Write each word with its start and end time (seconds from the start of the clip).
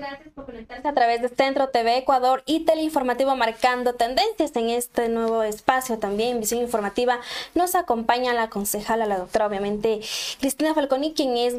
Gracias 0.00 0.32
por 0.34 0.46
conectarse 0.46 0.88
a 0.88 0.94
través 0.94 1.20
de 1.20 1.28
Centro 1.28 1.68
TV 1.68 1.98
Ecuador 1.98 2.42
y 2.46 2.60
Teleinformativo 2.64 3.36
marcando 3.36 3.92
tendencias 3.92 4.56
en 4.56 4.70
este 4.70 5.10
nuevo 5.10 5.42
espacio 5.42 5.98
también, 5.98 6.40
Visión 6.40 6.62
Informativa. 6.62 7.20
Nos 7.54 7.74
acompaña 7.74 8.32
la 8.32 8.48
concejala, 8.48 9.04
la 9.04 9.18
doctora, 9.18 9.46
obviamente, 9.46 10.00
Cristina 10.40 10.72
Falconi, 10.72 11.12
quien 11.12 11.36
es 11.36 11.54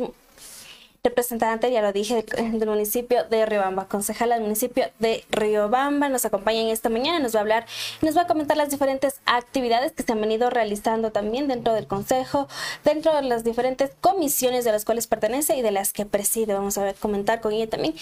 representante, 1.04 1.72
ya 1.72 1.82
lo 1.82 1.92
dije, 1.92 2.24
del 2.38 2.70
municipio 2.70 3.24
de 3.24 3.48
Riobamba, 3.48 3.88
concejala 3.88 4.36
del 4.36 4.44
municipio 4.44 4.86
de 5.00 5.24
Riobamba, 5.32 6.10
nos 6.10 6.26
acompaña 6.26 6.62
en 6.62 6.68
esta 6.68 6.90
mañana, 6.90 7.20
nos 7.20 7.34
va 7.34 7.40
a 7.40 7.42
hablar, 7.42 7.66
nos 8.02 8.16
va 8.16 8.22
a 8.22 8.28
comentar 8.28 8.56
las 8.56 8.70
diferentes 8.70 9.20
actividades 9.26 9.94
que 9.94 10.04
se 10.04 10.12
han 10.12 10.22
venido 10.22 10.52
realizando 10.52 11.12
también 11.12 11.48
dentro 11.48 11.74
del 11.74 11.88
consejo, 11.88 12.48
dentro 12.86 13.16
de 13.16 13.24
las 13.24 13.44
diferentes 13.44 13.92
comisiones 14.00 14.64
de 14.64 14.72
las 14.72 14.86
cuales 14.86 15.08
pertenece 15.08 15.58
y 15.58 15.64
de 15.64 15.72
las 15.72 15.92
que 15.92 16.06
preside. 16.06 16.54
Vamos 16.54 16.78
a 16.78 16.84
ver, 16.84 16.96
comentar 16.96 17.42
con 17.42 17.54
ella 17.54 17.68
también 17.68 17.96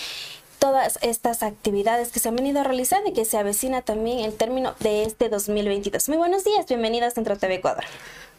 todas 0.59 0.99
estas 1.01 1.41
actividades 1.41 2.11
que 2.11 2.19
se 2.19 2.27
han 2.27 2.35
venido 2.35 2.61
realizando 2.65 3.09
y 3.09 3.13
que 3.13 3.23
se 3.23 3.37
avecina 3.37 3.81
también 3.81 4.19
el 4.19 4.33
término 4.33 4.75
de 4.81 5.03
este 5.03 5.29
2022. 5.29 6.09
Muy 6.09 6.17
buenos 6.17 6.43
días, 6.43 6.65
bienvenida 6.67 7.07
a 7.07 7.11
Centro 7.11 7.37
TV 7.37 7.55
Ecuador. 7.55 7.85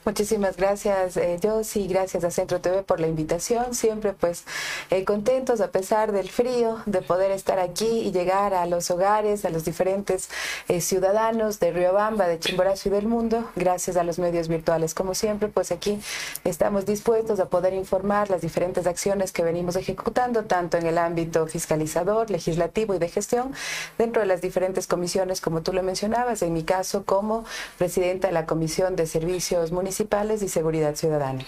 Muchísimas 0.07 0.57
gracias, 0.57 1.19
eh, 1.19 1.39
sí, 1.63 1.87
gracias 1.87 2.25
a 2.25 2.31
Centro 2.31 2.59
TV 2.59 2.83
por 2.83 3.01
la 3.01 3.07
invitación. 3.07 3.75
Siempre 3.75 4.15
pues 4.15 4.45
eh, 4.89 5.05
contentos 5.05 5.61
a 5.61 5.71
pesar 5.71 6.13
del 6.13 6.31
frío 6.31 6.79
de 6.87 7.03
poder 7.03 7.31
estar 7.33 7.59
aquí 7.59 8.01
y 8.01 8.11
llegar 8.11 8.55
a 8.55 8.65
los 8.65 8.91
hogares, 8.91 9.45
a 9.45 9.51
los 9.51 9.67
diferentes 9.67 10.31
eh, 10.69 10.81
ciudadanos 10.81 11.61
de 11.61 11.73
Riobamba, 11.73 12.29
de 12.29 12.39
Chimborazo 12.39 12.89
y 12.89 12.93
del 12.93 13.09
mundo, 13.09 13.51
gracias 13.57 13.99
a 13.99 14.03
los 14.03 14.19
medios 14.19 14.49
virtuales. 14.49 14.95
Como 14.95 15.15
siempre, 15.15 15.49
pues 15.49 15.71
aquí 15.71 16.01
estamos 16.45 16.87
dispuestos 16.87 17.39
a 17.39 17.51
poder 17.51 17.75
informar 17.75 18.31
las 18.31 18.41
diferentes 18.41 18.87
acciones 18.87 19.33
que 19.33 19.43
venimos 19.43 19.77
ejecutando, 19.77 20.45
tanto 20.45 20.79
en 20.79 20.87
el 20.87 20.97
ámbito 20.97 21.47
fiscalizador, 21.47 22.31
legislativo 22.31 22.95
y 22.95 22.99
de 22.99 23.09
gestión, 23.11 23.53
dentro 23.99 24.23
de 24.23 24.29
las 24.29 24.41
diferentes 24.41 24.87
comisiones, 24.87 25.43
como 25.43 25.61
tú 25.61 25.75
lo 25.75 25.83
mencionabas, 25.83 26.41
en 26.41 26.55
mi 26.55 26.63
caso 26.63 27.05
como 27.05 27.45
presidenta 27.77 28.29
de 28.29 28.33
la 28.33 28.47
Comisión 28.47 28.97
de 28.97 29.07
Servicios 29.07 29.73
Municipales 29.73 29.90
municipales 29.91 30.41
y 30.45 30.49
seguridad 30.49 30.95
ciudadana. 30.95 31.45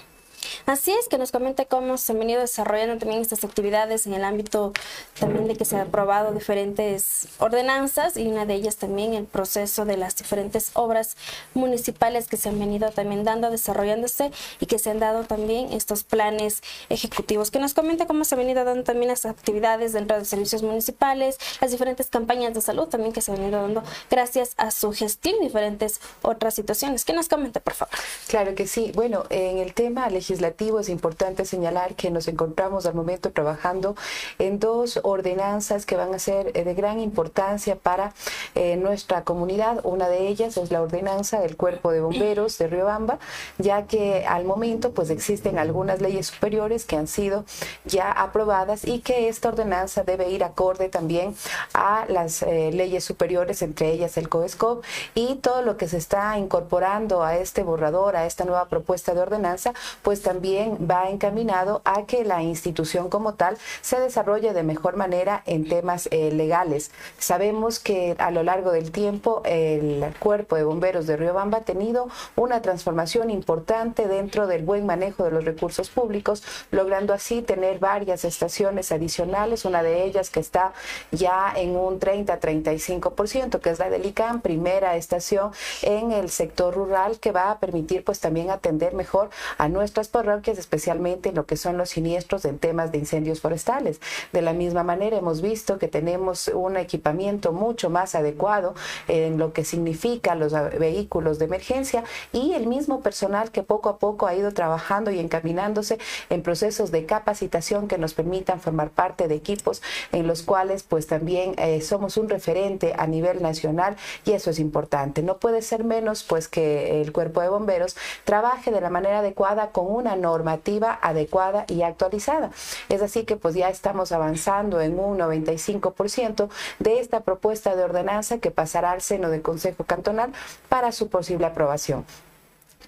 Así 0.67 0.93
es, 0.93 1.09
que 1.09 1.19
nos 1.19 1.33
comente 1.33 1.67
cómo 1.67 1.99
se 1.99 2.13
han 2.13 2.19
venido 2.19 2.41
desarrollando 2.41 2.99
también 2.99 3.21
estas 3.21 3.45
actividades 3.45 4.07
en 4.07 4.15
el 4.15 4.25
ámbito 4.25 4.73
también 5.19 5.47
de 5.47 5.57
que 5.57 5.65
se 5.65 5.77
han 5.77 5.83
aprobado 5.89 6.33
diferentes 6.33 7.29
ordenanzas 7.39 8.17
y 8.17 8.27
una 8.27 8.47
de 8.47 8.55
ellas 8.55 8.77
también 8.77 9.15
el 9.15 9.25
proceso 9.25 9.85
de 9.85 9.97
las 9.97 10.17
diferentes 10.17 10.71
obras 10.75 11.17
municipales 11.55 12.29
que 12.29 12.37
se 12.37 12.49
han 12.49 12.59
venido 12.59 12.91
también 12.91 13.25
dando, 13.25 13.51
desarrollándose 13.51 14.31
y 14.61 14.67
que 14.67 14.79
se 14.79 14.91
han 14.91 14.99
dado 14.99 15.25
también 15.25 15.73
estos 15.73 16.05
planes 16.05 16.63
ejecutivos. 16.89 17.51
Que 17.51 17.59
nos 17.59 17.75
comente 17.75 18.07
cómo 18.07 18.25
se 18.25 18.35
han 18.35 18.41
venido 18.41 18.65
dando 18.65 18.85
también 18.85 19.09
las 19.09 19.27
actividades 19.27 19.93
dentro 19.93 20.19
de 20.19 20.25
servicios 20.25 20.63
municipales, 20.63 21.39
las 21.61 21.71
diferentes 21.71 22.09
campañas 22.09 22.55
de 22.55 22.61
salud 22.61 22.89
también 22.89 23.13
que 23.13 23.21
se 23.21 23.33
han 23.33 23.39
venido 23.39 23.63
dando 23.63 23.83
gracias 24.11 24.55
a 24.57 24.71
su 24.71 24.93
gestión 24.93 25.37
diferentes 25.41 26.01
otras 26.23 26.55
situaciones. 26.55 27.05
Que 27.05 27.13
nos 27.13 27.29
comente, 27.29 27.61
por 27.61 27.75
favor. 27.75 27.95
Claro 28.29 28.55
que 28.55 28.67
sí. 28.67 28.93
Bueno, 28.95 29.25
en 29.31 29.59
el 29.59 29.75
tema 29.75 30.09
legislativo, 30.09 30.32
es 30.81 30.89
importante 30.89 31.45
señalar 31.45 31.95
que 31.95 32.11
nos 32.11 32.29
encontramos 32.29 32.87
al 32.87 32.95
momento 32.95 33.33
trabajando 33.33 33.95
en 34.39 34.59
dos 34.59 35.01
ordenanzas 35.03 35.85
que 35.85 35.97
van 35.97 36.15
a 36.15 36.19
ser 36.19 36.53
eh, 36.55 36.65
de 36.65 36.75
gran 36.75 37.01
importancia 37.01 37.77
para 37.77 38.15
eh, 38.55 38.77
nuestra 38.77 39.25
comunidad. 39.25 39.81
Una 39.85 40.09
de 40.09 40.29
ellas 40.29 40.57
es 40.57 40.71
la 40.71 40.81
ordenanza 40.81 41.41
del 41.41 41.57
Cuerpo 41.57 41.93
de 41.93 42.01
Bomberos 42.01 42.59
de 42.59 42.67
Riobamba, 42.69 43.19
ya 43.59 43.87
que 43.87 44.25
al 44.27 44.45
momento 44.45 44.93
pues 44.93 45.11
existen 45.11 45.59
algunas 45.59 46.01
leyes 46.01 46.29
superiores 46.29 46.85
que 46.85 46.97
han 46.97 47.07
sido 47.07 47.45
ya 47.85 48.11
aprobadas 48.11 48.87
y 48.87 49.01
que 49.01 49.29
esta 49.29 49.49
ordenanza 49.49 50.05
debe 50.05 50.31
ir 50.31 50.45
acorde 50.45 50.89
también 50.89 51.35
a 51.75 52.07
las 52.09 52.43
eh, 52.43 52.71
leyes 52.73 53.05
superiores, 53.05 53.63
entre 53.63 53.93
ellas 53.93 54.17
el 54.17 54.29
COESCOP 54.29 54.85
y 55.15 55.37
todo 55.37 55.63
lo 55.63 55.77
que 55.77 55.89
se 55.89 55.99
está 55.99 56.39
incorporando 56.39 57.23
a 57.23 57.37
este 57.37 57.63
borrador, 57.63 58.17
a 58.17 58.27
esta 58.27 58.45
nueva 58.45 58.67
propuesta 58.67 59.15
de 59.15 59.21
ordenanza, 59.21 59.75
pues 60.03 60.22
también 60.23 60.79
va 60.91 61.11
encaminado 61.11 61.83
a 61.85 62.07
que 62.07 62.25
la 62.25 62.43
institución 62.43 63.09
como 63.09 63.35
tal 63.35 63.59
se 63.81 64.01
desarrolle 64.01 64.53
de 64.53 64.63
mejor 64.63 64.97
manera 64.97 65.43
en 65.47 65.69
temas 65.69 66.09
eh, 66.11 66.31
legales. 66.33 66.91
Sabemos 67.19 67.79
que 67.79 68.15
a 68.19 68.31
lo 68.31 68.43
largo 68.43 68.73
del 68.73 68.91
tiempo 68.91 69.43
el 69.45 70.05
cuerpo 70.19 70.57
de 70.57 70.65
bomberos 70.65 71.07
de 71.07 71.17
Riobamba 71.17 71.59
ha 71.59 71.63
tenido 71.63 72.09
una 72.37 72.63
transformación 72.63 73.31
importante 73.31 74.09
dentro 74.09 74.47
del 74.47 74.65
buen 74.65 74.87
manejo 74.87 75.25
de 75.25 75.31
los 75.31 75.45
recursos 75.45 75.91
públicos, 75.91 76.43
logrando 76.71 77.13
así 77.13 77.43
tener 77.43 77.79
varias 77.79 78.25
estaciones 78.25 78.93
adicionales, 78.93 79.65
una 79.65 79.83
de 79.83 80.05
ellas 80.05 80.31
que 80.31 80.41
está 80.41 80.73
ya 81.11 81.53
en 81.57 81.77
un 81.77 82.01
30-35%, 82.01 83.61
que 83.61 83.71
es 83.71 83.79
la 83.79 83.91
del 83.91 84.07
ICAM, 84.07 84.41
primera 84.41 84.97
estación 84.97 85.53
en 85.83 86.13
el 86.13 86.31
sector 86.31 86.75
rural 86.75 87.19
que 87.19 87.33
va 87.33 87.51
a 87.51 87.59
permitir 87.59 88.05
pues 88.05 88.21
también 88.21 88.51
atender 88.51 88.95
mejor 88.95 89.31
a 89.59 89.69
nuestras 89.69 90.09
parroquias, 90.13 90.59
especialmente 90.59 91.31
en 91.31 91.35
lo 91.35 91.47
que 91.47 91.57
son 91.57 91.77
los 91.77 91.91
siniestros 91.91 92.45
en 92.45 92.61
temas 92.61 92.93
de 92.93 92.99
incendios 92.99 93.41
forestales. 93.41 94.01
De 94.33 94.43
la 94.43 94.53
misma 94.53 94.85
manera, 94.85 95.17
hemos 95.17 95.43
visto 95.43 95.79
que 95.79 95.89
tenemos 95.89 96.49
un 96.49 96.77
equipamiento 96.77 97.53
mucho 97.53 97.91
más 97.91 98.15
adecuado 98.15 98.75
en 99.09 99.39
lo 99.39 99.53
que 99.53 99.65
significa 99.65 100.37
los 100.37 100.53
vehículos 100.79 101.41
de 101.41 101.47
emergencia 101.47 102.05
y 102.33 102.53
el 102.53 102.67
mismo 102.67 103.01
personal 103.01 103.51
que 103.51 103.63
poco 103.63 103.89
a 103.89 103.99
poco 103.99 104.27
ha 104.27 104.35
ido 104.35 104.53
trabajando 104.53 105.11
y 105.11 105.19
encaminándose 105.19 105.99
en 106.31 106.43
procesos 106.43 106.91
de 106.91 107.07
capacitación 107.07 107.89
que 107.89 107.99
nos 107.99 108.15
permitan 108.15 108.61
formar 108.61 108.91
parte 108.91 109.27
de 109.27 109.35
equipos 109.35 109.83
en 110.13 110.27
los 110.27 110.43
cuales 110.43 110.83
pues 110.83 111.07
también 111.07 111.55
eh, 111.59 111.81
somos 111.81 112.17
un 112.17 112.29
referente 112.29 112.95
a 112.97 113.07
nivel 113.07 113.43
nacional 113.43 113.97
y 114.25 114.33
eso 114.33 114.51
es 114.51 114.59
importante. 114.59 115.23
No 115.23 115.39
puede 115.39 115.63
ser 115.63 115.85
menos 115.85 116.23
pues 116.23 116.49
que 116.49 117.01
el 117.01 117.13
cuerpo 117.13 117.41
de 117.41 117.49
bomberos 117.49 117.97
trabaje 118.25 118.71
de 118.71 118.81
la 118.81 118.91
manera 118.91 119.21
adecuada 119.21 119.71
con 119.71 119.87
una 119.93 120.17
normativa 120.17 120.99
adecuada 121.01 121.65
y 121.69 121.83
actualizada. 121.83 122.51
Es 122.89 123.03
así 123.03 123.25
que 123.25 123.37
pues 123.37 123.55
ya 123.55 123.69
estamos 123.69 124.13
avanzando 124.13 124.81
en 124.81 124.99
un 124.99 125.19
95% 125.19 126.49
de 126.79 127.01
esta 127.01 127.21
propuesta 127.21 127.77
de 127.77 127.85
ordenanza 127.85 128.39
que 128.39 128.51
pasará 128.51 128.93
al 128.93 129.01
seno 129.01 129.31
del 129.31 129.43
Consejo 129.43 129.85
Cantonal 129.85 130.33
para 130.69 130.93
su 130.93 131.09
posible 131.09 131.47
aprobación. 131.47 132.05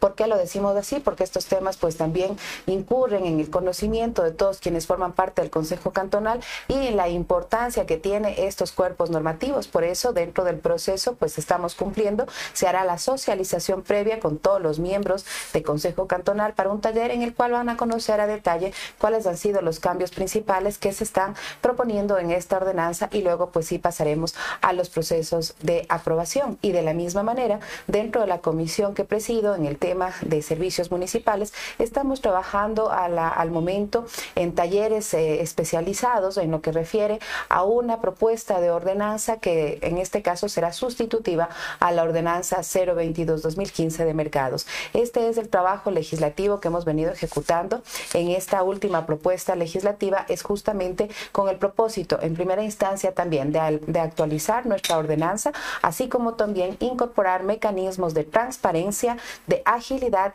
¿Por 0.04 0.16
qué 0.16 0.26
lo 0.26 0.36
decimos 0.36 0.76
así? 0.76 1.00
Porque 1.00 1.24
estos 1.24 1.46
temas 1.46 1.78
pues 1.78 1.96
también 1.96 2.36
incurren 2.66 3.24
en 3.24 3.40
el 3.40 3.48
conocimiento 3.48 4.22
de 4.22 4.32
todos 4.32 4.58
quienes 4.58 4.86
forman 4.86 5.14
parte 5.14 5.40
del 5.40 5.50
Consejo 5.50 5.92
Cantonal 5.92 6.40
y 6.68 6.88
en 6.88 6.98
la 6.98 7.08
importancia 7.08 7.86
que 7.86 7.96
tiene 7.96 8.46
estos 8.46 8.72
cuerpos 8.72 9.08
normativos. 9.08 9.66
Por 9.66 9.82
eso, 9.82 10.12
dentro 10.12 10.44
del 10.44 10.58
proceso, 10.58 11.14
pues 11.14 11.38
estamos 11.38 11.74
cumpliendo, 11.74 12.26
se 12.52 12.66
hará 12.66 12.84
la 12.84 12.98
socialización 12.98 13.80
previa 13.80 14.20
con 14.20 14.36
todos 14.36 14.60
los 14.60 14.78
miembros 14.78 15.24
del 15.54 15.62
Consejo 15.62 16.06
Cantonal 16.06 16.52
para 16.52 16.68
un 16.68 16.82
taller 16.82 17.10
en 17.10 17.22
el 17.22 17.32
cual 17.32 17.52
van 17.52 17.70
a 17.70 17.78
conocer 17.78 18.20
a 18.20 18.26
detalle 18.26 18.74
cuáles 18.98 19.26
han 19.26 19.38
sido 19.38 19.62
los 19.62 19.80
cambios 19.80 20.10
principales 20.10 20.76
que 20.76 20.92
se 20.92 21.04
están 21.04 21.34
proponiendo 21.62 22.18
en 22.18 22.30
esta 22.30 22.58
ordenanza 22.58 23.08
y 23.10 23.22
luego 23.22 23.48
pues 23.48 23.68
sí 23.68 23.78
pasaremos 23.78 24.34
a 24.60 24.74
los 24.74 24.90
procesos 24.90 25.54
de 25.62 25.86
aprobación. 25.88 26.58
Y 26.60 26.72
de 26.72 26.82
la 26.82 26.92
misma 26.92 27.22
manera, 27.22 27.58
dentro 27.86 28.20
de 28.20 28.26
la 28.26 28.40
comisión 28.40 28.92
que 28.92 29.04
presido 29.04 29.54
en 29.54 29.64
el 29.64 29.78
tema 29.78 29.93
de 30.22 30.42
servicios 30.42 30.90
municipales, 30.90 31.52
estamos 31.78 32.20
trabajando 32.20 32.90
al 32.90 33.50
momento 33.50 34.06
en 34.34 34.54
talleres 34.54 35.14
eh, 35.14 35.40
especializados 35.40 36.36
en 36.36 36.50
lo 36.50 36.60
que 36.60 36.72
refiere 36.72 37.20
a 37.48 37.62
una 37.62 38.00
propuesta 38.00 38.60
de 38.60 38.70
ordenanza 38.70 39.38
que 39.38 39.78
en 39.82 39.98
este 39.98 40.22
caso 40.22 40.48
será 40.48 40.72
sustitutiva 40.72 41.48
a 41.80 41.92
la 41.92 42.02
ordenanza 42.02 42.58
022-2015 42.58 44.04
de 44.04 44.14
mercados. 44.14 44.66
Este 44.92 45.28
es 45.28 45.38
el 45.38 45.48
trabajo 45.48 45.90
legislativo 45.90 46.60
que 46.60 46.68
hemos 46.68 46.84
venido 46.84 47.12
ejecutando 47.12 47.82
en 48.12 48.30
esta 48.30 48.62
última 48.62 49.06
propuesta 49.06 49.54
legislativa, 49.54 50.26
es 50.28 50.42
justamente 50.42 51.08
con 51.32 51.48
el 51.48 51.56
propósito, 51.56 52.18
en 52.20 52.34
primera 52.34 52.62
instancia 52.62 53.14
también, 53.14 53.52
de, 53.52 53.80
de 53.86 54.00
actualizar 54.00 54.66
nuestra 54.66 54.98
ordenanza, 54.98 55.52
así 55.82 56.08
como 56.08 56.34
también 56.34 56.76
incorporar 56.80 57.42
mecanismos 57.44 58.14
de 58.14 58.24
transparencia, 58.24 59.16
de 59.46 59.62
agilidad 59.64 59.83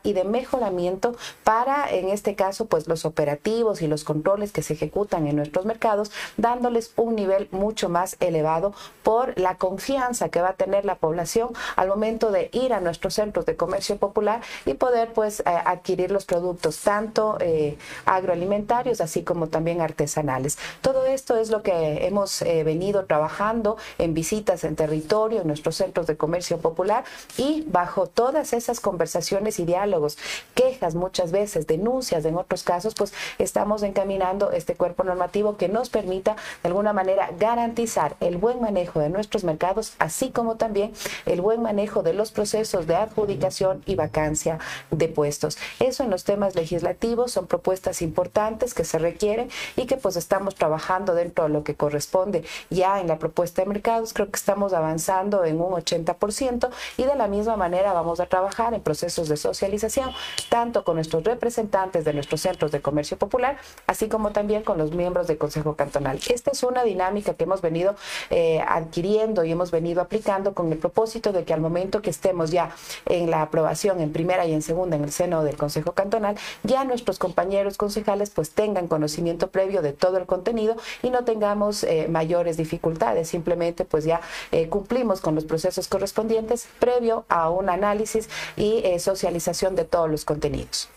y 0.03 0.13
de 0.13 0.23
mejoramiento 0.23 1.15
para, 1.43 1.89
en 1.89 2.09
este 2.09 2.35
caso, 2.35 2.65
pues 2.65 2.87
los 2.87 3.05
operativos 3.05 3.81
y 3.81 3.87
los 3.87 4.03
controles 4.03 4.51
que 4.51 4.61
se 4.61 4.73
ejecutan 4.73 5.27
en 5.27 5.35
nuestros 5.35 5.65
mercados, 5.65 6.11
dándoles 6.37 6.91
un 6.95 7.15
nivel 7.15 7.47
mucho 7.51 7.89
más 7.89 8.15
elevado 8.19 8.73
por 9.03 9.37
la 9.39 9.55
confianza 9.55 10.29
que 10.29 10.41
va 10.41 10.49
a 10.49 10.53
tener 10.53 10.85
la 10.85 10.95
población 10.95 11.49
al 11.75 11.87
momento 11.87 12.31
de 12.31 12.49
ir 12.53 12.73
a 12.73 12.79
nuestros 12.79 13.15
centros 13.15 13.45
de 13.45 13.55
comercio 13.55 13.97
popular 13.97 14.41
y 14.65 14.75
poder 14.75 15.13
pues 15.13 15.39
eh, 15.39 15.43
adquirir 15.45 16.11
los 16.11 16.25
productos 16.25 16.79
tanto 16.81 17.37
eh, 17.39 17.77
agroalimentarios 18.05 19.01
así 19.01 19.23
como 19.23 19.47
también 19.47 19.81
artesanales. 19.81 20.57
Todo 20.81 21.05
esto 21.05 21.37
es 21.37 21.49
lo 21.49 21.63
que 21.63 22.05
hemos 22.05 22.41
eh, 22.43 22.63
venido 22.63 23.05
trabajando 23.05 23.77
en 23.97 24.13
visitas 24.13 24.63
en 24.63 24.75
territorio, 24.75 25.41
en 25.41 25.47
nuestros 25.47 25.75
centros 25.75 26.05
de 26.07 26.17
comercio 26.17 26.59
popular 26.59 27.03
y 27.37 27.63
bajo 27.67 28.07
todas 28.07 28.53
esas 28.53 28.79
conversaciones 28.79 29.28
y 29.31 29.65
diálogos, 29.65 30.17
quejas 30.55 30.95
muchas 30.95 31.31
veces, 31.31 31.67
denuncias 31.67 32.25
en 32.25 32.35
otros 32.35 32.63
casos, 32.63 32.95
pues 32.95 33.13
estamos 33.37 33.83
encaminando 33.83 34.51
este 34.51 34.75
cuerpo 34.75 35.03
normativo 35.03 35.55
que 35.55 35.69
nos 35.69 35.89
permita 35.89 36.35
de 36.63 36.69
alguna 36.69 36.93
manera 36.93 37.29
garantizar 37.37 38.15
el 38.19 38.37
buen 38.37 38.59
manejo 38.59 38.99
de 38.99 39.09
nuestros 39.09 39.43
mercados, 39.43 39.93
así 39.99 40.31
como 40.31 40.55
también 40.55 40.93
el 41.25 41.41
buen 41.41 41.61
manejo 41.61 42.01
de 42.01 42.13
los 42.13 42.31
procesos 42.31 42.87
de 42.87 42.95
adjudicación 42.95 43.83
y 43.85 43.95
vacancia 43.95 44.59
de 44.89 45.07
puestos. 45.07 45.57
Eso 45.79 46.03
en 46.03 46.09
los 46.09 46.23
temas 46.23 46.55
legislativos 46.55 47.31
son 47.31 47.47
propuestas 47.47 48.01
importantes 48.01 48.73
que 48.73 48.83
se 48.83 48.97
requieren 48.97 49.49
y 49.75 49.85
que 49.85 49.97
pues 49.97 50.15
estamos 50.15 50.55
trabajando 50.55 51.13
dentro 51.13 51.43
de 51.43 51.51
lo 51.51 51.63
que 51.63 51.75
corresponde 51.75 52.43
ya 52.69 52.99
en 52.99 53.07
la 53.07 53.19
propuesta 53.19 53.61
de 53.61 53.67
mercados. 53.67 54.13
Creo 54.13 54.29
que 54.29 54.37
estamos 54.37 54.73
avanzando 54.73 55.45
en 55.45 55.61
un 55.61 55.73
80% 55.73 56.69
y 56.97 57.03
de 57.03 57.15
la 57.15 57.27
misma 57.27 57.57
manera 57.57 57.93
vamos 57.93 58.19
a 58.19 58.25
trabajar 58.25 58.73
en 58.73 58.81
procesos 58.81 59.18
de 59.27 59.37
socialización, 59.37 60.11
tanto 60.49 60.83
con 60.83 60.95
nuestros 60.95 61.23
representantes 61.23 62.05
de 62.05 62.13
nuestros 62.13 62.41
centros 62.41 62.71
de 62.71 62.81
comercio 62.81 63.17
popular, 63.17 63.57
así 63.87 64.07
como 64.07 64.31
también 64.31 64.63
con 64.63 64.77
los 64.77 64.91
miembros 64.91 65.27
del 65.27 65.37
Consejo 65.37 65.75
Cantonal. 65.75 66.19
Esta 66.29 66.51
es 66.51 66.63
una 66.63 66.83
dinámica 66.83 67.33
que 67.33 67.43
hemos 67.43 67.61
venido 67.61 67.95
eh, 68.29 68.61
adquiriendo 68.67 69.43
y 69.43 69.51
hemos 69.51 69.71
venido 69.71 70.01
aplicando 70.01 70.53
con 70.53 70.71
el 70.71 70.77
propósito 70.77 71.31
de 71.31 71.43
que 71.43 71.53
al 71.53 71.61
momento 71.61 72.01
que 72.01 72.09
estemos 72.09 72.51
ya 72.51 72.71
en 73.05 73.29
la 73.29 73.41
aprobación 73.41 73.99
en 73.99 74.11
primera 74.11 74.45
y 74.45 74.53
en 74.53 74.61
segunda 74.61 74.95
en 74.95 75.03
el 75.03 75.11
seno 75.11 75.43
del 75.43 75.57
Consejo 75.57 75.93
Cantonal, 75.93 76.37
ya 76.63 76.83
nuestros 76.83 77.19
compañeros 77.19 77.77
concejales 77.77 78.29
pues 78.29 78.51
tengan 78.51 78.87
conocimiento 78.87 79.47
previo 79.47 79.81
de 79.81 79.93
todo 79.93 80.17
el 80.17 80.25
contenido 80.25 80.75
y 81.01 81.09
no 81.09 81.23
tengamos 81.23 81.83
eh, 81.83 82.07
mayores 82.09 82.57
dificultades. 82.57 83.29
Simplemente 83.29 83.85
pues 83.85 84.05
ya 84.05 84.21
eh, 84.51 84.69
cumplimos 84.69 85.21
con 85.21 85.35
los 85.35 85.45
procesos 85.45 85.87
correspondientes 85.87 86.67
previo 86.79 87.25
a 87.29 87.49
un 87.49 87.69
análisis 87.69 88.29
y 88.55 88.81
socialización 89.09 89.75
de 89.75 89.85
todos 89.85 90.09
los 90.09 90.25
contenidos. 90.25 90.89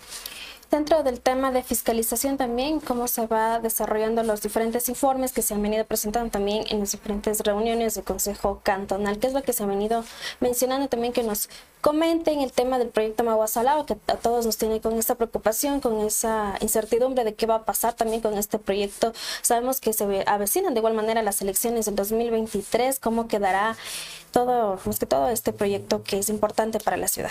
Dentro 0.71 1.03
del 1.03 1.21
tema 1.21 1.53
de 1.53 1.63
fiscalización 1.63 2.39
también, 2.39 2.81
cómo 2.81 3.07
se 3.07 3.27
va 3.27 3.59
desarrollando 3.61 4.23
los 4.23 4.41
diferentes 4.41 4.89
informes 4.89 5.33
que 5.33 5.43
se 5.43 5.53
han 5.53 5.61
venido 5.61 5.85
presentando 5.85 6.31
también 6.31 6.65
en 6.71 6.81
las 6.81 6.93
diferentes 6.93 7.41
reuniones 7.41 7.95
del 7.95 8.05
Consejo 8.05 8.61
Cantonal, 8.63 9.19
qué 9.19 9.27
es 9.27 9.35
lo 9.35 9.43
que 9.43 9.53
se 9.53 9.65
ha 9.65 9.67
venido 9.67 10.03
mencionando 10.41 10.89
también 10.89 11.13
que 11.13 11.23
nos 11.23 11.51
comenten 11.83 12.41
el 12.41 12.53
tema 12.53 12.79
del 12.79 12.89
proyecto 12.89 13.25
Maguasalao, 13.25 13.87
que 13.87 13.97
a 14.07 14.17
todos 14.17 14.47
nos 14.47 14.57
tiene 14.57 14.81
con 14.81 14.95
esta 14.99 15.17
preocupación, 15.17 15.81
con 15.81 16.01
esa 16.01 16.55
incertidumbre 16.61 17.25
de 17.25 17.35
qué 17.35 17.45
va 17.45 17.57
a 17.57 17.65
pasar 17.65 17.95
también 17.95 18.21
con 18.21 18.39
este 18.39 18.61
proyecto. 18.61 19.13
Sabemos 19.43 19.81
que 19.81 19.93
se 19.93 20.25
avecinan 20.27 20.75
de 20.75 20.79
igual 20.79 20.95
manera 20.95 21.23
las 21.23 21.43
elecciones 21.43 21.87
del 21.87 21.97
2023, 21.97 23.01
cómo 23.01 23.27
quedará 23.27 23.77
todo, 24.31 24.79
más 24.85 24.99
que 24.99 25.07
todo 25.07 25.29
este 25.29 25.53
proyecto 25.53 26.03
que 26.05 26.19
es 26.19 26.29
importante 26.29 26.81
para 26.81 26.97
la 26.97 27.09
ciudad. 27.09 27.31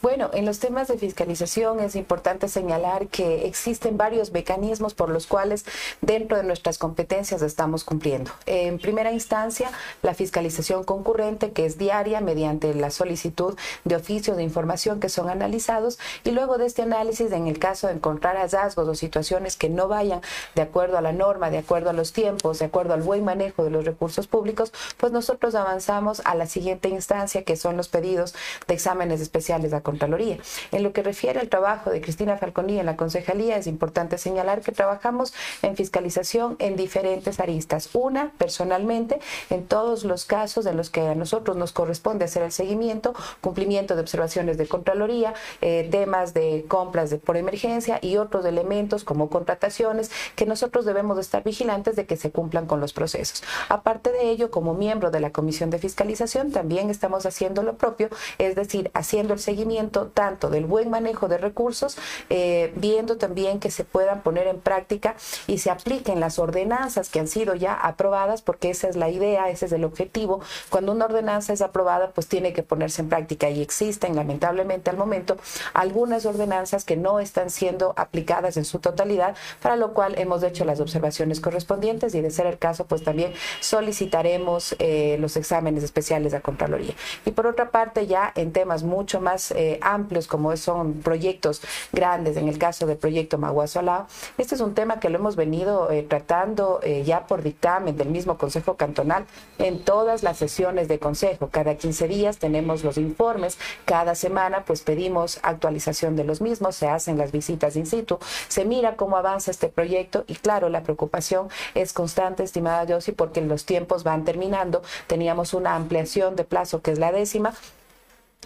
Bueno, 0.00 0.30
en 0.32 0.46
los 0.46 0.60
temas 0.60 0.88
de 0.88 0.96
fiscalización 0.96 1.80
es 1.80 1.96
importante 1.96 2.48
señalar 2.48 3.08
que 3.08 3.46
existen 3.46 3.96
varios 3.96 4.30
mecanismos 4.30 4.94
por 4.94 5.08
los 5.08 5.26
cuales 5.26 5.64
dentro 6.02 6.36
de 6.36 6.44
nuestras 6.44 6.78
competencias 6.78 7.42
estamos 7.42 7.82
cumpliendo. 7.82 8.30
En 8.46 8.78
primera 8.78 9.10
instancia, 9.10 9.70
la 10.02 10.14
fiscalización 10.14 10.84
concurrente, 10.84 11.50
que 11.50 11.66
es 11.66 11.78
diaria 11.78 12.20
mediante 12.20 12.72
la 12.74 12.90
solicitud 12.90 13.56
de 13.86 13.96
oficios 13.96 14.36
de 14.36 14.42
información 14.42 15.00
que 15.00 15.08
son 15.08 15.30
analizados 15.30 15.98
y 16.24 16.32
luego 16.32 16.58
de 16.58 16.66
este 16.66 16.82
análisis, 16.82 17.30
en 17.32 17.46
el 17.46 17.58
caso 17.58 17.86
de 17.86 17.94
encontrar 17.94 18.36
hallazgos 18.36 18.88
o 18.88 18.94
situaciones 18.94 19.56
que 19.56 19.70
no 19.70 19.88
vayan 19.88 20.20
de 20.54 20.62
acuerdo 20.62 20.98
a 20.98 21.00
la 21.00 21.12
norma, 21.12 21.50
de 21.50 21.58
acuerdo 21.58 21.90
a 21.90 21.92
los 21.92 22.12
tiempos, 22.12 22.58
de 22.58 22.64
acuerdo 22.64 22.94
al 22.94 23.02
buen 23.02 23.24
manejo 23.24 23.62
de 23.64 23.70
los 23.70 23.84
recursos 23.84 24.26
públicos, 24.26 24.72
pues 24.96 25.12
nosotros 25.12 25.54
avanzamos 25.54 26.20
a 26.24 26.34
la 26.34 26.46
siguiente 26.46 26.88
instancia, 26.88 27.44
que 27.44 27.56
son 27.56 27.76
los 27.76 27.88
pedidos 27.88 28.34
de 28.66 28.74
exámenes 28.74 29.20
especiales 29.20 29.72
a 29.72 29.82
Contraloría. 29.82 30.38
En 30.72 30.82
lo 30.82 30.92
que 30.92 31.04
refiere 31.04 31.38
al 31.38 31.48
trabajo 31.48 31.90
de 31.90 32.00
Cristina 32.00 32.36
Falconía 32.36 32.80
en 32.80 32.86
la 32.86 32.96
Concejalía, 32.96 33.56
es 33.56 33.68
importante 33.68 34.18
señalar 34.18 34.62
que 34.62 34.72
trabajamos 34.72 35.32
en 35.62 35.76
fiscalización 35.76 36.56
en 36.58 36.74
diferentes 36.74 37.38
aristas. 37.38 37.90
Una, 37.92 38.32
personalmente, 38.36 39.20
en 39.48 39.64
todos 39.64 40.02
los 40.02 40.24
casos 40.24 40.66
en 40.66 40.76
los 40.76 40.90
que 40.90 41.06
a 41.06 41.14
nosotros 41.14 41.56
nos 41.56 41.70
corresponde 41.70 42.24
hacer 42.24 42.42
el 42.42 42.52
seguimiento, 42.52 43.14
cumplimiento 43.40 43.75
de 43.76 44.00
observaciones 44.00 44.56
de 44.56 44.66
Contraloría, 44.66 45.34
eh, 45.60 45.86
temas 45.90 46.32
de 46.32 46.64
compras 46.66 47.10
de, 47.10 47.18
por 47.18 47.36
emergencia 47.36 47.98
y 48.00 48.16
otros 48.16 48.44
elementos 48.46 49.04
como 49.04 49.28
contrataciones 49.28 50.10
que 50.34 50.46
nosotros 50.46 50.86
debemos 50.86 51.18
estar 51.18 51.44
vigilantes 51.44 51.94
de 51.94 52.06
que 52.06 52.16
se 52.16 52.30
cumplan 52.30 52.66
con 52.66 52.80
los 52.80 52.94
procesos. 52.94 53.42
Aparte 53.68 54.10
de 54.12 54.30
ello, 54.30 54.50
como 54.50 54.72
miembro 54.74 55.10
de 55.10 55.20
la 55.20 55.30
Comisión 55.30 55.68
de 55.68 55.78
Fiscalización, 55.78 56.52
también 56.52 56.88
estamos 56.88 57.26
haciendo 57.26 57.62
lo 57.62 57.76
propio, 57.76 58.08
es 58.38 58.54
decir, 58.56 58.90
haciendo 58.94 59.34
el 59.34 59.40
seguimiento 59.40 60.06
tanto 60.06 60.48
del 60.48 60.64
buen 60.64 60.88
manejo 60.88 61.28
de 61.28 61.36
recursos, 61.36 61.98
eh, 62.30 62.72
viendo 62.76 63.18
también 63.18 63.60
que 63.60 63.70
se 63.70 63.84
puedan 63.84 64.22
poner 64.22 64.46
en 64.46 64.60
práctica 64.60 65.16
y 65.46 65.58
se 65.58 65.70
apliquen 65.70 66.20
las 66.20 66.38
ordenanzas 66.38 67.10
que 67.10 67.20
han 67.20 67.28
sido 67.28 67.54
ya 67.54 67.74
aprobadas, 67.74 68.40
porque 68.40 68.70
esa 68.70 68.88
es 68.88 68.96
la 68.96 69.10
idea, 69.10 69.50
ese 69.50 69.66
es 69.66 69.72
el 69.72 69.84
objetivo. 69.84 70.40
Cuando 70.70 70.92
una 70.92 71.04
ordenanza 71.04 71.52
es 71.52 71.60
aprobada, 71.60 72.10
pues 72.10 72.26
tiene 72.26 72.52
que 72.52 72.62
ponerse 72.62 73.02
en 73.02 73.08
práctica 73.08 73.50
y 73.50 73.60
existen 73.66 74.14
lamentablemente 74.14 74.90
al 74.90 74.96
momento 74.96 75.36
algunas 75.74 76.24
ordenanzas 76.24 76.84
que 76.84 76.96
no 76.96 77.18
están 77.18 77.50
siendo 77.50 77.94
aplicadas 77.96 78.56
en 78.56 78.64
su 78.64 78.78
totalidad, 78.78 79.34
para 79.60 79.76
lo 79.76 79.92
cual 79.92 80.14
hemos 80.18 80.42
hecho 80.42 80.64
las 80.64 80.80
observaciones 80.80 81.40
correspondientes 81.40 82.14
y 82.14 82.20
de 82.20 82.30
ser 82.30 82.46
el 82.46 82.58
caso, 82.58 82.86
pues 82.86 83.02
también 83.02 83.32
solicitaremos 83.60 84.76
eh, 84.78 85.16
los 85.18 85.36
exámenes 85.36 85.82
especiales 85.82 86.32
de 86.32 86.40
Contraloría. 86.40 86.94
Y 87.24 87.32
por 87.32 87.46
otra 87.46 87.70
parte, 87.70 88.06
ya 88.06 88.32
en 88.36 88.52
temas 88.52 88.82
mucho 88.82 89.20
más 89.20 89.50
eh, 89.50 89.78
amplios, 89.82 90.26
como 90.26 90.56
son 90.56 91.00
proyectos 91.00 91.60
grandes, 91.92 92.36
en 92.36 92.48
el 92.48 92.58
caso 92.58 92.86
del 92.86 92.96
proyecto 92.96 93.38
Maguazo 93.38 93.80
Alao, 93.80 94.06
este 94.38 94.54
es 94.54 94.60
un 94.60 94.74
tema 94.74 95.00
que 95.00 95.08
lo 95.08 95.18
hemos 95.18 95.34
venido 95.34 95.90
eh, 95.90 96.02
tratando 96.02 96.80
ya 97.04 97.26
por 97.26 97.42
dictamen 97.42 97.96
del 97.96 98.08
mismo 98.08 98.38
Consejo 98.38 98.76
Cantonal 98.76 99.24
en 99.58 99.80
todas 99.80 100.22
las 100.22 100.36
sesiones 100.36 100.88
de 100.88 100.98
Consejo. 100.98 101.48
Cada 101.50 101.76
15 101.76 102.08
días 102.08 102.38
tenemos 102.38 102.84
los 102.84 102.98
informes, 102.98 103.55
cada 103.84 104.14
semana 104.14 104.64
pues 104.64 104.82
pedimos 104.82 105.40
actualización 105.42 106.16
de 106.16 106.24
los 106.24 106.40
mismos, 106.40 106.76
se 106.76 106.88
hacen 106.88 107.18
las 107.18 107.32
visitas 107.32 107.76
in 107.76 107.86
situ, 107.86 108.18
se 108.48 108.64
mira 108.64 108.96
cómo 108.96 109.16
avanza 109.16 109.50
este 109.50 109.68
proyecto 109.68 110.24
y 110.28 110.34
claro, 110.36 110.68
la 110.68 110.82
preocupación 110.82 111.48
es 111.74 111.92
constante, 111.92 112.42
estimada 112.42 112.86
Josie, 112.88 113.12
porque 113.12 113.40
los 113.40 113.64
tiempos 113.64 114.04
van 114.04 114.24
terminando. 114.24 114.82
Teníamos 115.06 115.52
una 115.54 115.74
amplia 115.74 115.96
de 115.96 116.44
plazo, 116.44 116.82
que 116.82 116.92
es 116.92 116.98
la 116.98 117.10
décima, 117.10 117.54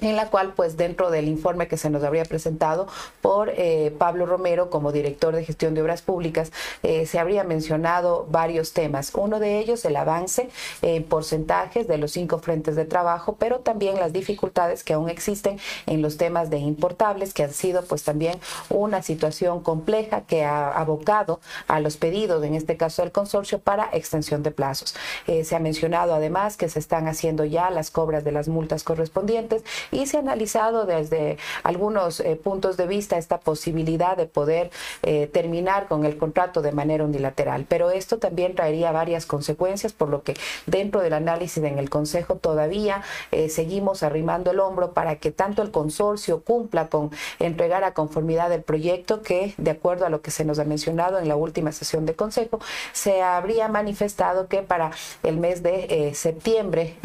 en 0.01 0.17
la 0.17 0.29
cual 0.29 0.53
pues 0.55 0.77
dentro 0.77 1.11
del 1.11 1.29
informe 1.29 1.69
que 1.69 1.77
se 1.77 1.91
nos 1.91 2.03
habría 2.05 2.25
presentado 2.25 2.87
por 3.21 3.51
eh, 3.51 3.95
Pablo 3.99 4.27
Romero 4.27 4.71
como 4.71 4.93
director 4.93 5.35
de 5.35 5.45
gestión 5.45 5.75
de 5.75 5.83
obras 5.83 6.03
públicas 6.03 6.53
eh, 6.83 7.07
se 7.07 7.19
habría 7.19 7.45
mencionado 7.45 8.27
varios 8.31 8.73
temas. 8.73 9.13
Uno 9.15 9.39
de 9.39 9.59
ellos 9.59 9.85
el 9.85 9.97
avance 9.97 10.49
en 10.83 11.05
porcentajes 11.05 11.87
de 11.89 11.99
los 11.99 12.13
cinco 12.13 12.39
frentes 12.39 12.77
de 12.77 12.85
trabajo, 12.85 13.37
pero 13.39 13.61
también 13.61 13.97
las 13.97 14.13
dificultades 14.13 14.85
que 14.85 14.95
aún 14.95 15.09
existen 15.09 15.59
en 15.87 16.03
los 16.03 16.17
temas 16.17 16.51
de 16.51 16.59
importables 16.59 17.35
que 17.35 17.45
han 17.45 17.53
sido 17.53 17.85
pues 17.85 18.05
también 18.05 18.39
una 18.69 19.03
situación 19.03 19.63
compleja 19.63 20.23
que 20.23 20.45
ha 20.45 20.71
abocado 20.71 21.41
a 21.69 21.81
los 21.81 21.97
pedidos, 21.97 22.43
en 22.45 22.55
este 22.55 22.77
caso 22.77 23.03
del 23.03 23.13
consorcio, 23.13 23.59
para 23.59 23.89
extensión 23.93 24.43
de 24.43 24.51
plazos. 24.51 24.95
Eh, 25.27 25.45
se 25.45 25.57
ha 25.57 25.59
mencionado 25.61 26.15
además 26.15 26.57
que 26.57 26.69
se 26.69 26.79
están 26.79 27.09
haciendo 27.09 27.45
ya 27.45 27.71
las 27.71 27.91
cobras 27.91 28.25
de 28.25 28.33
las 28.33 28.49
multas 28.49 28.85
correspondientes 28.85 29.63
y 29.91 30.07
se 30.07 30.17
ha 30.17 30.21
analizado 30.21 30.87
desde 30.87 31.39
algunos 31.63 32.21
eh, 32.21 32.37
puntos 32.37 32.77
de 32.77 32.87
vista 32.87 33.19
esta 33.19 33.41
posibilidad 33.41 34.17
de 34.17 34.27
poder 34.27 34.71
eh, 35.03 35.27
terminar 35.27 35.89
con 35.89 36.05
el 36.05 36.17
contrato 36.17 36.63
de 36.63 36.73
manera 36.73 37.05
unilateral. 37.05 37.67
Pero 37.69 37.91
esto 37.91 38.19
también 38.19 38.55
traería 38.55 38.93
varias 38.93 39.27
consecuencias, 39.27 39.93
por 39.93 40.09
lo 40.09 40.23
que 40.23 40.35
dentro 40.67 41.01
del 41.01 41.13
análisis 41.13 41.63
en 41.63 41.79
el 41.79 41.91
Consejo 41.91 42.37
todavía 42.37 43.03
eh, 43.33 43.49
seguimos 43.49 44.03
arrimando 44.03 44.51
el 44.51 44.61
hombro 44.61 44.93
para 44.93 45.17
que 45.17 45.31
tanto 45.31 45.63
el 45.63 45.71
consorcio 45.71 46.43
cumpla 46.43 46.89
con 46.89 47.11
entregar 47.39 47.85
a 47.85 47.95
conformidad 47.95 48.53
el 48.53 48.63
proyecto 48.63 49.23
que, 49.23 49.55
de 49.57 49.71
acuerdo 49.71 50.07
a 50.07 50.11
lo 50.11 50.23
que 50.23 50.31
se 50.31 50.45
nos 50.45 50.59
ha 50.59 50.65
mencionado 50.65 51.19
en 51.19 51.29
la 51.29 51.37
última 51.37 51.73
sesión 51.73 52.07
de 52.07 52.15
Consejo, 52.15 52.61
se 52.93 53.23
habría 53.23 53.69
manifestado 53.69 54.47
que 54.47 54.63
para 54.63 54.91
el 55.23 55.39
mes 55.39 55.63
de 55.63 56.13
septiembre, 56.15 56.97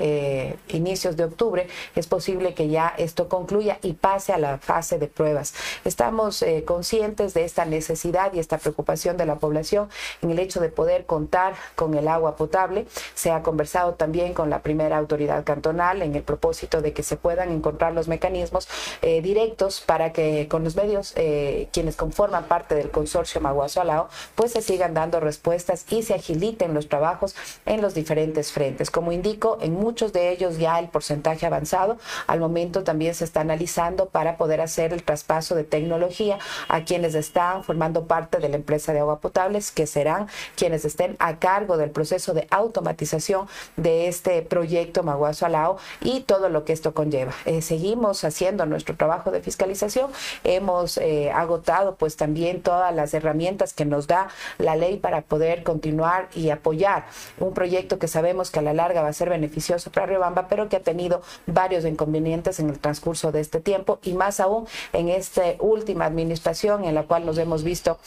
inicios 0.69 1.17
de 1.17 1.23
octubre, 1.23 1.67
es 1.95 2.07
posible 2.07 2.53
que 2.53 2.67
ya 2.67 2.74
esto 2.97 3.29
concluya 3.29 3.79
y 3.81 3.93
pase 3.93 4.33
a 4.33 4.37
la 4.37 4.57
fase 4.57 4.99
de 4.99 5.07
pruebas. 5.07 5.53
Estamos 5.83 6.41
eh, 6.41 6.63
conscientes 6.65 7.33
de 7.33 7.45
esta 7.45 7.65
necesidad 7.65 8.33
y 8.33 8.39
esta 8.39 8.57
preocupación 8.57 9.17
de 9.17 9.25
la 9.25 9.35
población 9.35 9.89
en 10.21 10.31
el 10.31 10.39
hecho 10.39 10.59
de 10.59 10.69
poder 10.69 11.05
contar 11.05 11.55
con 11.75 11.93
el 11.93 12.07
agua 12.07 12.35
potable. 12.35 12.85
Se 13.13 13.31
ha 13.31 13.41
conversado 13.43 13.93
también 13.93 14.33
con 14.33 14.49
la 14.49 14.61
primera 14.61 14.97
autoridad 14.97 15.43
cantonal 15.43 16.01
en 16.01 16.15
el 16.15 16.23
propósito 16.23 16.81
de 16.81 16.93
que 16.93 17.03
se 17.03 17.17
puedan 17.17 17.51
encontrar 17.51 17.93
los 17.93 18.07
mecanismos 18.07 18.67
eh, 19.01 19.21
directos 19.21 19.81
para 19.81 20.11
que 20.11 20.47
con 20.49 20.63
los 20.63 20.75
medios 20.75 21.13
eh, 21.15 21.69
quienes 21.71 21.95
conforman 21.95 22.45
parte 22.45 22.75
del 22.75 22.91
consorcio 22.91 23.41
Maguazo 23.41 23.81
Alao 23.81 24.09
pues 24.35 24.51
se 24.51 24.61
sigan 24.61 24.93
dando 24.93 25.19
respuestas 25.19 25.85
y 25.89 26.03
se 26.03 26.13
agiliten 26.13 26.73
los 26.73 26.89
trabajos 26.89 27.35
en 27.65 27.81
los 27.81 27.93
diferentes 27.93 28.51
frentes. 28.51 28.91
Como 28.91 29.11
indico, 29.11 29.57
en 29.61 29.73
muchos 29.73 30.13
de 30.13 30.31
ellos 30.31 30.57
ya 30.57 30.79
el 30.79 30.89
porcentaje 30.89 31.45
avanzado 31.45 31.97
al 32.27 32.39
momento 32.39 32.64
también 32.71 33.15
se 33.15 33.23
está 33.23 33.41
analizando 33.41 34.07
para 34.07 34.37
poder 34.37 34.61
hacer 34.61 34.93
el 34.93 35.03
traspaso 35.03 35.55
de 35.55 35.63
tecnología 35.63 36.39
a 36.67 36.83
quienes 36.83 37.15
están 37.15 37.63
formando 37.63 38.05
parte 38.05 38.39
de 38.39 38.49
la 38.49 38.55
empresa 38.55 38.93
de 38.93 38.99
agua 38.99 39.19
potables, 39.19 39.71
que 39.71 39.87
serán 39.87 40.27
quienes 40.55 40.85
estén 40.85 41.15
a 41.19 41.37
cargo 41.39 41.77
del 41.77 41.91
proceso 41.91 42.33
de 42.33 42.47
automatización 42.51 43.47
de 43.77 44.07
este 44.07 44.41
proyecto 44.41 45.03
Maguazo 45.03 45.45
Alao 45.45 45.77
y 46.01 46.21
todo 46.21 46.49
lo 46.49 46.65
que 46.65 46.73
esto 46.73 46.93
conlleva. 46.93 47.33
Eh, 47.45 47.61
seguimos 47.61 48.23
haciendo 48.23 48.65
nuestro 48.65 48.95
trabajo 48.95 49.31
de 49.31 49.41
fiscalización, 49.41 50.11
hemos 50.43 50.97
eh, 50.97 51.31
agotado 51.31 51.95
pues 51.95 52.15
también 52.15 52.61
todas 52.61 52.93
las 52.93 53.13
herramientas 53.13 53.73
que 53.73 53.85
nos 53.85 54.07
da 54.07 54.29
la 54.57 54.75
ley 54.75 54.97
para 54.97 55.21
poder 55.21 55.63
continuar 55.63 56.29
y 56.35 56.49
apoyar 56.49 57.05
un 57.39 57.53
proyecto 57.53 57.99
que 57.99 58.07
sabemos 58.07 58.51
que 58.51 58.59
a 58.59 58.61
la 58.61 58.73
larga 58.73 59.01
va 59.01 59.09
a 59.09 59.13
ser 59.13 59.29
beneficioso 59.29 59.91
para 59.91 60.05
Riobamba, 60.05 60.47
pero 60.47 60.69
que 60.69 60.77
ha 60.77 60.81
tenido 60.81 61.21
varios 61.45 61.85
inconvenientes 61.85 62.54
en 62.59 62.69
el 62.69 62.79
transcurso 62.79 63.31
de 63.31 63.41
este 63.41 63.59
tiempo 63.59 63.99
y 64.03 64.13
más 64.13 64.39
aún 64.39 64.67
en 64.93 65.09
esta 65.09 65.43
última 65.59 66.05
administración 66.05 66.83
en 66.83 66.95
la 66.95 67.03
cual 67.03 67.25
nos 67.25 67.37
hemos 67.37 67.63
visto 67.63 67.97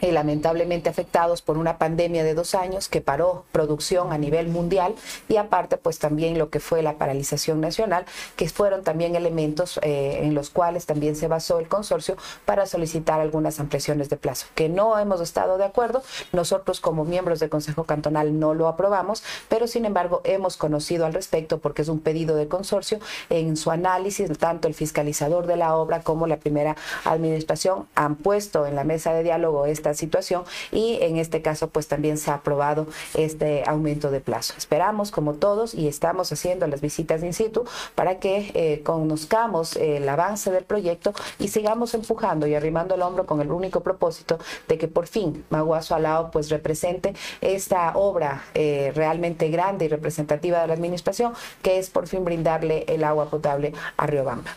y 0.00 0.10
lamentablemente 0.10 0.88
afectados 0.88 1.42
por 1.42 1.58
una 1.58 1.78
pandemia 1.78 2.24
de 2.24 2.34
dos 2.34 2.54
años 2.54 2.88
que 2.88 3.00
paró 3.00 3.44
producción 3.52 4.12
a 4.12 4.18
nivel 4.18 4.48
mundial 4.48 4.94
y 5.28 5.36
aparte 5.36 5.76
pues 5.76 5.98
también 5.98 6.38
lo 6.38 6.50
que 6.50 6.60
fue 6.60 6.82
la 6.82 6.98
paralización 6.98 7.60
nacional, 7.60 8.04
que 8.36 8.48
fueron 8.48 8.82
también 8.82 9.16
elementos 9.16 9.78
eh, 9.82 10.20
en 10.22 10.34
los 10.34 10.50
cuales 10.50 10.86
también 10.86 11.16
se 11.16 11.28
basó 11.28 11.58
el 11.58 11.68
consorcio 11.68 12.16
para 12.44 12.66
solicitar 12.66 13.20
algunas 13.20 13.60
ampliaciones 13.60 14.08
de 14.08 14.16
plazo, 14.16 14.46
que 14.54 14.68
no 14.68 14.98
hemos 14.98 15.20
estado 15.20 15.58
de 15.58 15.64
acuerdo, 15.64 16.02
nosotros 16.32 16.80
como 16.80 17.04
miembros 17.04 17.40
del 17.40 17.50
Consejo 17.50 17.84
Cantonal 17.84 18.38
no 18.38 18.54
lo 18.54 18.68
aprobamos, 18.68 19.22
pero 19.48 19.66
sin 19.66 19.84
embargo 19.84 20.20
hemos 20.24 20.56
conocido 20.56 21.06
al 21.06 21.14
respecto 21.14 21.58
porque 21.58 21.82
es 21.82 21.88
un 21.88 22.00
pedido 22.00 22.36
de 22.36 22.48
consorcio. 22.48 22.98
En 23.30 23.56
su 23.56 23.70
análisis, 23.70 24.30
tanto 24.38 24.68
el 24.68 24.74
fiscalizador 24.74 25.46
de 25.46 25.56
la 25.56 25.76
obra 25.76 26.00
como 26.00 26.26
la 26.26 26.38
primera 26.38 26.76
administración 27.04 27.86
han 27.94 28.16
puesto 28.16 28.66
en 28.66 28.74
la 28.74 28.84
mesa 28.84 29.12
de 29.12 29.22
diálogo 29.22 29.66
situación 29.94 30.44
y 30.72 30.98
en 31.00 31.18
este 31.18 31.42
caso 31.42 31.68
pues 31.68 31.88
también 31.88 32.18
se 32.18 32.30
ha 32.30 32.34
aprobado 32.34 32.86
este 33.14 33.62
aumento 33.66 34.10
de 34.10 34.20
plazo. 34.20 34.54
Esperamos 34.56 35.10
como 35.10 35.34
todos 35.34 35.74
y 35.74 35.88
estamos 35.88 36.32
haciendo 36.32 36.66
las 36.66 36.80
visitas 36.80 37.22
in 37.22 37.32
situ 37.32 37.64
para 37.94 38.18
que 38.18 38.50
eh, 38.54 38.82
conozcamos 38.82 39.76
el 39.76 40.08
avance 40.08 40.50
del 40.50 40.64
proyecto 40.64 41.12
y 41.38 41.48
sigamos 41.48 41.94
empujando 41.94 42.46
y 42.46 42.54
arrimando 42.54 42.94
el 42.94 43.02
hombro 43.02 43.26
con 43.26 43.40
el 43.40 43.50
único 43.50 43.80
propósito 43.80 44.38
de 44.68 44.78
que 44.78 44.88
por 44.88 45.06
fin 45.06 45.44
Maguazo 45.50 45.94
Alao 45.94 46.30
pues 46.30 46.50
represente 46.50 47.14
esta 47.40 47.92
obra 47.96 48.44
eh, 48.54 48.92
realmente 48.94 49.48
grande 49.48 49.84
y 49.86 49.88
representativa 49.88 50.60
de 50.60 50.66
la 50.68 50.74
administración 50.74 51.34
que 51.62 51.78
es 51.78 51.90
por 51.90 52.06
fin 52.06 52.24
brindarle 52.24 52.84
el 52.88 53.04
agua 53.04 53.30
potable 53.30 53.72
a 53.96 54.06
Riobamba. 54.06 54.56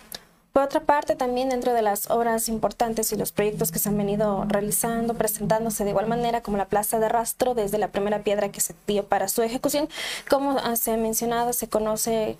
Por 0.57 0.63
otra 0.63 0.79
parte, 0.79 1.15
también 1.15 1.49
dentro 1.49 1.71
de 1.73 1.83
las 1.83 2.09
obras 2.09 2.49
importantes 2.49 3.11
y 3.11 3.15
los 3.15 3.31
proyectos 3.31 3.71
que 3.71 3.77
se 3.77 3.89
han 3.89 3.97
venido 3.97 4.43
realizando, 4.47 5.13
presentándose 5.13 5.83
de 5.83 5.91
igual 5.91 6.07
manera 6.07 6.41
como 6.41 6.57
la 6.57 6.65
Plaza 6.65 6.97
de 6.97 7.07
Rastro, 7.07 7.53
desde 7.53 7.77
la 7.77 7.89
primera 7.89 8.23
piedra 8.23 8.49
que 8.49 8.59
se 8.59 8.73
dio 8.87 9.05
para 9.05 9.27
su 9.27 9.43
ejecución, 9.43 9.87
como 10.27 10.57
se 10.75 10.93
ha 10.93 10.97
mencionado, 10.97 11.53
se 11.53 11.69
conoce 11.69 12.37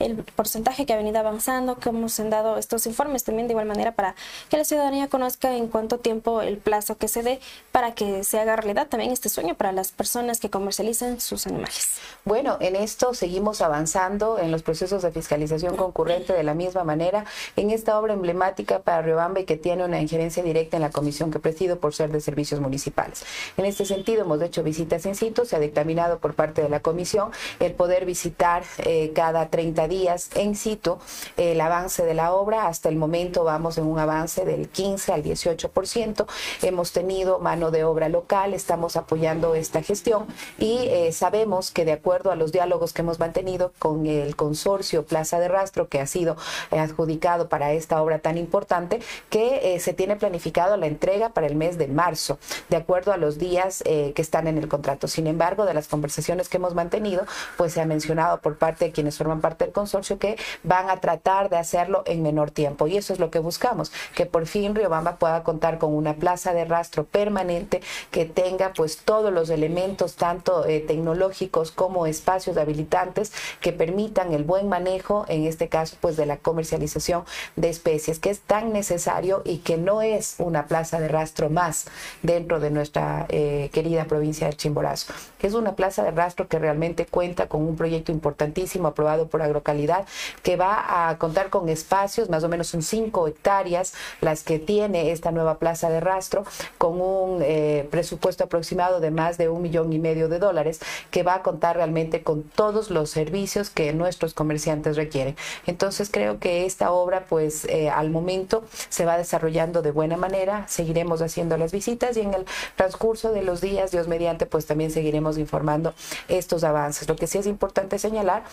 el 0.00 0.16
porcentaje 0.16 0.84
que 0.84 0.94
ha 0.94 0.96
venido 0.96 1.20
avanzando, 1.20 1.76
cómo 1.80 2.08
se 2.08 2.22
han 2.22 2.30
dado 2.30 2.56
estos 2.56 2.86
informes 2.86 3.22
también 3.22 3.46
de 3.46 3.52
igual 3.52 3.66
manera 3.66 3.92
para 3.92 4.16
que 4.48 4.56
la 4.56 4.64
ciudadanía 4.64 5.06
conozca 5.06 5.54
en 5.54 5.68
cuánto 5.68 5.98
tiempo 5.98 6.40
el 6.42 6.58
plazo 6.58 6.96
que 6.96 7.06
se 7.06 7.22
dé 7.22 7.38
para 7.70 7.94
que 7.94 8.24
se 8.24 8.40
haga 8.40 8.56
realidad 8.56 8.88
también 8.88 9.12
este 9.12 9.28
sueño 9.28 9.54
para 9.54 9.70
las 9.70 9.92
personas 9.92 10.40
que 10.40 10.50
comercializan 10.50 11.20
sus 11.20 11.46
animales. 11.46 11.98
Bueno, 12.24 12.56
en 12.60 12.74
esto 12.74 13.14
seguimos 13.14 13.60
avanzando 13.60 14.40
en 14.40 14.50
los 14.50 14.64
procesos 14.64 15.02
de 15.02 15.12
fiscalización 15.12 15.76
concurrente 15.76 16.32
de 16.32 16.42
la 16.42 16.54
misma 16.54 16.82
manera 16.82 17.26
en 17.60 17.70
esta 17.70 17.98
obra 17.98 18.14
emblemática 18.14 18.78
para 18.78 19.02
Riobamba 19.02 19.40
y 19.40 19.44
que 19.44 19.58
tiene 19.58 19.84
una 19.84 20.00
injerencia 20.00 20.42
directa 20.42 20.78
en 20.78 20.82
la 20.82 20.90
comisión 20.90 21.30
que 21.30 21.38
presido 21.38 21.78
por 21.78 21.94
ser 21.94 22.10
de 22.10 22.20
servicios 22.20 22.58
municipales. 22.58 23.22
En 23.58 23.66
este 23.66 23.84
sentido, 23.84 24.22
hemos 24.22 24.40
hecho 24.40 24.62
visitas 24.62 25.04
en 25.04 25.14
sitio, 25.14 25.44
se 25.44 25.56
ha 25.56 25.58
dictaminado 25.58 26.18
por 26.20 26.34
parte 26.34 26.62
de 26.62 26.70
la 26.70 26.80
comisión 26.80 27.30
el 27.58 27.72
poder 27.72 28.06
visitar 28.06 28.62
eh, 28.78 29.12
cada 29.14 29.50
30 29.50 29.88
días 29.88 30.30
en 30.36 30.56
situ 30.56 30.98
el 31.36 31.60
avance 31.60 32.04
de 32.04 32.14
la 32.14 32.32
obra. 32.32 32.66
Hasta 32.66 32.88
el 32.88 32.96
momento 32.96 33.44
vamos 33.44 33.76
en 33.76 33.84
un 33.84 33.98
avance 33.98 34.46
del 34.46 34.68
15 34.68 35.12
al 35.12 35.22
18%. 35.22 36.26
Hemos 36.62 36.92
tenido 36.92 37.40
mano 37.40 37.70
de 37.70 37.84
obra 37.84 38.08
local, 38.08 38.54
estamos 38.54 38.96
apoyando 38.96 39.54
esta 39.54 39.82
gestión 39.82 40.26
y 40.58 40.86
eh, 40.88 41.12
sabemos 41.12 41.70
que 41.70 41.84
de 41.84 41.92
acuerdo 41.92 42.30
a 42.30 42.36
los 42.36 42.52
diálogos 42.52 42.94
que 42.94 43.02
hemos 43.02 43.18
mantenido 43.18 43.72
con 43.78 44.06
el 44.06 44.34
consorcio 44.34 45.04
Plaza 45.04 45.38
de 45.38 45.48
Rastro, 45.48 45.88
que 45.88 46.00
ha 46.00 46.06
sido 46.06 46.36
adjudicado 46.70 47.39
para 47.48 47.72
esta 47.72 48.02
obra 48.02 48.18
tan 48.18 48.38
importante, 48.38 49.00
que 49.28 49.74
eh, 49.74 49.80
se 49.80 49.92
tiene 49.92 50.16
planificado 50.16 50.76
la 50.76 50.86
entrega 50.86 51.30
para 51.30 51.46
el 51.46 51.56
mes 51.56 51.78
de 51.78 51.88
marzo, 51.88 52.38
de 52.68 52.76
acuerdo 52.76 53.12
a 53.12 53.16
los 53.16 53.38
días 53.38 53.82
eh, 53.86 54.12
que 54.14 54.22
están 54.22 54.46
en 54.46 54.58
el 54.58 54.68
contrato. 54.68 55.08
Sin 55.08 55.26
embargo, 55.26 55.64
de 55.64 55.74
las 55.74 55.88
conversaciones 55.88 56.48
que 56.48 56.56
hemos 56.56 56.74
mantenido, 56.74 57.24
pues 57.56 57.72
se 57.72 57.80
ha 57.80 57.86
mencionado 57.86 58.40
por 58.40 58.58
parte 58.58 58.86
de 58.86 58.92
quienes 58.92 59.16
forman 59.16 59.40
parte 59.40 59.64
del 59.64 59.72
consorcio 59.72 60.18
que 60.18 60.36
van 60.62 60.90
a 60.90 61.00
tratar 61.00 61.50
de 61.50 61.56
hacerlo 61.56 62.02
en 62.06 62.22
menor 62.22 62.50
tiempo. 62.50 62.86
Y 62.86 62.96
eso 62.96 63.12
es 63.12 63.18
lo 63.18 63.30
que 63.30 63.38
buscamos, 63.38 63.92
que 64.14 64.26
por 64.26 64.46
fin 64.46 64.74
Riobamba 64.74 65.16
pueda 65.16 65.42
contar 65.42 65.78
con 65.78 65.94
una 65.94 66.14
plaza 66.14 66.52
de 66.52 66.64
rastro 66.64 67.04
permanente 67.04 67.80
que 68.10 68.24
tenga 68.24 68.72
pues 68.74 68.98
todos 68.98 69.32
los 69.32 69.50
elementos, 69.50 70.16
tanto 70.16 70.66
eh, 70.66 70.80
tecnológicos 70.80 71.70
como 71.70 72.06
espacios 72.06 72.56
habilitantes, 72.56 73.32
que 73.60 73.72
permitan 73.72 74.32
el 74.32 74.44
buen 74.44 74.68
manejo, 74.68 75.24
en 75.28 75.46
este 75.46 75.68
caso 75.68 75.96
pues 76.00 76.16
de 76.16 76.26
la 76.26 76.36
comercialización 76.36 77.24
de 77.56 77.68
especies, 77.68 78.18
que 78.18 78.30
es 78.30 78.40
tan 78.40 78.72
necesario 78.72 79.42
y 79.44 79.58
que 79.58 79.76
no 79.76 80.02
es 80.02 80.36
una 80.38 80.66
plaza 80.66 81.00
de 81.00 81.08
rastro 81.08 81.50
más 81.50 81.86
dentro 82.22 82.60
de 82.60 82.70
nuestra 82.70 83.26
eh, 83.28 83.70
querida 83.72 84.04
provincia 84.04 84.46
de 84.46 84.54
Chimborazo, 84.54 85.12
es 85.42 85.54
una 85.54 85.74
plaza 85.74 86.02
de 86.04 86.10
rastro 86.10 86.48
que 86.48 86.58
realmente 86.58 87.06
cuenta 87.06 87.48
con 87.48 87.62
un 87.62 87.76
proyecto 87.76 88.12
importantísimo 88.12 88.88
aprobado 88.88 89.28
por 89.28 89.42
Agrocalidad, 89.42 90.06
que 90.42 90.56
va 90.56 91.08
a 91.08 91.18
contar 91.18 91.50
con 91.50 91.68
espacios, 91.68 92.28
más 92.28 92.44
o 92.44 92.48
menos 92.48 92.68
son 92.68 92.82
cinco 92.82 93.26
hectáreas 93.26 93.94
las 94.20 94.42
que 94.42 94.58
tiene 94.58 95.10
esta 95.10 95.30
nueva 95.30 95.58
plaza 95.58 95.90
de 95.90 96.00
rastro, 96.00 96.44
con 96.78 97.00
un 97.00 97.40
eh, 97.42 97.88
presupuesto 97.90 98.44
aproximado 98.44 99.00
de 99.00 99.10
más 99.10 99.38
de 99.38 99.48
un 99.48 99.62
millón 99.62 99.92
y 99.92 99.98
medio 99.98 100.28
de 100.28 100.38
dólares, 100.38 100.80
que 101.10 101.22
va 101.22 101.34
a 101.36 101.42
contar 101.42 101.76
realmente 101.76 102.22
con 102.22 102.42
todos 102.42 102.90
los 102.90 103.10
servicios 103.10 103.70
que 103.70 103.92
nuestros 103.92 104.34
comerciantes 104.34 104.96
requieren. 104.96 105.36
Entonces 105.66 106.10
creo 106.10 106.38
que 106.38 106.66
esta 106.66 106.92
obra, 106.92 107.19
pues 107.24 107.64
eh, 107.66 107.90
al 107.90 108.10
momento 108.10 108.64
se 108.88 109.04
va 109.04 109.16
desarrollando 109.16 109.82
de 109.82 109.90
buena 109.90 110.16
manera, 110.16 110.66
seguiremos 110.68 111.22
haciendo 111.22 111.56
las 111.56 111.72
visitas 111.72 112.16
y 112.16 112.20
en 112.20 112.34
el 112.34 112.46
transcurso 112.76 113.32
de 113.32 113.42
los 113.42 113.60
días, 113.60 113.90
Dios 113.90 114.08
mediante, 114.08 114.46
pues 114.46 114.66
también 114.66 114.90
seguiremos 114.90 115.38
informando 115.38 115.94
estos 116.28 116.64
avances. 116.64 117.08
Lo 117.08 117.16
que 117.16 117.26
sí 117.26 117.38
es 117.38 117.46
importante 117.46 117.98
señalar 117.98 118.44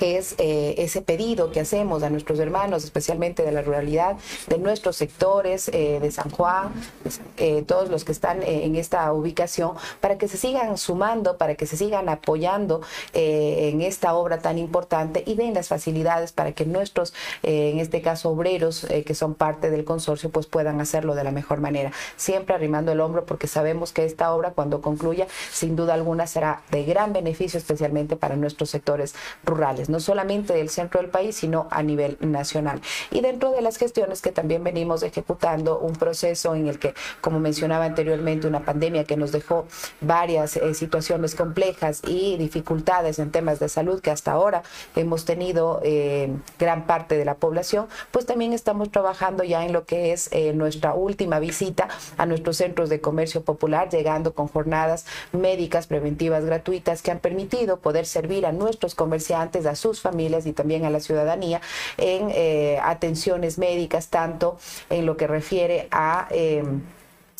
es 0.00 0.34
eh, 0.38 0.74
ese 0.78 1.02
pedido 1.02 1.50
que 1.50 1.60
hacemos 1.60 2.02
a 2.02 2.10
nuestros 2.10 2.38
hermanos, 2.38 2.84
especialmente 2.84 3.42
de 3.42 3.52
la 3.52 3.62
ruralidad, 3.62 4.16
de 4.46 4.58
nuestros 4.58 4.96
sectores, 4.96 5.68
eh, 5.68 5.98
de 6.00 6.10
San 6.10 6.30
Juan, 6.30 6.72
eh, 7.36 7.62
todos 7.66 7.88
los 7.88 8.04
que 8.04 8.12
están 8.12 8.42
en 8.42 8.76
esta 8.76 9.12
ubicación, 9.12 9.72
para 10.00 10.18
que 10.18 10.28
se 10.28 10.36
sigan 10.36 10.78
sumando, 10.78 11.36
para 11.36 11.54
que 11.54 11.66
se 11.66 11.76
sigan 11.76 12.08
apoyando 12.08 12.80
en 13.12 13.82
esta 13.82 14.14
obra 14.14 14.38
tan 14.38 14.58
importante 14.58 15.22
y 15.26 15.34
den 15.34 15.54
las 15.54 15.68
facilidades 15.68 16.32
para 16.32 16.52
que 16.52 16.64
nuestros, 16.64 17.14
en 17.42 17.78
este 17.78 18.02
caso, 18.02 18.30
obreros 18.30 18.86
que 19.04 19.14
son 19.14 19.34
parte 19.34 19.70
del 19.70 19.84
consorcio, 19.84 20.30
pues 20.30 20.46
puedan 20.46 20.80
hacerlo 20.80 21.14
de 21.14 21.24
la 21.24 21.30
mejor 21.30 21.60
manera, 21.60 21.92
siempre 22.16 22.54
arrimando 22.54 22.92
el 22.92 23.00
hombro, 23.00 23.24
porque 23.24 23.46
sabemos 23.46 23.92
que 23.92 24.04
esta 24.04 24.32
obra, 24.32 24.52
cuando 24.52 24.80
concluya, 24.80 25.26
sin 25.52 25.76
duda 25.76 25.94
alguna 25.94 26.26
será 26.26 26.62
de 26.70 26.84
gran 26.84 27.12
beneficio, 27.12 27.58
especialmente 27.58 28.16
para 28.16 28.36
nuestros 28.36 28.70
sectores 28.70 29.14
rurales 29.44 29.77
no 29.88 30.00
solamente 30.00 30.52
del 30.54 30.70
centro 30.70 31.00
del 31.00 31.10
país, 31.10 31.36
sino 31.36 31.68
a 31.70 31.82
nivel 31.82 32.16
nacional. 32.20 32.80
Y 33.10 33.20
dentro 33.20 33.52
de 33.52 33.62
las 33.62 33.76
gestiones 33.76 34.20
que 34.20 34.32
también 34.32 34.64
venimos 34.64 35.02
ejecutando, 35.02 35.78
un 35.78 35.94
proceso 35.94 36.54
en 36.54 36.66
el 36.66 36.78
que, 36.78 36.94
como 37.20 37.38
mencionaba 37.38 37.84
anteriormente, 37.84 38.46
una 38.46 38.64
pandemia 38.64 39.04
que 39.04 39.16
nos 39.16 39.32
dejó 39.32 39.66
varias 40.00 40.56
eh, 40.56 40.74
situaciones 40.74 41.34
complejas 41.34 42.02
y 42.06 42.36
dificultades 42.36 43.18
en 43.18 43.30
temas 43.30 43.60
de 43.60 43.68
salud 43.68 44.00
que 44.00 44.10
hasta 44.10 44.32
ahora 44.32 44.62
hemos 44.96 45.24
tenido 45.24 45.80
eh, 45.84 46.30
gran 46.58 46.86
parte 46.86 47.16
de 47.16 47.24
la 47.24 47.34
población, 47.34 47.86
pues 48.10 48.26
también 48.26 48.52
estamos 48.52 48.90
trabajando 48.90 49.44
ya 49.44 49.64
en 49.64 49.72
lo 49.72 49.84
que 49.84 50.12
es 50.12 50.28
eh, 50.32 50.52
nuestra 50.54 50.94
última 50.94 51.38
visita 51.38 51.88
a 52.16 52.26
nuestros 52.26 52.56
centros 52.56 52.88
de 52.88 53.00
comercio 53.00 53.42
popular, 53.42 53.88
llegando 53.90 54.34
con 54.34 54.48
jornadas 54.48 55.06
médicas 55.32 55.86
preventivas 55.86 56.44
gratuitas 56.44 57.02
que 57.02 57.10
han 57.10 57.18
permitido 57.18 57.78
poder 57.78 58.06
servir 58.06 58.46
a 58.46 58.52
nuestros 58.52 58.94
comerciantes 58.94 59.66
a 59.68 59.76
sus 59.76 60.00
familias 60.00 60.46
y 60.46 60.52
también 60.52 60.84
a 60.84 60.90
la 60.90 61.00
ciudadanía 61.00 61.60
en 61.96 62.30
eh, 62.30 62.78
atenciones 62.82 63.58
médicas, 63.58 64.08
tanto 64.08 64.58
en 64.90 65.06
lo 65.06 65.16
que 65.16 65.26
refiere 65.26 65.88
a... 65.90 66.28
Em, 66.30 66.82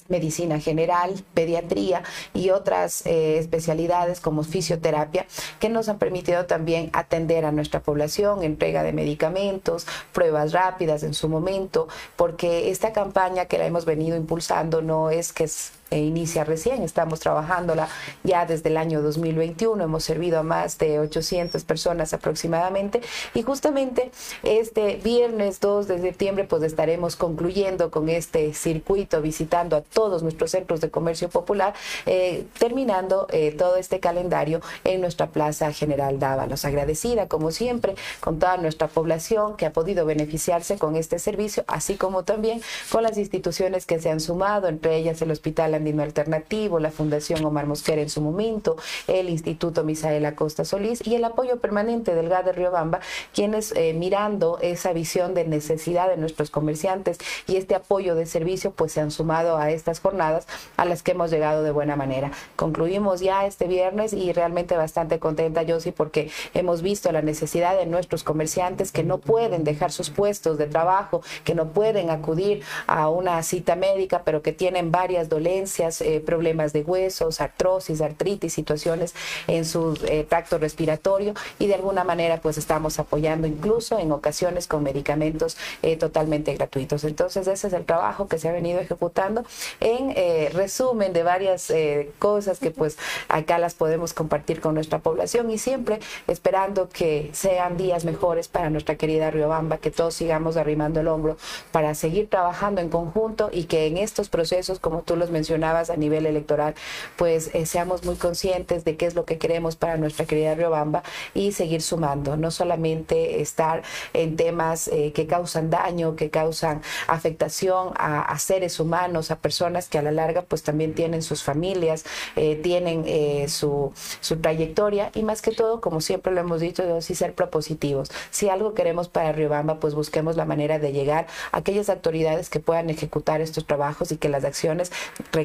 medicina 0.09 0.59
general, 0.59 1.23
pediatría 1.35 2.03
y 2.35 2.51
otras 2.51 3.07
eh, 3.07 3.39
especialidades 3.39 4.21
como 4.21 4.43
fisioterapia 4.43 5.27
que 5.61 5.69
nos 5.69 5.89
han 5.89 5.99
permitido 5.99 6.47
también 6.47 6.91
atender 6.93 7.45
a 7.45 7.53
nuestra 7.53 7.81
población, 7.81 8.43
entrega 8.43 8.83
de 8.83 8.93
medicamentos, 8.93 9.87
pruebas 10.13 10.53
rápidas 10.53 11.03
en 11.03 11.15
su 11.15 11.29
momento, 11.29 11.89
porque 12.17 12.71
esta 12.71 12.93
campaña 12.93 13.45
que 13.47 13.59
la 13.59 13.67
hemos 13.67 13.85
venido 13.85 14.17
impulsando 14.17 14.83
no 14.83 15.11
es 15.11 15.33
que 15.33 15.45
es 15.45 15.73
e 15.91 16.01
inicia 16.01 16.45
recién, 16.45 16.83
estamos 16.83 17.21
trabajándola 17.21 17.89
ya 18.23 18.47
desde 18.47 18.69
el 18.69 18.77
año 18.77 19.03
2021, 19.03 19.83
hemos 19.83 20.05
servido 20.05 20.39
a 20.39 20.43
más 20.43 20.79
de 20.79 20.99
800 21.01 21.65
personas 21.65 22.13
aproximadamente. 22.13 23.01
Y 23.35 23.43
justamente 23.43 24.11
este 24.43 24.97
viernes 24.97 25.61
2 25.61 25.89
de 25.89 26.01
septiembre 26.01 26.45
pues 26.45 26.63
estaremos 26.63 27.17
concluyendo 27.17 27.91
con 27.91 28.09
este 28.09 28.53
circuito, 28.55 29.23
visitando 29.23 29.77
a 29.77 29.81
todos 29.81 30.23
nuestros 30.23 30.51
centros 30.51 30.81
de 30.81 30.91
comercio 30.91 31.29
popular, 31.29 31.75
eh, 32.07 32.47
terminando 32.59 33.27
eh, 33.31 33.53
todo 33.53 33.77
este 33.77 34.01
calendario 34.01 34.61
en 34.85 35.01
nuestra 35.01 35.29
Plaza 35.29 35.73
General 35.73 36.19
Dávalos. 36.19 36.65
Agradecida 36.65 37.29
como 37.29 37.51
siempre 37.51 37.95
con 38.21 38.39
toda 38.39 38.57
nuestra 38.57 38.89
población 38.89 39.57
que 39.57 39.67
ha 39.67 39.73
podido 39.73 40.05
beneficiarse 40.05 40.79
con 40.79 40.97
este 40.97 41.19
servicio, 41.19 41.65
así 41.67 41.97
como 41.97 42.25
también 42.25 42.61
con 42.91 43.03
las 43.03 43.19
instituciones 43.19 43.87
que 43.87 44.01
se 44.01 44.11
han 44.11 44.21
sumado, 44.21 44.69
entre 44.69 44.97
ellas 44.97 45.21
el 45.23 45.31
Hospital 45.31 45.75
Andino 45.79 46.03
Alternativo, 46.03 46.79
la 46.79 46.91
Fundación 46.91 47.45
Omar 47.45 47.67
Mosquera 47.67 48.03
en 48.03 48.11
su 48.11 48.21
momento, 48.21 48.77
el 49.07 49.29
Instituto 49.29 49.85
Misael 49.85 50.27
Acosta 50.27 50.65
Solís 50.65 51.05
y 51.07 51.15
el 51.15 51.25
apoyo 51.25 51.59
permanente 51.59 52.15
del 52.15 52.29
GAD 52.29 52.45
de 52.45 52.53
Riobamba, 52.53 53.01
quienes 53.35 53.73
eh, 53.75 53.95
mirando 53.95 54.59
esa 54.61 54.93
visión 54.93 55.35
de 55.35 55.45
necesidad 55.45 56.09
de 56.09 56.17
nuestros 56.17 56.51
comerciantes 56.51 57.19
y 57.47 57.57
este 57.57 57.75
apoyo 57.75 58.15
de 58.15 58.27
servicio, 58.27 58.73
pues 58.73 58.93
se 58.93 59.01
han 59.01 59.11
sumado 59.11 59.57
a 59.57 59.71
estas 59.71 60.01
jornadas 60.01 60.47
a 60.77 60.85
las 60.85 61.03
que 61.03 61.13
hemos 61.13 61.31
llegado 61.31 61.63
de 61.63 61.71
buena 61.71 61.97
manera. 61.97 62.33
Concluimos 62.57 63.21
ya 63.21 63.47
este 63.47 63.67
viernes 63.67 64.13
y 64.13 64.33
realmente 64.33 64.77
bastante 64.77 65.19
contenta, 65.19 65.65
Josie, 65.67 65.93
porque 65.93 66.31
hemos 66.55 66.83
visto 66.83 67.11
la 67.13 67.23
necesidad 67.23 67.79
de 67.79 67.87
nuestros 67.87 68.25
comerciantes 68.25 68.93
que 68.93 69.05
no 69.05 69.19
pueden 69.19 69.65
dejar 69.65 69.93
sus 69.93 70.11
puestos 70.11 70.59
de 70.59 70.67
trabajo, 70.67 71.23
que 71.45 71.55
no 71.55 71.69
pueden 71.69 72.11
acudir 72.11 72.63
a 72.87 73.09
una 73.09 73.43
cita 73.43 73.77
médica, 73.77 74.23
pero 74.25 74.43
que 74.43 74.53
tienen 74.53 74.91
varias 74.91 75.29
dolencias 75.29 75.68
eh, 75.79 76.23
problemas 76.25 76.73
de 76.73 76.83
huesos, 76.83 77.41
artrosis, 77.41 78.01
artritis, 78.01 78.53
situaciones 78.53 79.15
en 79.47 79.65
su 79.65 79.99
eh, 80.07 80.25
tracto 80.29 80.59
respiratorio 80.59 81.35
y 81.59 81.67
de 81.67 81.75
alguna 81.75 82.05
manera 82.05 82.41
pues 82.41 82.59
estamos 82.59 82.99
apoyando 82.99 83.47
incluso 83.47 83.99
en 83.99 84.13
ocasiones 84.13 84.67
con 84.67 84.83
medicamentos 84.83 85.57
eh, 85.83 85.97
totalmente 85.97 86.55
gratuitos. 86.55 87.05
Entonces 87.05 87.47
ese 87.47 87.69
es 87.69 87.73
el 87.73 87.85
trabajo 87.85 88.29
que 88.29 88.39
se 88.39 88.49
ha 88.49 88.53
venido 88.53 88.81
ejecutando 88.81 89.45
en 89.81 90.15
resumen 90.53 91.13
de 91.13 91.23
varias 91.23 91.73
cosas 92.19 92.59
que 92.59 92.71
pues 92.71 92.97
acá 93.29 93.59
las 93.59 93.75
podemos 93.75 94.15
compartir 94.15 94.61
con 94.61 94.75
nuestra 94.75 94.99
población 95.01 95.51
y 95.51 95.59
siempre 95.59 96.01
esperando 96.27 96.89
que 96.89 97.31
sean 97.33 97.77
días 97.77 98.05
mejores 98.05 98.49
para 98.49 98.71
nuestra 98.71 98.97
querida 98.97 99.31
Riobamba, 99.31 99.79
que 99.79 99.91
todos 99.91 100.15
sigamos 100.15 100.57
arrimando 100.57 101.01
el 101.01 101.09
hombro 101.09 101.37
para 101.73 101.95
seguir 101.95 102.29
trabajando 102.29 102.81
en 102.81 102.89
conjunto 102.89 103.51
y 103.53 103.65
que 103.65 103.87
en 103.87 103.99
estos 103.99 104.29
procesos, 104.29 104.79
como 104.79 105.03
tú 105.03 105.17
los 105.17 105.31
mencionas, 105.59 105.91
a 105.91 105.97
nivel 105.97 106.27
electoral, 106.27 106.75
pues 107.17 107.51
eh, 107.55 107.67
seamos 107.67 108.05
muy 108.05 108.17
conscientes 108.17 108.85
de 108.85 108.97
qué 108.97 109.07
es 109.07 109.15
lo 109.15 109.25
que 109.25 109.39
queremos 109.39 109.77
para 109.77 109.97
nuestra 109.97 110.27
querida 110.27 110.55
Riobamba 110.55 111.03
y 111.35 111.53
seguir 111.53 111.83
sumando, 111.83 112.37
no 112.37 112.51
solamente 112.51 113.41
estar 113.41 113.83
en 114.15 114.37
temas 114.37 114.89
eh, 114.89 115.13
que 115.13 115.27
causan 115.27 115.71
daño, 115.71 116.17
que 116.17 116.31
causan 116.31 116.83
afectación 117.07 117.93
a, 117.97 118.39
seres 118.39 118.79
humanos, 118.81 119.31
a 119.31 119.37
personas 119.37 119.89
que 119.89 119.99
a 119.99 120.03
la 120.03 120.13
larga 120.13 120.43
pues 120.43 120.63
también 120.63 120.95
tienen 120.95 121.23
sus 121.23 121.43
familias, 121.43 122.05
eh, 122.37 122.57
tienen 122.57 123.49
su, 123.49 123.93
su 124.21 124.37
trayectoria 124.37 125.11
y 125.15 125.23
más 125.23 125.43
que 125.43 125.51
todo, 125.51 125.81
como 125.81 126.01
siempre 126.01 126.33
lo 126.33 126.41
hemos 126.41 126.61
dicho, 126.61 127.01
sí 127.01 127.15
ser 127.15 127.35
propositivos. 127.35 128.11
Si 128.31 128.49
algo 128.49 128.75
queremos 128.75 129.09
para 129.09 129.33
Riobamba, 129.33 129.81
pues 129.81 129.95
busquemos 129.95 130.37
la 130.37 130.45
manera 130.45 130.79
de 130.79 130.93
llegar 130.93 131.27
a 131.53 131.59
aquellas 131.59 131.91
autoridades 131.91 132.49
que 132.49 132.61
puedan 132.61 132.91
ejecutar 132.91 133.41
estos 133.41 133.67
trabajos 133.67 134.13
y 134.13 134.17
que 134.17 134.29
las 134.29 134.45
acciones 134.45 134.93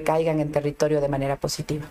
caigan 0.04 0.40
en 0.40 0.52
territorio 0.52 1.02
de 1.02 1.08
manera 1.08 1.36
positiva. 1.38 1.86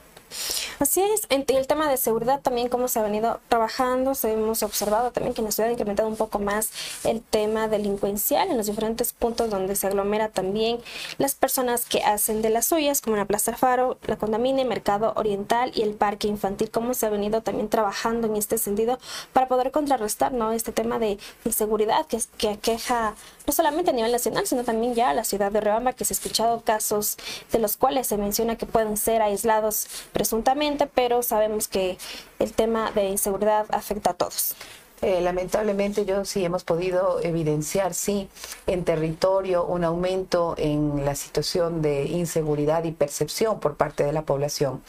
Así 0.82 1.00
es, 1.00 1.28
en 1.28 1.44
el 1.46 1.68
tema 1.68 1.88
de 1.88 1.96
seguridad 1.96 2.40
también 2.40 2.68
como 2.68 2.88
se 2.88 2.98
ha 2.98 3.04
venido 3.04 3.38
trabajando, 3.46 4.16
se 4.16 4.32
hemos 4.32 4.64
observado 4.64 5.12
también 5.12 5.32
que 5.32 5.40
en 5.40 5.44
la 5.44 5.52
ciudad 5.52 5.68
ha 5.68 5.72
incrementado 5.72 6.08
un 6.08 6.16
poco 6.16 6.40
más 6.40 6.72
el 7.04 7.22
tema 7.22 7.68
delincuencial 7.68 8.50
en 8.50 8.56
los 8.56 8.66
diferentes 8.66 9.12
puntos 9.12 9.48
donde 9.48 9.76
se 9.76 9.86
aglomera 9.86 10.30
también 10.30 10.80
las 11.18 11.36
personas 11.36 11.84
que 11.84 12.02
hacen 12.02 12.42
de 12.42 12.50
las 12.50 12.66
suyas, 12.66 13.00
como 13.00 13.14
en 13.14 13.20
la 13.20 13.26
Plaza 13.26 13.56
Faro, 13.56 13.96
la 14.06 14.16
Condamine, 14.16 14.64
Mercado 14.64 15.12
Oriental 15.14 15.70
y 15.72 15.82
el 15.82 15.94
Parque 15.94 16.26
Infantil, 16.26 16.68
cómo 16.72 16.94
se 16.94 17.06
ha 17.06 17.10
venido 17.10 17.42
también 17.42 17.68
trabajando 17.68 18.26
en 18.26 18.34
este 18.34 18.58
sentido 18.58 18.98
para 19.32 19.46
poder 19.46 19.70
contrarrestar 19.70 20.32
¿no? 20.32 20.50
este 20.50 20.72
tema 20.72 20.98
de 20.98 21.16
inseguridad 21.44 22.06
que, 22.06 22.20
que 22.38 22.48
aqueja 22.48 23.14
no 23.46 23.52
solamente 23.52 23.90
a 23.90 23.94
nivel 23.94 24.12
nacional, 24.12 24.46
sino 24.46 24.64
también 24.64 24.94
ya 24.94 25.10
a 25.10 25.14
la 25.14 25.24
ciudad 25.24 25.50
de 25.52 25.60
Riobamba, 25.60 25.92
que 25.92 26.04
se 26.04 26.14
ha 26.14 26.16
escuchado 26.16 26.60
casos 26.62 27.16
de 27.50 27.58
los 27.58 27.76
cuales 27.76 28.06
se 28.06 28.16
menciona 28.16 28.56
que 28.56 28.66
pueden 28.66 28.96
ser 28.96 29.22
aislados 29.22 29.86
presuntamente, 30.12 30.71
pero 30.94 31.22
sabemos 31.22 31.68
que 31.68 31.98
el 32.38 32.52
tema 32.52 32.90
de 32.92 33.08
inseguridad 33.08 33.66
afecta 33.70 34.10
a 34.10 34.14
todos. 34.14 34.54
Eh, 35.04 35.20
lamentablemente 35.20 36.04
yo 36.04 36.24
sí 36.24 36.44
hemos 36.44 36.62
podido 36.62 37.18
evidenciar, 37.24 37.92
sí, 37.92 38.28
en 38.68 38.84
territorio 38.84 39.64
un 39.64 39.82
aumento 39.82 40.54
en 40.56 41.04
la 41.04 41.16
situación 41.16 41.82
de 41.82 42.04
inseguridad 42.04 42.84
y 42.84 42.92
percepción 42.92 43.58
por 43.58 43.74
parte 43.74 44.04
de 44.04 44.12
la 44.12 44.22
población. 44.22 44.80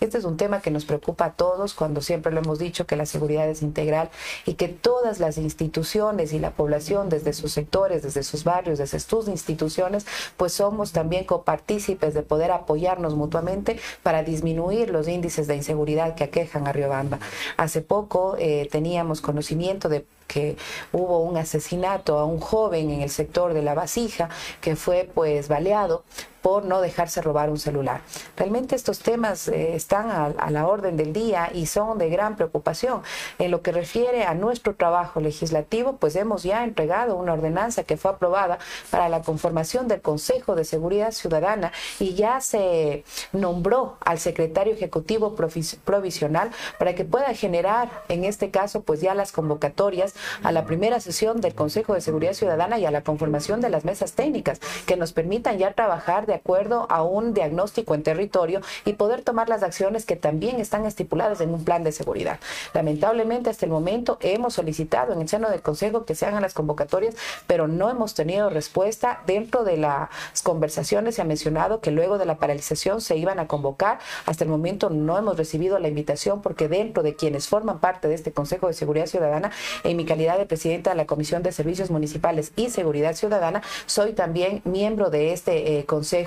Este 0.00 0.16
es 0.16 0.24
un 0.24 0.38
tema 0.38 0.62
que 0.62 0.70
nos 0.70 0.86
preocupa 0.86 1.26
a 1.26 1.32
todos 1.32 1.74
cuando 1.74 2.00
siempre 2.00 2.32
lo 2.32 2.40
hemos 2.40 2.58
dicho 2.58 2.86
que 2.86 2.96
la 2.96 3.04
seguridad 3.04 3.46
es 3.46 3.60
integral 3.60 4.08
y 4.46 4.54
que 4.54 4.68
todas 4.68 5.20
las 5.20 5.36
instituciones 5.36 6.32
y 6.32 6.38
la 6.38 6.52
población 6.52 7.10
desde 7.10 7.34
sus 7.34 7.52
sectores, 7.52 8.02
desde 8.02 8.22
sus 8.22 8.44
barrios, 8.44 8.78
desde 8.78 9.00
sus 9.00 9.28
instituciones, 9.28 10.06
pues 10.38 10.54
somos 10.54 10.92
también 10.92 11.24
copartícipes 11.24 12.14
de 12.14 12.22
poder 12.22 12.52
apoyarnos 12.52 13.16
mutuamente 13.16 13.78
para 14.02 14.22
disminuir 14.22 14.88
los 14.88 15.08
índices 15.08 15.46
de 15.46 15.56
inseguridad 15.56 16.14
que 16.14 16.24
aquejan 16.24 16.66
a 16.66 16.72
Riobamba. 16.72 17.18
Hace 17.58 17.82
poco 17.82 18.34
eh, 18.38 18.66
teníamos 18.72 19.20
conocimiento 19.20 19.57
de 19.88 20.06
que 20.26 20.56
hubo 20.92 21.20
un 21.20 21.36
asesinato 21.36 22.18
a 22.18 22.24
un 22.24 22.38
joven 22.38 22.90
en 22.90 23.00
el 23.00 23.10
sector 23.10 23.54
de 23.54 23.62
la 23.62 23.74
vasija 23.74 24.28
que 24.60 24.76
fue 24.76 25.10
pues 25.12 25.48
baleado 25.48 26.04
por 26.42 26.64
no 26.64 26.80
dejarse 26.80 27.20
robar 27.22 27.50
un 27.50 27.58
celular. 27.58 28.00
Realmente 28.36 28.76
estos 28.76 29.00
temas 29.00 29.48
eh, 29.48 29.74
están 29.74 30.10
a, 30.10 30.50
la 30.50 30.66
orden 30.66 30.96
del 30.96 31.12
día 31.12 31.50
y 31.52 31.66
son 31.66 31.98
de 31.98 32.08
gran 32.08 32.36
preocupación. 32.36 33.02
En 33.38 33.50
lo 33.50 33.62
que 33.62 33.72
refiere 33.72 34.24
a 34.24 34.34
nuestro 34.34 34.74
trabajo 34.74 35.20
legislativo, 35.20 35.96
pues 35.96 36.16
hemos 36.16 36.42
ya 36.42 36.64
entregado 36.64 37.16
una 37.16 37.32
ordenanza 37.32 37.84
que 37.84 37.96
fue 37.96 38.12
aprobada 38.12 38.58
para 38.90 39.08
la 39.08 39.22
conformación 39.22 39.88
del 39.88 40.00
Consejo 40.00 40.54
de 40.54 40.64
Seguridad 40.64 41.12
Ciudadana 41.12 41.72
y 41.98 42.14
ya 42.14 42.40
se 42.40 43.04
nombró 43.32 43.96
al 44.00 44.18
secretario 44.18 44.72
ejecutivo 44.72 45.34
provisional 45.34 46.50
para 46.78 46.94
que 46.94 47.04
pueda 47.04 47.34
generar, 47.34 47.90
en 48.08 48.24
este 48.24 48.50
caso, 48.50 48.82
pues 48.82 49.00
ya 49.00 49.14
las 49.14 49.32
convocatorias 49.32 50.14
a 50.42 50.52
la 50.52 50.64
primera 50.64 51.00
sesión 51.00 51.40
del 51.40 51.54
Consejo 51.54 51.94
de 51.94 52.00
Seguridad 52.00 52.32
Ciudadana 52.32 52.78
y 52.78 52.86
a 52.86 52.90
la 52.90 53.02
conformación 53.02 53.60
de 53.60 53.70
las 53.70 53.84
mesas 53.84 54.12
técnicas 54.12 54.60
que 54.86 54.96
nos 54.96 55.12
permitan 55.12 55.58
ya 55.58 55.72
trabajar 55.72 56.26
de 56.28 56.34
acuerdo 56.34 56.86
a 56.88 57.02
un 57.02 57.34
diagnóstico 57.34 57.96
en 57.96 58.04
territorio 58.04 58.60
y 58.84 58.92
poder 58.92 59.22
tomar 59.22 59.48
las 59.48 59.64
acciones 59.64 60.06
que 60.06 60.14
también 60.14 60.60
están 60.60 60.86
estipuladas 60.86 61.40
en 61.40 61.52
un 61.52 61.64
plan 61.64 61.82
de 61.82 61.90
seguridad. 61.90 62.38
Lamentablemente, 62.74 63.50
hasta 63.50 63.66
el 63.66 63.72
momento 63.72 64.18
hemos 64.20 64.54
solicitado 64.54 65.12
en 65.12 65.20
el 65.20 65.28
seno 65.28 65.50
del 65.50 65.62
Consejo 65.62 66.04
que 66.04 66.14
se 66.14 66.26
hagan 66.26 66.42
las 66.42 66.54
convocatorias, 66.54 67.16
pero 67.46 67.66
no 67.66 67.90
hemos 67.90 68.14
tenido 68.14 68.50
respuesta. 68.50 69.22
Dentro 69.26 69.64
de 69.64 69.78
las 69.78 70.08
conversaciones 70.44 71.16
se 71.16 71.22
ha 71.22 71.24
mencionado 71.24 71.80
que 71.80 71.90
luego 71.90 72.18
de 72.18 72.26
la 72.26 72.36
paralización 72.36 73.00
se 73.00 73.16
iban 73.16 73.38
a 73.38 73.48
convocar. 73.48 73.98
Hasta 74.26 74.44
el 74.44 74.50
momento 74.50 74.90
no 74.90 75.18
hemos 75.18 75.36
recibido 75.36 75.78
la 75.78 75.88
invitación 75.88 76.42
porque 76.42 76.68
dentro 76.68 77.02
de 77.02 77.16
quienes 77.16 77.48
forman 77.48 77.80
parte 77.80 78.08
de 78.08 78.14
este 78.14 78.32
Consejo 78.32 78.68
de 78.68 78.74
Seguridad 78.74 79.06
Ciudadana, 79.06 79.50
en 79.82 79.96
mi 79.96 80.04
calidad 80.04 80.38
de 80.38 80.46
presidenta 80.46 80.90
de 80.90 80.96
la 80.96 81.06
Comisión 81.06 81.42
de 81.42 81.52
Servicios 81.52 81.90
Municipales 81.90 82.52
y 82.56 82.70
Seguridad 82.70 83.14
Ciudadana, 83.14 83.62
soy 83.86 84.12
también 84.12 84.60
miembro 84.64 85.10
de 85.10 85.32
este 85.32 85.78
eh, 85.78 85.86
Consejo 85.86 86.17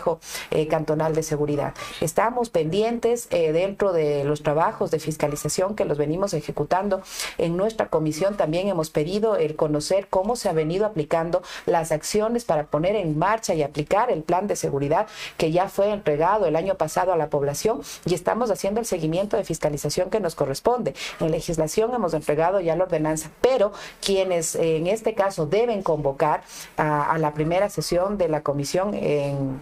eh, 0.52 0.68
Cantonal 0.68 1.14
de 1.14 1.24
Seguridad. 1.24 1.74
Estamos 2.00 2.50
pendientes 2.50 3.28
eh, 3.32 3.52
dentro 3.52 3.94
de 3.94 4.24
los 4.24 4.44
trabajos 4.44 4.92
de 4.92 5.00
fiscalización 5.00 5.76
que 5.76 5.86
los 5.86 5.98
venimos 5.98 6.34
ejecutando. 6.34 7.02
En 7.38 7.58
nuestra 7.58 7.88
comisión 7.88 8.38
también 8.38 8.68
hemos 8.68 8.90
pedido 8.90 9.36
el 9.36 9.56
conocer 9.56 10.08
cómo 10.10 10.36
se 10.36 10.50
ha 10.50 10.54
venido 10.54 10.86
aplicando 10.86 11.42
las 11.66 11.92
acciones 11.92 12.46
para 12.46 12.66
poner 12.66 12.96
en 12.96 13.18
marcha 13.18 13.54
y 13.54 13.64
aplicar 13.64 14.12
el 14.12 14.24
plan 14.24 14.48
de 14.48 14.56
seguridad 14.56 15.08
que 15.38 15.52
ya 15.52 15.70
fue 15.70 15.92
entregado 15.92 16.46
el 16.46 16.56
año 16.56 16.76
pasado 16.76 17.14
a 17.14 17.18
la 17.18 17.30
población 17.30 17.82
y 18.06 18.14
estamos 18.14 18.52
haciendo 18.52 18.80
el 18.80 18.86
seguimiento 18.86 19.38
de 19.38 19.44
fiscalización 19.44 20.10
que 20.10 20.20
nos 20.20 20.36
corresponde. 20.36 20.94
En 21.20 21.32
legislación 21.32 21.94
hemos 21.94 22.14
entregado 22.14 22.60
ya 22.60 22.76
la 22.76 22.84
ordenanza, 22.84 23.30
pero 23.42 23.72
quienes 24.02 24.56
en 24.56 24.88
este 24.88 25.14
caso 25.14 25.46
deben 25.46 25.82
convocar 25.82 26.44
a 26.78 27.18
la 27.18 27.34
primera 27.34 27.70
sesión 27.70 28.18
de 28.18 28.30
la 28.30 28.42
comisión 28.42 28.94
en 28.94 29.62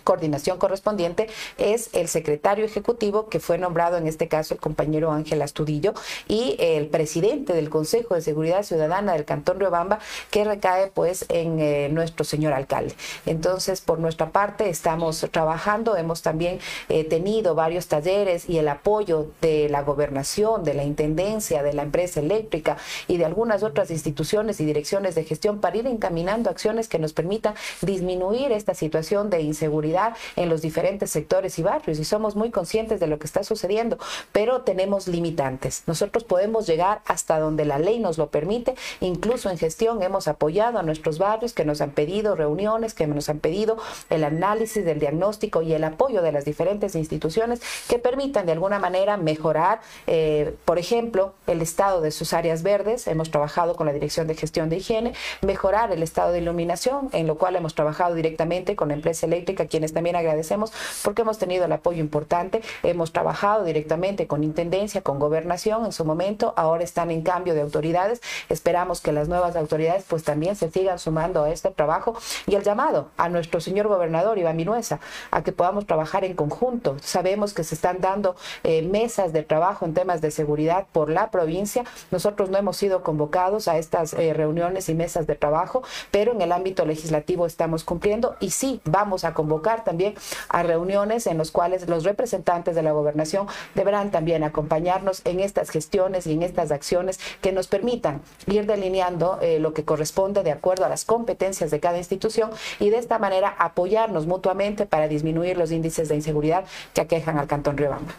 coordinación 0.03 0.57
correspondiente 0.57 1.27
es 1.57 1.89
el 1.93 2.07
secretario 2.07 2.65
ejecutivo 2.65 3.29
que 3.29 3.39
fue 3.39 3.57
nombrado 3.57 3.97
en 3.97 4.07
este 4.07 4.27
caso 4.27 4.53
el 4.53 4.59
compañero 4.59 5.11
Ángel 5.11 5.41
Astudillo 5.41 5.93
y 6.27 6.55
el 6.59 6.87
presidente 6.87 7.53
del 7.53 7.69
Consejo 7.69 8.15
de 8.15 8.21
Seguridad 8.21 8.63
Ciudadana 8.63 9.13
del 9.13 9.25
Cantón 9.25 9.59
Riobamba 9.59 9.99
que 10.29 10.43
recae 10.43 10.87
pues 10.87 11.25
en 11.29 11.59
eh, 11.59 11.89
nuestro 11.91 12.25
señor 12.25 12.53
alcalde. 12.53 12.95
Entonces 13.25 13.81
por 13.81 13.99
nuestra 13.99 14.31
parte 14.31 14.69
estamos 14.69 15.25
trabajando, 15.31 15.97
hemos 15.97 16.21
también 16.21 16.59
eh, 16.89 17.03
tenido 17.03 17.55
varios 17.55 17.87
talleres 17.87 18.49
y 18.49 18.57
el 18.57 18.67
apoyo 18.67 19.27
de 19.41 19.69
la 19.69 19.81
gobernación, 19.83 20.63
de 20.63 20.73
la 20.73 20.83
intendencia, 20.83 21.63
de 21.63 21.73
la 21.73 21.83
empresa 21.83 22.19
eléctrica 22.19 22.77
y 23.07 23.17
de 23.17 23.25
algunas 23.25 23.63
otras 23.63 23.91
instituciones 23.91 24.59
y 24.59 24.65
direcciones 24.65 25.15
de 25.15 25.23
gestión 25.23 25.59
para 25.59 25.77
ir 25.77 25.87
encaminando 25.87 26.49
acciones 26.49 26.87
que 26.87 26.99
nos 26.99 27.13
permitan 27.13 27.53
disminuir 27.81 28.51
esta 28.51 28.73
situación 28.73 29.29
de 29.29 29.41
inseguridad 29.41 29.90
en 30.35 30.49
los 30.49 30.61
diferentes 30.61 31.09
sectores 31.09 31.59
y 31.59 31.63
barrios 31.63 31.99
y 31.99 32.05
somos 32.05 32.35
muy 32.35 32.51
conscientes 32.51 32.99
de 32.99 33.07
lo 33.07 33.19
que 33.19 33.27
está 33.27 33.43
sucediendo, 33.43 33.97
pero 34.31 34.61
tenemos 34.61 35.07
limitantes. 35.07 35.83
Nosotros 35.87 36.23
podemos 36.23 36.67
llegar 36.67 37.01
hasta 37.05 37.39
donde 37.39 37.65
la 37.65 37.79
ley 37.79 37.99
nos 37.99 38.17
lo 38.17 38.29
permite, 38.29 38.75
incluso 38.99 39.49
en 39.49 39.57
gestión 39.57 40.01
hemos 40.01 40.27
apoyado 40.27 40.79
a 40.79 40.83
nuestros 40.83 41.17
barrios 41.17 41.53
que 41.53 41.65
nos 41.65 41.81
han 41.81 41.91
pedido 41.91 42.35
reuniones, 42.35 42.93
que 42.93 43.07
nos 43.07 43.29
han 43.29 43.39
pedido 43.39 43.77
el 44.09 44.23
análisis 44.23 44.85
del 44.85 44.99
diagnóstico 44.99 45.61
y 45.61 45.73
el 45.73 45.83
apoyo 45.83 46.21
de 46.21 46.31
las 46.31 46.45
diferentes 46.45 46.95
instituciones 46.95 47.61
que 47.87 47.99
permitan 47.99 48.45
de 48.45 48.51
alguna 48.53 48.79
manera 48.79 49.17
mejorar, 49.17 49.81
eh, 50.07 50.55
por 50.65 50.79
ejemplo, 50.79 51.33
el 51.47 51.61
estado 51.61 52.01
de 52.01 52.11
sus 52.11 52.33
áreas 52.33 52.63
verdes. 52.63 53.07
Hemos 53.07 53.31
trabajado 53.31 53.75
con 53.75 53.87
la 53.87 53.93
Dirección 53.93 54.27
de 54.27 54.35
Gestión 54.35 54.69
de 54.69 54.77
Higiene, 54.77 55.13
mejorar 55.41 55.91
el 55.91 56.03
estado 56.03 56.31
de 56.31 56.39
iluminación, 56.39 57.09
en 57.13 57.27
lo 57.27 57.37
cual 57.37 57.55
hemos 57.55 57.75
trabajado 57.75 58.15
directamente 58.15 58.75
con 58.75 58.89
la 58.89 58.93
empresa 58.93 59.25
eléctrica, 59.25 59.67
quien 59.67 59.80
también 59.87 60.15
agradecemos 60.15 60.71
porque 61.03 61.23
hemos 61.23 61.37
tenido 61.37 61.65
el 61.65 61.71
apoyo 61.71 61.99
importante, 61.99 62.61
hemos 62.83 63.11
trabajado 63.11 63.63
directamente 63.63 64.27
con 64.27 64.43
Intendencia, 64.43 65.01
con 65.01 65.19
Gobernación 65.19 65.85
en 65.85 65.91
su 65.91 66.05
momento, 66.05 66.53
ahora 66.57 66.83
están 66.83 67.11
en 67.11 67.21
cambio 67.21 67.53
de 67.53 67.61
autoridades, 67.61 68.21
esperamos 68.49 69.01
que 69.01 69.11
las 69.11 69.27
nuevas 69.27 69.55
autoridades 69.55 70.05
pues 70.07 70.23
también 70.23 70.55
se 70.55 70.69
sigan 70.69 70.99
sumando 70.99 71.43
a 71.43 71.49
este 71.49 71.71
trabajo 71.71 72.15
y 72.47 72.55
el 72.55 72.63
llamado 72.63 73.09
a 73.17 73.29
nuestro 73.29 73.61
señor 73.61 73.87
gobernador 73.87 74.37
Iván 74.37 74.55
Minuesa 74.55 74.99
a 75.31 75.43
que 75.43 75.51
podamos 75.51 75.85
trabajar 75.85 76.23
en 76.23 76.35
conjunto. 76.35 76.97
Sabemos 77.01 77.53
que 77.53 77.63
se 77.63 77.75
están 77.75 77.99
dando 78.01 78.35
eh, 78.63 78.81
mesas 78.81 79.33
de 79.33 79.43
trabajo 79.43 79.85
en 79.85 79.93
temas 79.93 80.21
de 80.21 80.31
seguridad 80.31 80.85
por 80.91 81.09
la 81.09 81.31
provincia, 81.31 81.83
nosotros 82.11 82.49
no 82.49 82.57
hemos 82.57 82.77
sido 82.77 83.03
convocados 83.03 83.67
a 83.67 83.77
estas 83.77 84.13
eh, 84.13 84.33
reuniones 84.33 84.89
y 84.89 84.95
mesas 84.95 85.27
de 85.27 85.35
trabajo, 85.35 85.83
pero 86.11 86.33
en 86.33 86.41
el 86.41 86.51
ámbito 86.51 86.85
legislativo 86.85 87.45
estamos 87.45 87.83
cumpliendo 87.83 88.35
y 88.39 88.51
sí 88.51 88.81
vamos 88.85 89.23
a 89.23 89.33
convocar 89.33 89.70
también 89.79 90.15
a 90.49 90.61
reuniones 90.61 91.25
en 91.25 91.37
las 91.37 91.51
cuales 91.51 91.87
los 91.87 92.03
representantes 92.03 92.75
de 92.75 92.83
la 92.83 92.91
gobernación 92.91 93.47
deberán 93.73 94.11
también 94.11 94.43
acompañarnos 94.43 95.21
en 95.25 95.39
estas 95.39 95.69
gestiones 95.69 96.27
y 96.27 96.33
en 96.33 96.43
estas 96.43 96.71
acciones 96.71 97.19
que 97.41 97.53
nos 97.53 97.67
permitan 97.67 98.21
ir 98.47 98.65
delineando 98.65 99.39
eh, 99.41 99.59
lo 99.59 99.73
que 99.73 99.85
corresponde 99.85 100.43
de 100.43 100.51
acuerdo 100.51 100.85
a 100.85 100.89
las 100.89 101.05
competencias 101.05 101.71
de 101.71 101.79
cada 101.79 101.97
institución 101.97 102.51
y 102.79 102.89
de 102.89 102.97
esta 102.97 103.17
manera 103.17 103.55
apoyarnos 103.57 104.27
mutuamente 104.27 104.85
para 104.85 105.07
disminuir 105.07 105.57
los 105.57 105.71
índices 105.71 106.09
de 106.09 106.15
inseguridad 106.15 106.65
que 106.93 107.01
aquejan 107.01 107.37
al 107.37 107.47
Cantón 107.47 107.77
Riobamba. 107.77 108.13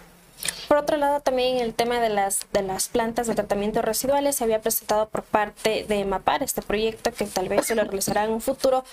Por 0.69 0.77
otro 0.77 0.97
lado, 0.97 1.21
también 1.21 1.59
el 1.59 1.75
tema 1.75 2.01
de 2.01 2.09
las, 2.09 2.47
de 2.53 2.63
las 2.63 2.89
plantas 2.89 3.27
de 3.27 3.35
tratamiento 3.35 3.83
residuales 3.83 4.37
se 4.37 4.45
había 4.45 4.61
presentado 4.61 5.09
por 5.09 5.23
parte 5.23 5.85
de 5.89 6.05
MAPAR, 6.05 6.43
este 6.43 6.63
proyecto 6.63 7.13
que 7.13 7.27
tal 7.27 7.49
vez 7.49 7.67
se 7.67 7.75
lo 7.75 7.85
realizará 7.85 8.25
en 8.25 8.33
un 8.33 8.41
futuro 8.41 8.85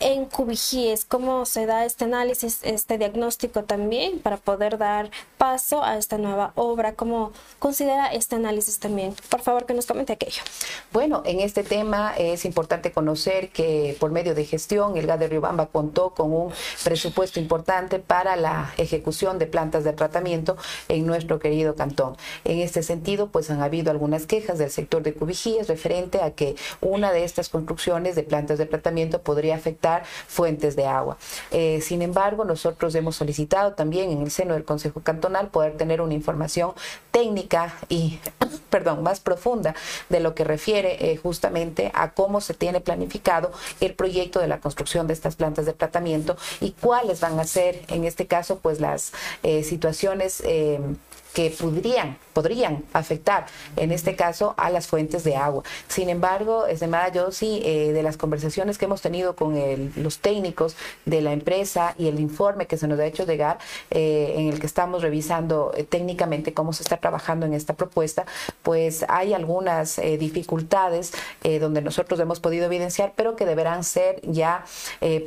en 0.00 0.26
Cubijíes, 0.26 1.04
cómo 1.04 1.46
se 1.46 1.66
da 1.66 1.84
este 1.84 2.04
análisis, 2.04 2.60
este 2.62 2.98
diagnóstico 2.98 3.64
también 3.64 4.18
para 4.18 4.36
poder 4.36 4.78
dar 4.78 5.10
paso 5.38 5.82
a 5.82 5.96
esta 5.96 6.18
nueva 6.18 6.52
obra, 6.54 6.94
cómo 6.94 7.32
considera 7.58 8.12
este 8.12 8.36
análisis 8.36 8.78
también. 8.78 9.14
Por 9.30 9.40
favor, 9.40 9.66
que 9.66 9.74
nos 9.74 9.86
comente 9.86 10.12
aquello. 10.12 10.42
Bueno, 10.92 11.22
en 11.24 11.40
este 11.40 11.62
tema 11.62 12.14
es 12.16 12.44
importante 12.44 12.92
conocer 12.92 13.50
que 13.50 13.96
por 14.00 14.10
medio 14.10 14.34
de 14.34 14.44
gestión 14.44 14.96
el 14.96 15.06
GAD 15.06 15.20
de 15.20 15.28
Riobamba 15.28 15.66
contó 15.66 16.10
con 16.10 16.32
un 16.32 16.52
presupuesto 16.84 17.40
importante 17.40 17.98
para 17.98 18.36
la 18.36 18.74
ejecución 18.76 19.38
de 19.38 19.46
plantas 19.46 19.84
de 19.84 19.92
tratamiento 19.92 20.56
en 20.88 21.06
nuestro 21.06 21.38
querido 21.38 21.74
cantón. 21.74 22.16
En 22.44 22.58
este 22.60 22.82
sentido, 22.82 23.28
pues 23.28 23.50
han 23.50 23.62
habido 23.62 23.90
algunas 23.90 24.26
quejas 24.26 24.58
del 24.58 24.70
sector 24.70 25.02
de 25.02 25.14
Cubijíes 25.14 25.68
referente 25.68 26.20
a 26.20 26.32
que 26.32 26.56
una 26.80 27.12
de 27.12 27.24
estas 27.24 27.48
construcciones 27.48 28.14
de 28.14 28.22
plantas 28.22 28.58
de 28.58 28.66
tratamiento 28.66 29.22
podría 29.22 29.54
afectar 29.54 29.85
fuentes 30.26 30.76
de 30.76 30.86
agua. 30.86 31.16
Eh, 31.50 31.80
sin 31.82 32.02
embargo, 32.02 32.44
nosotros 32.44 32.94
hemos 32.94 33.16
solicitado 33.16 33.72
también 33.72 34.10
en 34.10 34.22
el 34.22 34.30
seno 34.30 34.54
del 34.54 34.64
Consejo 34.64 35.00
Cantonal 35.00 35.48
poder 35.48 35.76
tener 35.76 36.00
una 36.00 36.14
información 36.14 36.72
técnica 37.10 37.74
y, 37.88 38.18
perdón, 38.70 39.02
más 39.02 39.20
profunda 39.20 39.74
de 40.08 40.20
lo 40.20 40.34
que 40.34 40.44
refiere 40.44 41.12
eh, 41.12 41.16
justamente 41.16 41.90
a 41.94 42.12
cómo 42.12 42.40
se 42.40 42.54
tiene 42.54 42.80
planificado 42.80 43.52
el 43.80 43.94
proyecto 43.94 44.40
de 44.40 44.48
la 44.48 44.60
construcción 44.60 45.06
de 45.06 45.14
estas 45.14 45.36
plantas 45.36 45.66
de 45.66 45.72
tratamiento 45.72 46.36
y 46.60 46.72
cuáles 46.72 47.20
van 47.20 47.38
a 47.40 47.44
ser, 47.44 47.82
en 47.88 48.04
este 48.04 48.26
caso, 48.26 48.58
pues 48.58 48.80
las 48.80 49.12
eh, 49.42 49.62
situaciones 49.62 50.42
que 51.36 51.50
podrían, 51.50 52.16
podrían 52.32 52.82
afectar, 52.94 53.44
en 53.76 53.92
este 53.92 54.16
caso, 54.16 54.54
a 54.56 54.70
las 54.70 54.86
fuentes 54.86 55.22
de 55.22 55.36
agua. 55.36 55.64
Sin 55.86 56.08
embargo, 56.08 56.66
estimada 56.66 57.12
yo 57.12 57.30
sí, 57.30 57.60
eh, 57.62 57.92
de 57.92 58.02
las 58.02 58.16
conversaciones 58.16 58.78
que 58.78 58.86
hemos 58.86 59.02
tenido 59.02 59.36
con 59.36 59.54
los 59.96 60.20
técnicos 60.20 60.76
de 61.04 61.20
la 61.20 61.34
empresa 61.34 61.94
y 61.98 62.08
el 62.08 62.20
informe 62.20 62.66
que 62.66 62.78
se 62.78 62.88
nos 62.88 62.98
ha 63.00 63.04
hecho 63.04 63.26
llegar, 63.26 63.58
eh, 63.90 64.32
en 64.38 64.48
el 64.48 64.58
que 64.58 64.66
estamos 64.66 65.02
revisando 65.02 65.72
eh, 65.76 65.84
técnicamente 65.84 66.54
cómo 66.54 66.72
se 66.72 66.84
está 66.84 66.96
trabajando 66.96 67.44
en 67.44 67.52
esta 67.52 67.74
propuesta, 67.74 68.24
pues 68.62 69.04
hay 69.06 69.34
algunas 69.34 70.00
dificultades 70.18 71.12
donde 71.60 71.82
nosotros 71.82 72.18
hemos 72.18 72.40
podido 72.40 72.64
evidenciar, 72.64 73.12
pero 73.14 73.36
que 73.36 73.44
deberán 73.44 73.84
ser 73.84 74.22
ya 74.22 74.64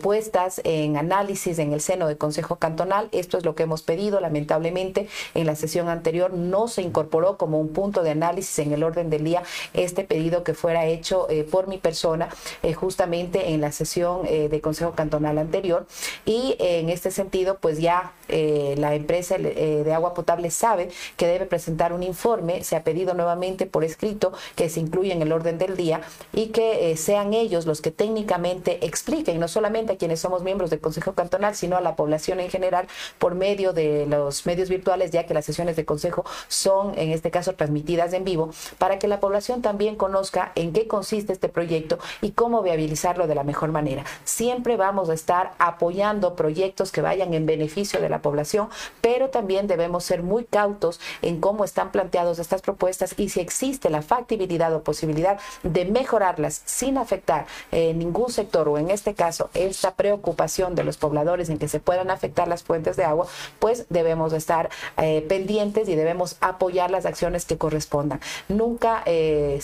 puestas 0.02 0.60
en 0.64 0.98
análisis 0.98 1.60
en 1.60 1.72
el 1.72 1.82
seno 1.82 2.08
del 2.08 2.18
Consejo 2.18 2.56
Cantonal. 2.56 3.10
Esto 3.12 3.38
es 3.38 3.46
lo 3.46 3.54
que 3.54 3.64
hemos 3.64 3.84
pedido. 3.84 4.20
Lamentablemente, 4.20 5.08
en 5.36 5.46
la 5.46 5.56
sesión 5.56 5.88
anterior 6.00 6.34
no 6.34 6.68
se 6.68 6.82
incorporó 6.82 7.38
como 7.38 7.60
un 7.60 7.70
punto 7.70 8.04
de 8.04 8.12
análisis 8.12 8.60
en 8.60 8.74
el 8.74 8.84
orden 8.84 9.10
del 9.10 9.24
día 9.24 9.44
este 9.74 10.04
pedido 10.04 10.44
que 10.44 10.54
fuera 10.54 10.86
hecho 10.86 11.28
eh, 11.30 11.44
por 11.44 11.68
mi 11.68 11.78
persona 11.78 12.30
eh, 12.64 12.74
justamente 12.74 13.50
en 13.50 13.62
la 13.62 13.72
sesión 13.72 14.22
eh, 14.26 14.50
de 14.50 14.62
Consejo 14.62 14.94
Cantonal 14.94 15.38
anterior. 15.38 15.86
Y 16.26 16.56
en 16.60 16.90
este 16.90 17.12
sentido, 17.12 17.58
pues 17.60 17.80
ya 17.80 18.14
la 18.28 18.94
empresa 18.94 19.38
de 19.38 19.92
agua 19.94 20.14
potable 20.14 20.52
sabe 20.52 20.90
que 21.18 21.26
debe 21.26 21.46
presentar 21.46 21.94
un 21.94 22.04
informe. 22.04 22.64
Se 22.64 22.76
ha 22.76 22.84
pedido 22.84 23.14
nuevamente 23.14 23.66
por 23.66 23.84
escrito 23.84 24.32
que 24.56 24.70
se 24.70 24.80
incluya 24.80 25.14
en 25.14 25.22
el 25.22 25.32
orden 25.32 25.58
del 25.58 25.76
día 25.76 26.02
y 26.34 26.48
que 26.48 26.96
sean 26.96 27.34
ellos 27.34 27.66
los 27.66 27.82
que 27.82 27.92
técnicamente 27.92 28.86
expliquen, 28.86 29.40
no 29.40 29.48
solamente 29.48 29.94
a 29.94 29.98
quienes 29.98 30.20
somos 30.20 30.44
miembros 30.44 30.70
del 30.70 30.80
Consejo 30.80 31.14
Cantonal, 31.14 31.56
sino 31.56 31.78
a 31.78 31.82
la 31.82 31.96
población 31.96 32.40
en 32.40 32.50
general 32.50 32.88
por 33.18 33.36
medio 33.36 33.74
de 33.74 34.06
los 34.06 34.46
medios 34.46 34.70
virtuales, 34.70 35.12
ya 35.12 35.26
que 35.26 35.34
las 35.34 35.46
sesiones 35.46 35.76
de 35.76 35.86
consejo 35.90 36.24
son, 36.48 36.94
en 36.98 37.10
este 37.12 37.32
caso, 37.32 37.56
transmitidas 37.56 38.14
en 38.14 38.24
vivo, 38.24 38.52
para 38.78 39.00
que 39.00 39.08
la 39.08 39.20
población 39.20 39.64
también 39.64 39.96
conozca 39.96 40.52
en 40.54 40.72
qué 40.72 40.88
consiste 40.88 41.34
este 41.34 41.50
proyecto 41.50 41.98
y 42.22 42.32
cómo 42.32 42.62
viabilizarlo 42.62 43.26
de 43.26 43.34
la 43.34 43.44
mejor 43.44 43.72
manera. 43.72 44.04
Siempre 44.24 44.78
vamos 44.78 45.10
a 45.10 45.16
estar 45.16 45.54
apoyando 45.58 46.36
proyectos 46.36 46.92
que 46.92 47.02
vayan 47.02 47.34
en 47.34 47.48
beneficio 47.48 48.00
de 48.00 48.10
la 48.10 48.22
población, 48.22 48.70
pero 49.02 49.30
también 49.30 49.66
debemos 49.66 50.04
ser 50.04 50.22
muy 50.22 50.44
cautos 50.46 51.00
en 51.24 51.42
cómo 51.42 51.64
están 51.64 51.92
planteadas 51.92 52.38
estas 52.38 52.62
propuestas 52.62 53.16
y 53.18 53.30
si 53.30 53.40
existe 53.40 53.90
la 53.90 54.02
factibilidad 54.02 54.74
o 54.74 54.84
posibilidad 54.84 55.40
de 55.64 55.86
mejorarlas 55.86 56.62
sin 56.66 56.98
afectar 56.98 57.48
eh, 57.72 57.94
ningún 57.94 58.32
sector 58.32 58.68
o 58.70 58.78
en 58.78 58.92
este 58.92 59.14
caso 59.14 59.50
esta 59.54 59.96
preocupación 59.96 60.76
de 60.76 60.84
los 60.84 60.98
pobladores 60.98 61.50
en 61.50 61.58
que 61.58 61.68
se 61.68 61.80
puedan 61.80 62.12
afectar 62.12 62.48
las 62.48 62.64
fuentes 62.64 62.96
de 62.96 63.06
agua, 63.06 63.28
pues 63.60 63.86
debemos 63.90 64.34
estar 64.34 64.70
eh, 64.98 65.26
pendientes 65.28 65.79
y 65.88 65.96
debemos 65.96 66.38
apoyar 66.42 66.92
las 66.92 67.06
acciones 67.06 67.46
que 67.46 67.58
correspondan. 67.58 68.20
Nunca 68.48 69.04
eh, 69.06 69.60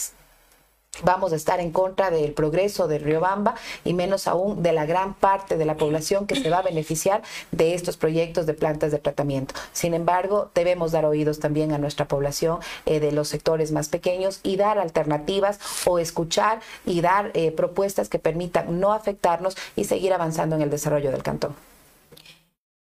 vamos 1.04 1.34
a 1.34 1.36
estar 1.36 1.60
en 1.60 1.72
contra 1.72 2.10
del 2.10 2.32
progreso 2.34 2.88
de 2.88 3.00
Riobamba 3.00 3.56
y 3.84 3.94
menos 3.94 4.28
aún 4.28 4.64
de 4.64 4.72
la 4.72 4.86
gran 4.86 5.14
parte 5.14 5.58
de 5.58 5.66
la 5.66 5.76
población 5.76 6.26
que 6.26 6.36
se 6.36 6.50
va 6.50 6.60
a 6.60 6.62
beneficiar 6.62 7.22
de 7.52 7.74
estos 7.74 7.98
proyectos 7.98 8.46
de 8.46 8.54
plantas 8.54 8.92
de 8.92 9.00
tratamiento. 9.00 9.56
Sin 9.74 9.94
embargo, 9.94 10.52
debemos 10.56 10.92
dar 10.94 11.06
oídos 11.06 11.40
también 11.40 11.74
a 11.74 11.78
nuestra 11.78 12.08
población 12.08 12.60
eh, 12.86 13.00
de 13.00 13.12
los 13.12 13.28
sectores 13.28 13.72
más 13.72 13.90
pequeños 13.90 14.40
y 14.44 14.56
dar 14.56 14.80
alternativas 14.80 15.60
o 15.86 16.00
escuchar 16.00 16.62
y 16.86 17.02
dar 17.02 17.34
propuestas 17.56 18.08
que 18.08 18.20
permitan 18.20 18.80
no 18.80 18.94
afectarnos 18.94 19.58
y 19.76 19.86
seguir 19.86 20.14
avanzando 20.14 20.56
en 20.56 20.62
el 20.62 20.70
desarrollo 20.70 21.12
del 21.12 21.24
cantón. 21.24 21.75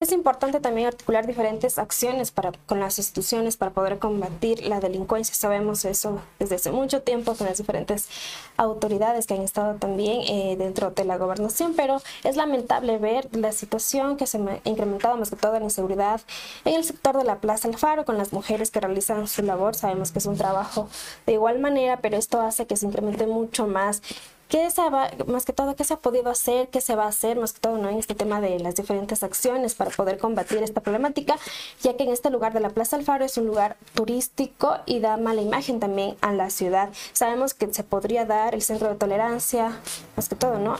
Es 0.05 0.11
importante 0.11 0.59
también 0.59 0.85
articular 0.85 1.25
diferentes 1.25 1.79
acciones 1.79 2.29
para, 2.29 2.51
con 2.67 2.79
las 2.79 2.99
instituciones 2.99 3.57
para 3.57 3.71
poder 3.71 3.97
combatir 3.97 4.63
la 4.63 4.79
delincuencia. 4.79 5.33
Sabemos 5.33 5.83
eso 5.83 6.21
desde 6.37 6.57
hace 6.57 6.71
mucho 6.71 7.01
tiempo 7.01 7.33
con 7.33 7.47
las 7.47 7.57
diferentes 7.57 8.07
autoridades 8.55 9.25
que 9.25 9.33
han 9.33 9.41
estado 9.41 9.79
también 9.79 10.21
eh, 10.27 10.57
dentro 10.59 10.91
de 10.91 11.05
la 11.05 11.17
gobernación, 11.17 11.73
pero 11.75 12.03
es 12.23 12.35
lamentable 12.35 12.99
ver 12.99 13.35
la 13.35 13.51
situación 13.51 14.15
que 14.15 14.27
se 14.27 14.37
ha 14.37 14.59
incrementado 14.63 15.17
más 15.17 15.31
que 15.31 15.37
todo 15.37 15.57
la 15.57 15.65
inseguridad 15.65 16.21
en 16.65 16.75
el 16.75 16.83
sector 16.83 17.17
de 17.17 17.23
la 17.23 17.39
Plaza 17.39 17.67
Alfaro 17.67 18.05
con 18.05 18.19
las 18.19 18.31
mujeres 18.31 18.69
que 18.69 18.81
realizan 18.81 19.27
su 19.27 19.41
labor. 19.41 19.73
Sabemos 19.73 20.11
que 20.11 20.19
es 20.19 20.27
un 20.27 20.37
trabajo 20.37 20.87
de 21.25 21.33
igual 21.33 21.57
manera, 21.57 21.97
pero 21.97 22.15
esto 22.15 22.41
hace 22.41 22.67
que 22.67 22.77
se 22.77 22.85
incremente 22.85 23.25
mucho 23.25 23.65
más 23.65 24.03
¿Qué 24.47 24.69
se 24.69 24.87
va, 24.91 25.09
más 25.25 25.43
que 25.43 25.53
todo, 25.53 25.75
qué 25.75 25.83
se 25.83 25.95
ha 25.95 25.97
podido 25.97 26.29
hacer, 26.29 26.67
qué 26.69 26.79
se 26.79 26.95
va 26.95 27.05
a 27.05 27.07
hacer, 27.07 27.39
más 27.39 27.51
que 27.51 27.59
todo, 27.59 27.77
¿no? 27.77 27.89
en 27.89 27.97
este 27.97 28.13
tema 28.13 28.39
de 28.41 28.59
las 28.59 28.75
diferentes 28.75 29.23
acciones 29.23 29.73
para 29.73 29.89
poder 29.89 30.19
combatir 30.19 30.61
esta 30.61 30.81
problemática, 30.81 31.35
ya 31.81 31.97
que 31.97 32.03
en 32.03 32.11
este 32.11 32.29
lugar 32.29 32.53
de 32.53 32.59
la 32.59 32.69
Plaza 32.69 32.95
Alfaro 32.95 33.25
es 33.25 33.37
un 33.37 33.47
lugar 33.47 33.75
turístico 33.95 34.77
y 34.85 34.99
da 34.99 35.17
mala 35.17 35.41
imagen 35.41 35.79
también 35.79 36.15
a 36.21 36.31
la 36.31 36.51
ciudad. 36.51 36.89
Sabemos 37.13 37.55
que 37.55 37.73
se 37.73 37.83
podría 37.83 38.25
dar 38.25 38.53
el 38.53 38.61
centro 38.61 38.87
de 38.87 38.95
tolerancia, 38.95 39.79
más 40.15 40.29
que 40.29 40.35
todo, 40.35 40.59
¿no? 40.59 40.77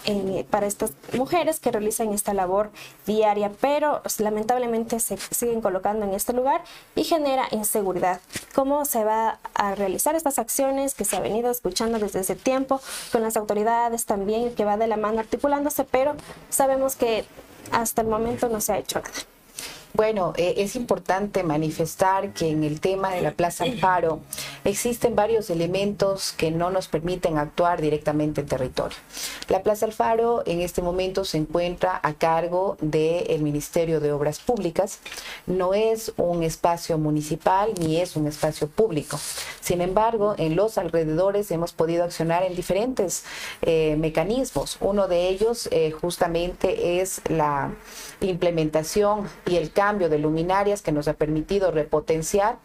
para 0.51 0.67
estas 0.67 0.93
mujeres 1.17 1.60
que 1.60 1.71
realizan 1.71 2.13
esta 2.13 2.36
labor 2.36 2.69
diaria, 3.08 3.51
pero 3.62 4.04
lamentablemente 4.19 4.99
se 4.99 5.17
siguen 5.17 5.62
colocando 5.62 6.06
en 6.06 6.13
este 6.13 6.34
lugar 6.34 6.63
y 6.95 7.04
genera 7.04 7.47
inseguridad. 7.49 8.21
¿Cómo 8.54 8.86
se 8.86 9.04
va 9.04 9.39
a 9.56 9.73
realizar 9.73 10.13
estas 10.15 10.38
acciones 10.38 10.93
que 10.93 11.04
se 11.04 11.17
ha 11.17 11.19
venido 11.19 11.49
escuchando 11.49 11.97
desde 11.97 12.19
ese 12.19 12.36
tiempo 12.36 12.80
con 13.12 13.23
las 13.23 13.36
autoridades? 13.36 13.55
También, 14.06 14.54
que 14.56 14.65
va 14.65 14.78
de 14.78 14.88
la 14.88 14.98
mano 14.98 15.20
articulándose, 15.20 15.86
pero 15.86 16.15
sabemos 16.50 16.96
que 16.96 17.26
hasta 17.72 18.02
el 18.02 18.08
momento 18.08 18.50
no 18.50 18.62
se 18.62 18.74
ha 18.74 18.78
hecho 18.78 19.00
nada. 19.00 19.35
Bueno, 19.95 20.34
eh, 20.36 20.55
es 20.58 20.75
importante 20.75 21.41
manifestar 21.43 22.34
que 22.34 22.49
en 22.49 22.65
el 22.65 22.81
tema 22.81 23.12
de 23.12 23.21
la 23.21 23.31
Plaza 23.31 23.63
Alfaro 23.63 24.19
existen 24.65 25.15
varios 25.15 25.49
elementos 25.49 26.34
que 26.34 26.51
no 26.51 26.69
nos 26.69 26.89
permiten 26.89 27.38
actuar 27.38 27.79
directamente 27.79 28.41
en 28.41 28.47
territorio. 28.47 28.97
La 29.47 29.63
Plaza 29.63 29.86
Alfaro 29.86 30.43
en 30.45 30.60
este 30.60 30.81
momento 30.81 31.23
se 31.23 31.38
encuentra 31.38 31.97
a 32.03 32.12
cargo 32.12 32.75
del 32.81 33.41
Ministerio 33.41 34.01
de 34.01 34.12
Obras 34.12 34.39
Públicas. 34.39 34.99
No 35.47 35.73
es 35.73 36.12
un 36.17 36.43
espacio 36.43 36.97
municipal 36.97 37.71
ni 37.79 38.01
es 38.01 38.17
un 38.17 38.27
espacio 38.27 38.67
público. 38.67 39.17
Sin 39.62 39.79
embargo, 39.79 40.36
en 40.38 40.58
los 40.58 40.77
alrededores 40.77 41.51
hemos 41.51 41.71
podido 41.71 42.03
accionar 42.03 42.43
en 42.43 42.53
diferentes 42.53 43.23
eh, 43.62 43.95
mecanismos. 43.97 44.75
Uno 44.81 45.08
de 45.08 45.29
ellos 45.29 45.69
eh, 45.71 45.91
justamente 45.91 46.99
es 46.99 47.21
la 47.29 47.71
implementación 48.19 49.29
y 49.45 49.55
el 49.55 49.71
cambio 49.71 49.85
de 49.86 50.17
luminarias 50.17 50.82
que 50.82 50.91
nos 50.91 51.08
ha 51.08 51.13
permitido 51.13 51.69
repotenciar 51.69 52.58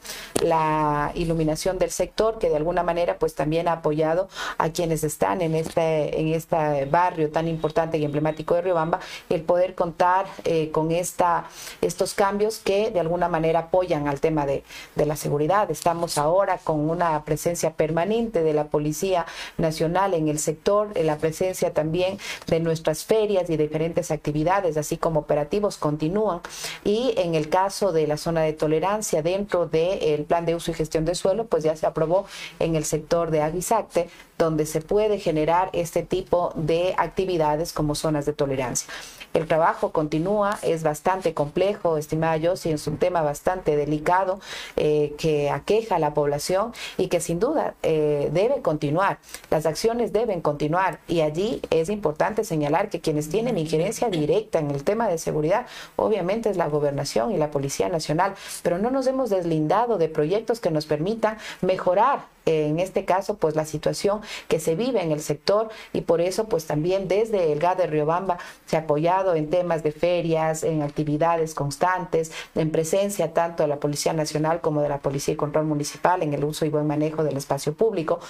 la 0.42 1.12
iluminación 1.14 1.78
del 1.78 1.90
sector, 1.90 2.38
que 2.38 2.48
de 2.48 2.56
alguna 2.56 2.82
manera 2.82 3.18
pues 3.18 3.34
también 3.34 3.68
ha 3.68 3.72
apoyado 3.72 4.28
a 4.56 4.70
quienes 4.70 5.04
están 5.04 5.42
en 5.42 5.54
este, 5.54 6.18
en 6.18 6.28
este 6.28 6.86
barrio 6.86 7.30
tan 7.30 7.46
importante 7.46 7.98
y 7.98 8.06
emblemático 8.06 8.54
de 8.54 8.62
Riobamba, 8.62 9.00
el 9.28 9.42
poder 9.42 9.74
contar 9.74 10.24
eh, 10.44 10.70
con 10.70 10.92
esta, 10.92 11.44
estos 11.82 12.14
cambios 12.14 12.58
que 12.58 12.90
de 12.90 13.00
alguna 13.00 13.28
manera 13.28 13.60
apoyan 13.60 14.08
al 14.08 14.20
tema 14.20 14.46
de, 14.46 14.64
de 14.94 15.04
la 15.04 15.16
seguridad. 15.16 15.70
Estamos 15.70 16.16
ahora 16.16 16.56
con 16.56 16.88
una 16.88 17.22
presencia 17.24 17.74
permanente 17.74 18.42
de 18.42 18.54
la 18.54 18.64
Policía 18.64 19.26
Nacional 19.58 20.14
en 20.14 20.28
el 20.28 20.38
sector, 20.38 20.88
en 20.94 21.06
la 21.06 21.18
presencia 21.18 21.74
también 21.74 22.18
de 22.46 22.60
nuestras 22.60 23.04
ferias 23.04 23.50
y 23.50 23.58
diferentes 23.58 24.10
actividades, 24.10 24.78
así 24.78 24.96
como 24.96 25.20
operaciones 25.20 25.50
continúan 25.78 26.40
y 26.84 27.09
en 27.16 27.34
el 27.34 27.48
caso 27.48 27.92
de 27.92 28.06
la 28.06 28.16
zona 28.16 28.42
de 28.42 28.52
tolerancia 28.52 29.22
dentro 29.22 29.66
del 29.66 30.24
plan 30.24 30.46
de 30.46 30.54
uso 30.54 30.70
y 30.70 30.74
gestión 30.74 31.04
de 31.04 31.14
suelo, 31.14 31.46
pues 31.46 31.64
ya 31.64 31.76
se 31.76 31.86
aprobó 31.86 32.26
en 32.58 32.76
el 32.76 32.84
sector 32.84 33.30
de 33.30 33.42
Aguisacte, 33.42 34.08
donde 34.38 34.66
se 34.66 34.80
puede 34.80 35.18
generar 35.18 35.70
este 35.72 36.02
tipo 36.02 36.52
de 36.56 36.94
actividades 36.96 37.72
como 37.72 37.94
zonas 37.94 38.26
de 38.26 38.32
tolerancia. 38.32 38.88
El 39.32 39.46
trabajo 39.46 39.92
continúa, 39.92 40.58
es 40.62 40.82
bastante 40.82 41.34
complejo, 41.34 41.96
estimada 41.96 42.36
yo, 42.36 42.56
si 42.56 42.70
es 42.70 42.86
un 42.86 42.98
tema 42.98 43.22
bastante 43.22 43.76
delicado 43.76 44.40
eh, 44.76 45.14
que 45.18 45.50
aqueja 45.50 45.96
a 45.96 45.98
la 46.00 46.14
población 46.14 46.72
y 46.96 47.06
que 47.06 47.20
sin 47.20 47.38
duda 47.38 47.74
eh, 47.82 48.28
debe 48.32 48.60
continuar. 48.60 49.18
Las 49.50 49.66
acciones 49.66 50.12
deben 50.12 50.40
continuar 50.40 50.98
y 51.06 51.20
allí 51.20 51.62
es 51.70 51.90
importante 51.90 52.42
señalar 52.42 52.90
que 52.90 53.00
quienes 53.00 53.28
tienen 53.28 53.56
injerencia 53.56 54.08
directa 54.08 54.58
en 54.58 54.70
el 54.72 54.82
tema 54.82 55.08
de 55.08 55.18
seguridad, 55.18 55.66
obviamente 55.94 56.50
es 56.50 56.56
la 56.56 56.68
gobernación 56.68 57.30
y 57.30 57.36
la 57.36 57.52
Policía 57.52 57.88
Nacional, 57.88 58.34
pero 58.62 58.78
no 58.78 58.90
nos 58.90 59.06
hemos 59.06 59.30
deslindado 59.30 59.96
de 59.96 60.08
proyectos 60.08 60.58
que 60.58 60.70
nos 60.70 60.86
permitan 60.86 61.38
mejorar 61.60 62.24
en 62.46 62.80
este 62.80 63.04
caso, 63.04 63.36
pues 63.36 63.54
la 63.54 63.64
situación 63.64 64.20
que 64.48 64.60
se 64.60 64.74
vive 64.74 65.02
en 65.02 65.12
el 65.12 65.20
sector 65.20 65.68
y 65.92 66.02
por 66.02 66.20
eso, 66.20 66.46
pues 66.46 66.66
también 66.66 67.08
desde 67.08 67.52
el 67.52 67.58
GAD 67.58 67.78
de 67.78 67.86
Riobamba 67.86 68.38
se 68.66 68.76
ha 68.76 68.86
en 69.34 69.50
temas 69.50 69.82
de 69.82 69.92
ferias, 69.92 70.62
en 70.62 70.82
actividades 70.82 71.54
constantes, 71.54 72.32
en 72.54 72.70
presencia 72.70 73.32
tanto 73.32 73.62
de 73.62 73.68
la 73.68 73.76
Policía 73.76 74.12
Nacional 74.12 74.60
como 74.60 74.82
de 74.82 74.88
la 74.88 74.98
Policía 74.98 75.34
y 75.34 75.36
Control 75.36 75.66
Municipal 75.66 76.22
en 76.22 76.34
el 76.34 76.44
uso 76.44 76.64
y 76.64 76.70
buen 76.70 76.86
manejo 76.86 77.24
del 77.24 77.36
espacio 77.36 77.72
público 77.74 78.20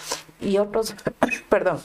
y 0.40 0.59
otros, 0.59 0.94
perdón, 1.48 1.81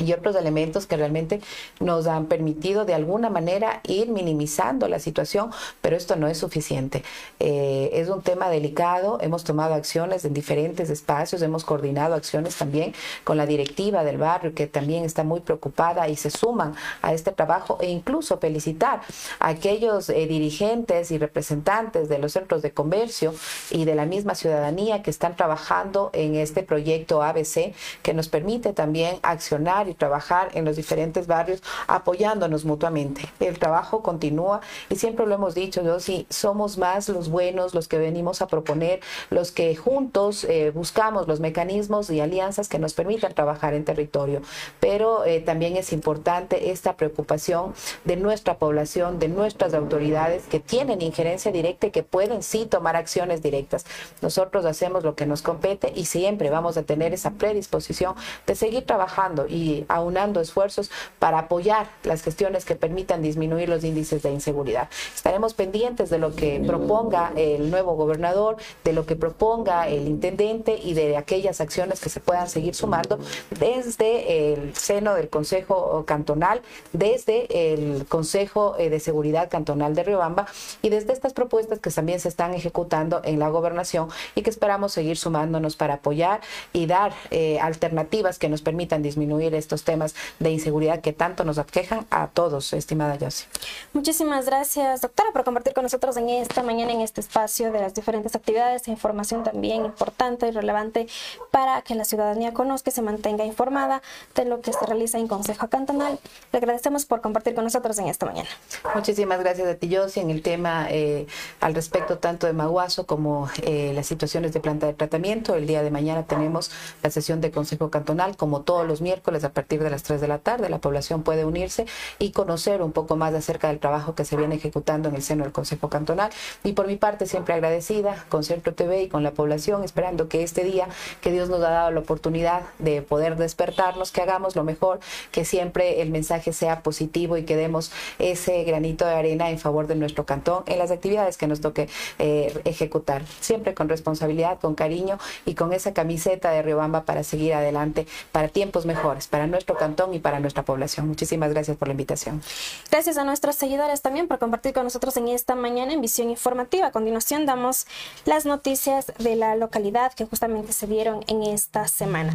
y 0.00 0.12
otros 0.12 0.36
elementos 0.36 0.86
que 0.86 0.96
realmente 0.96 1.40
nos 1.78 2.06
han 2.06 2.26
permitido 2.26 2.84
de 2.84 2.94
alguna 2.94 3.30
manera 3.30 3.80
ir 3.84 4.08
minimizando 4.08 4.88
la 4.88 4.98
situación, 4.98 5.50
pero 5.80 5.96
esto 5.96 6.16
no 6.16 6.26
es 6.28 6.38
suficiente. 6.38 7.02
Eh, 7.38 7.90
es 7.92 8.08
un 8.08 8.22
tema 8.22 8.48
delicado, 8.48 9.18
hemos 9.20 9.44
tomado 9.44 9.74
acciones 9.74 10.24
en 10.24 10.34
diferentes 10.34 10.90
espacios, 10.90 11.42
hemos 11.42 11.64
coordinado 11.64 12.14
acciones 12.14 12.56
también 12.56 12.94
con 13.24 13.36
la 13.36 13.46
directiva 13.46 14.04
del 14.04 14.18
barrio, 14.18 14.54
que 14.54 14.66
también 14.66 15.04
está 15.04 15.24
muy 15.24 15.40
preocupada 15.40 16.08
y 16.08 16.16
se 16.16 16.30
suman 16.30 16.74
a 17.02 17.12
este 17.12 17.32
trabajo 17.32 17.78
e 17.80 17.88
incluso 17.88 18.38
felicitar 18.38 19.00
a 19.38 19.48
aquellos 19.48 20.08
eh, 20.08 20.26
dirigentes 20.26 21.10
y 21.10 21.18
representantes 21.18 22.08
de 22.08 22.18
los 22.18 22.32
centros 22.32 22.62
de 22.62 22.72
comercio 22.72 23.34
y 23.70 23.84
de 23.84 23.94
la 23.94 24.06
misma 24.06 24.34
ciudadanía 24.34 25.02
que 25.02 25.10
están 25.10 25.36
trabajando 25.36 26.10
en 26.12 26.36
este 26.36 26.62
proyecto 26.62 27.22
ABC 27.22 27.74
que 28.02 28.14
nos 28.14 28.28
permite 28.28 28.72
también 28.72 29.18
accionar 29.22 29.88
y 29.90 29.94
trabajar 29.94 30.50
en 30.54 30.64
los 30.64 30.76
diferentes 30.76 31.26
barrios 31.26 31.62
apoyándonos 31.86 32.64
mutuamente. 32.64 33.22
El 33.40 33.58
trabajo 33.58 34.02
continúa 34.02 34.60
y 34.88 34.96
siempre 34.96 35.26
lo 35.26 35.34
hemos 35.34 35.54
dicho, 35.54 35.82
yo 35.82 36.00
sí, 36.00 36.26
somos 36.30 36.78
más 36.78 37.08
los 37.08 37.28
buenos, 37.28 37.74
los 37.74 37.88
que 37.88 37.98
venimos 37.98 38.42
a 38.42 38.46
proponer, 38.46 39.00
los 39.30 39.52
que 39.52 39.74
juntos 39.76 40.44
eh, 40.44 40.70
buscamos 40.70 41.28
los 41.28 41.40
mecanismos 41.40 42.10
y 42.10 42.20
alianzas 42.20 42.68
que 42.68 42.78
nos 42.78 42.94
permitan 42.94 43.34
trabajar 43.34 43.74
en 43.74 43.84
territorio. 43.84 44.42
Pero 44.78 45.24
eh, 45.24 45.40
también 45.40 45.76
es 45.76 45.92
importante 45.92 46.70
esta 46.70 46.96
preocupación 46.96 47.74
de 48.04 48.16
nuestra 48.16 48.58
población, 48.58 49.18
de 49.18 49.28
nuestras 49.28 49.74
autoridades 49.74 50.44
que 50.44 50.60
tienen 50.60 51.02
injerencia 51.02 51.52
directa 51.52 51.88
y 51.88 51.90
que 51.90 52.02
pueden 52.02 52.42
sí 52.42 52.66
tomar 52.66 52.96
acciones 52.96 53.42
directas. 53.42 53.84
Nosotros 54.22 54.64
hacemos 54.64 55.04
lo 55.04 55.14
que 55.14 55.26
nos 55.26 55.42
compete 55.42 55.92
y 55.94 56.06
siempre 56.06 56.50
vamos 56.50 56.76
a 56.76 56.82
tener 56.82 57.12
esa 57.12 57.32
predisposición 57.32 58.14
de 58.46 58.54
seguir 58.54 58.86
trabajando 58.86 59.46
y 59.48 59.79
aunando 59.88 60.40
esfuerzos 60.40 60.90
para 61.18 61.40
apoyar 61.40 61.88
las 62.04 62.22
gestiones 62.22 62.64
que 62.64 62.76
permitan 62.76 63.22
disminuir 63.22 63.68
los 63.68 63.84
índices 63.84 64.22
de 64.22 64.30
inseguridad. 64.30 64.88
Estaremos 65.14 65.54
pendientes 65.54 66.10
de 66.10 66.18
lo 66.18 66.34
que 66.34 66.62
proponga 66.66 67.32
el 67.36 67.70
nuevo 67.70 67.94
gobernador, 67.94 68.56
de 68.84 68.92
lo 68.92 69.06
que 69.06 69.16
proponga 69.16 69.88
el 69.88 70.06
intendente 70.06 70.78
y 70.82 70.94
de 70.94 71.16
aquellas 71.16 71.60
acciones 71.60 72.00
que 72.00 72.08
se 72.08 72.20
puedan 72.20 72.48
seguir 72.48 72.74
sumando 72.74 73.18
desde 73.58 74.52
el 74.52 74.74
seno 74.74 75.14
del 75.14 75.28
Consejo 75.28 76.04
Cantonal, 76.06 76.62
desde 76.92 77.72
el 77.72 78.06
Consejo 78.06 78.76
eh, 78.78 78.90
de 78.90 79.00
Seguridad 79.00 79.50
Cantonal 79.50 79.94
de 79.94 80.02
Riobamba 80.02 80.46
y 80.82 80.88
desde 80.88 81.12
estas 81.12 81.32
propuestas 81.32 81.78
que 81.78 81.90
también 81.90 82.20
se 82.20 82.28
están 82.28 82.54
ejecutando 82.54 83.20
en 83.24 83.38
la 83.38 83.48
gobernación 83.48 84.08
y 84.34 84.42
que 84.42 84.50
esperamos 84.50 84.92
seguir 84.92 85.16
sumándonos 85.16 85.76
para 85.76 85.94
apoyar 85.94 86.40
y 86.72 86.86
dar 86.86 87.12
eh, 87.30 87.58
alternativas 87.60 88.38
que 88.38 88.48
nos 88.48 88.62
permitan 88.62 89.02
disminuir 89.02 89.54
estos 89.60 89.84
temas 89.84 90.14
de 90.38 90.50
inseguridad 90.50 91.00
que 91.00 91.12
tanto 91.12 91.44
nos 91.44 91.58
aquejan 91.58 92.06
a 92.10 92.26
todos, 92.28 92.72
estimada 92.72 93.16
Yossi. 93.16 93.44
Muchísimas 93.92 94.46
gracias, 94.46 95.00
doctora, 95.00 95.30
por 95.32 95.44
compartir 95.44 95.74
con 95.74 95.84
nosotros 95.84 96.16
en 96.16 96.28
esta 96.28 96.62
mañana 96.62 96.92
en 96.92 97.00
este 97.00 97.20
espacio 97.20 97.70
de 97.72 97.80
las 97.80 97.94
diferentes 97.94 98.34
actividades 98.34 98.88
e 98.88 98.90
información 98.90 99.44
también 99.44 99.84
importante 99.84 100.48
y 100.48 100.50
relevante 100.50 101.06
para 101.50 101.82
que 101.82 101.94
la 101.94 102.04
ciudadanía 102.04 102.52
conozca 102.52 102.90
y 102.90 102.92
se 102.92 103.02
mantenga 103.02 103.44
informada 103.44 104.02
de 104.34 104.44
lo 104.44 104.60
que 104.60 104.72
se 104.72 104.84
realiza 104.86 105.18
en 105.18 105.28
Consejo 105.28 105.68
Cantonal. 105.68 106.18
Le 106.52 106.58
agradecemos 106.58 107.04
por 107.04 107.20
compartir 107.20 107.54
con 107.54 107.64
nosotros 107.64 107.98
en 107.98 108.08
esta 108.08 108.26
mañana. 108.26 108.48
Muchísimas 108.94 109.40
gracias 109.40 109.68
a 109.68 109.74
ti, 109.74 109.88
Yossi, 109.88 110.20
en 110.20 110.30
el 110.30 110.42
tema 110.42 110.86
eh, 110.90 111.26
al 111.60 111.74
respecto 111.74 112.18
tanto 112.18 112.46
de 112.46 112.52
Maguazo 112.52 113.06
como 113.06 113.48
eh, 113.62 113.92
las 113.94 114.06
situaciones 114.06 114.52
de 114.52 114.60
planta 114.60 114.86
de 114.86 114.94
tratamiento. 114.94 115.54
El 115.54 115.66
día 115.66 115.82
de 115.82 115.90
mañana 115.90 116.24
tenemos 116.24 116.70
la 117.02 117.10
sesión 117.10 117.40
de 117.40 117.50
Consejo 117.50 117.90
Cantonal, 117.90 118.36
como 118.36 118.62
todos 118.62 118.86
los 118.86 119.00
miércoles 119.00 119.44
a 119.44 119.49
partir 119.50 119.82
de 119.82 119.90
las 119.90 120.02
3 120.02 120.20
de 120.20 120.28
la 120.28 120.38
tarde. 120.38 120.68
La 120.68 120.78
población 120.78 121.22
puede 121.22 121.44
unirse 121.44 121.86
y 122.18 122.32
conocer 122.32 122.82
un 122.82 122.92
poco 122.92 123.16
más 123.16 123.34
acerca 123.34 123.68
del 123.68 123.78
trabajo 123.78 124.14
que 124.14 124.24
se 124.24 124.36
viene 124.36 124.56
ejecutando 124.56 125.08
en 125.08 125.14
el 125.14 125.22
seno 125.22 125.44
del 125.44 125.52
Consejo 125.52 125.88
Cantonal. 125.88 126.30
Y 126.64 126.72
por 126.72 126.86
mi 126.86 126.96
parte, 126.96 127.26
siempre 127.26 127.54
agradecida 127.54 128.24
con 128.28 128.44
Centro 128.44 128.74
TV 128.74 129.02
y 129.02 129.08
con 129.08 129.22
la 129.22 129.32
población, 129.32 129.84
esperando 129.84 130.28
que 130.28 130.42
este 130.42 130.64
día 130.64 130.88
que 131.20 131.32
Dios 131.32 131.48
nos 131.48 131.60
ha 131.60 131.70
dado 131.70 131.90
la 131.90 132.00
oportunidad 132.00 132.62
de 132.78 133.02
poder 133.02 133.36
despertarnos, 133.36 134.12
que 134.12 134.22
hagamos 134.22 134.56
lo 134.56 134.64
mejor, 134.64 135.00
que 135.32 135.44
siempre 135.44 136.02
el 136.02 136.10
mensaje 136.10 136.52
sea 136.52 136.82
positivo 136.82 137.36
y 137.36 137.44
que 137.44 137.56
demos 137.56 137.92
ese 138.18 138.64
granito 138.64 139.04
de 139.04 139.14
arena 139.14 139.50
en 139.50 139.58
favor 139.58 139.86
de 139.86 139.94
nuestro 139.94 140.26
cantón 140.26 140.64
en 140.66 140.78
las 140.78 140.90
actividades 140.90 141.36
que 141.36 141.46
nos 141.46 141.60
toque 141.60 141.88
eh, 142.18 142.60
ejecutar. 142.64 143.22
Siempre 143.40 143.74
con 143.74 143.88
responsabilidad, 143.88 144.58
con 144.60 144.74
cariño 144.74 145.18
y 145.44 145.54
con 145.54 145.72
esa 145.72 145.92
camiseta 145.92 146.50
de 146.50 146.62
Riobamba 146.62 147.04
para 147.04 147.22
seguir 147.22 147.54
adelante 147.54 148.06
para 148.32 148.48
tiempos 148.48 148.86
mejores, 148.86 149.26
para 149.28 149.39
nuestro 149.46 149.76
cantón 149.76 150.14
y 150.14 150.18
para 150.18 150.40
nuestra 150.40 150.64
población. 150.64 151.08
Muchísimas 151.08 151.50
gracias 151.50 151.76
por 151.76 151.88
la 151.88 151.92
invitación. 151.92 152.42
Gracias 152.90 153.16
a 153.16 153.24
nuestros 153.24 153.56
seguidores 153.56 154.02
también 154.02 154.28
por 154.28 154.38
compartir 154.38 154.72
con 154.72 154.84
nosotros 154.84 155.16
en 155.16 155.28
esta 155.28 155.54
mañana 155.54 155.92
en 155.92 156.00
Visión 156.00 156.30
Informativa. 156.30 156.88
A 156.88 156.92
continuación 156.92 157.46
damos 157.46 157.86
las 158.24 158.46
noticias 158.46 159.12
de 159.18 159.36
la 159.36 159.56
localidad 159.56 160.12
que 160.12 160.26
justamente 160.26 160.72
se 160.72 160.86
dieron 160.86 161.24
en 161.28 161.42
esta 161.42 161.88
semana. 161.88 162.34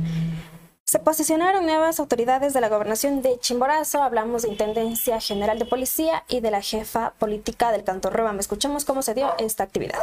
Se 0.86 1.00
posicionaron 1.00 1.66
nuevas 1.66 2.00
autoridades 2.00 2.54
de 2.54 2.62
la 2.62 2.70
gobernación 2.70 3.24
de 3.24 3.40
Chimborazo, 3.40 4.04
hablamos 4.04 4.44
de 4.44 4.50
Intendencia 4.50 5.20
General 5.20 5.58
de 5.58 5.66
Policía 5.66 6.24
y 6.28 6.42
de 6.42 6.52
la 6.52 6.62
jefa 6.62 7.14
política 7.18 7.72
del 7.72 7.84
Canto 7.84 8.12
Rebamba. 8.12 8.40
Escuchemos 8.40 8.86
cómo 8.86 9.02
se 9.02 9.16
dio 9.16 9.34
esta 9.40 9.64
actividad. 9.64 10.00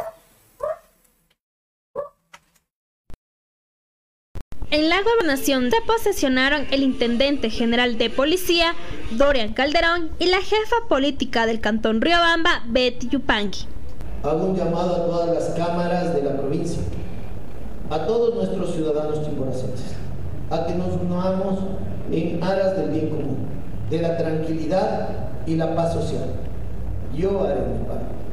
En 4.73 4.89
la 4.89 5.03
gobernación 5.03 5.69
se 5.69 5.77
posesionaron 5.85 6.65
el 6.71 6.81
intendente 6.81 7.51
general 7.51 7.99
de 7.99 8.09
policía, 8.09 8.73
Dorian 9.11 9.53
Calderón, 9.53 10.09
y 10.17 10.25
la 10.25 10.41
jefa 10.41 10.87
política 10.89 11.45
del 11.45 11.61
cantón 11.61 12.01
Riobamba, 12.01 12.63
Betty 12.69 13.07
Yupanqui. 13.07 13.67
Hago 14.23 14.45
un 14.47 14.55
llamado 14.55 14.95
a 14.95 15.05
todas 15.05 15.31
las 15.35 15.49
cámaras 15.55 16.15
de 16.15 16.23
la 16.23 16.37
provincia, 16.37 16.81
a 17.91 18.07
todos 18.07 18.33
nuestros 18.33 18.73
ciudadanos 18.73 19.23
chimboracenses, 19.23 19.93
a 20.49 20.65
que 20.65 20.73
nos 20.73 20.99
unamos 20.99 21.59
en 22.11 22.43
aras 22.43 22.75
del 22.75 22.89
bien 22.89 23.09
común, 23.11 23.37
de 23.91 24.01
la 24.01 24.17
tranquilidad 24.17 25.09
y 25.45 25.53
la 25.53 25.75
paz 25.75 25.93
social. 25.93 26.33
Yo 27.15 27.43
haré 27.43 27.61
mi 27.61 27.85
parte 27.85 28.23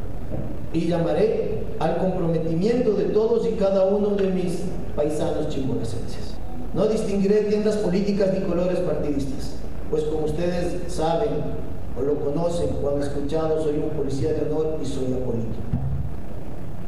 y 0.73 0.89
llamaré 0.89 1.65
al 1.81 1.99
comprometimiento 1.99 2.95
de 2.95 3.05
todos 3.11 3.47
y 3.47 3.57
cada 3.57 3.85
uno 3.85 4.17
de 4.17 4.29
mis 4.29 4.63
paisanos 4.97 5.49
chimboracenses. 5.49 6.30
No 6.73 6.87
distinguiré 6.87 7.43
tiendas 7.43 7.77
políticas 7.79 8.33
ni 8.33 8.41
colores 8.47 8.79
partidistas, 8.79 9.57
pues 9.91 10.05
como 10.05 10.27
ustedes 10.27 10.93
saben 10.93 11.31
o 11.99 12.03
lo 12.03 12.15
conocen 12.21 12.69
o 12.83 12.91
han 12.91 13.03
escuchado, 13.03 13.61
soy 13.63 13.79
un 13.79 13.91
policía 13.91 14.33
de 14.33 14.43
honor 14.43 14.79
y 14.81 14.87
soy 14.87 15.13
apolítico. 15.13 15.63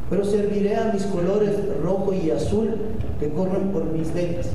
Pero 0.09 0.25
serviré 0.25 0.77
a 0.77 0.92
mis 0.92 1.03
colores 1.05 1.51
rojo 1.83 2.12
y 2.12 2.31
azul 2.31 2.77
que 3.18 3.31
corren 3.31 3.73
por 3.73 3.85
mis 3.85 4.14
venas. 4.14 4.47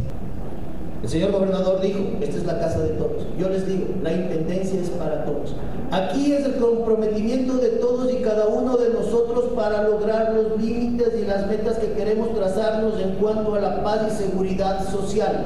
El 1.04 1.10
señor 1.10 1.32
gobernador 1.32 1.80
dijo, 1.82 2.00
esta 2.22 2.38
es 2.38 2.46
la 2.46 2.60
casa 2.60 2.80
de 2.80 2.90
todos. 2.90 3.24
Yo 3.38 3.50
les 3.50 3.68
digo, 3.68 3.86
la 4.02 4.14
intendencia 4.14 4.82
es 4.82 4.90
para 4.90 5.26
todos. 5.26 5.54
Aquí 5.92 6.34
es 6.34 6.46
el 6.46 6.56
comprometimiento 6.56 7.58
de 7.58 7.70
todos 7.70 8.12
y 8.12 8.18
cada 8.18 8.48
uno 8.48 8.78
de 8.78 8.90
nosotros 8.90 9.52
para 9.56 9.84
lograr 9.84 10.34
los 10.34 10.62
límites 10.62 11.14
y 11.22 11.26
las 11.26 11.48
metas 11.48 11.78
que 11.78 11.94
queremos 11.94 12.34
trazarnos 12.34 13.00
en 13.00 13.12
cuanto 13.16 13.56
a 13.56 13.60
la 13.60 13.84
paz 13.84 14.12
y 14.12 14.24
seguridad 14.24 14.90
social. 14.90 15.46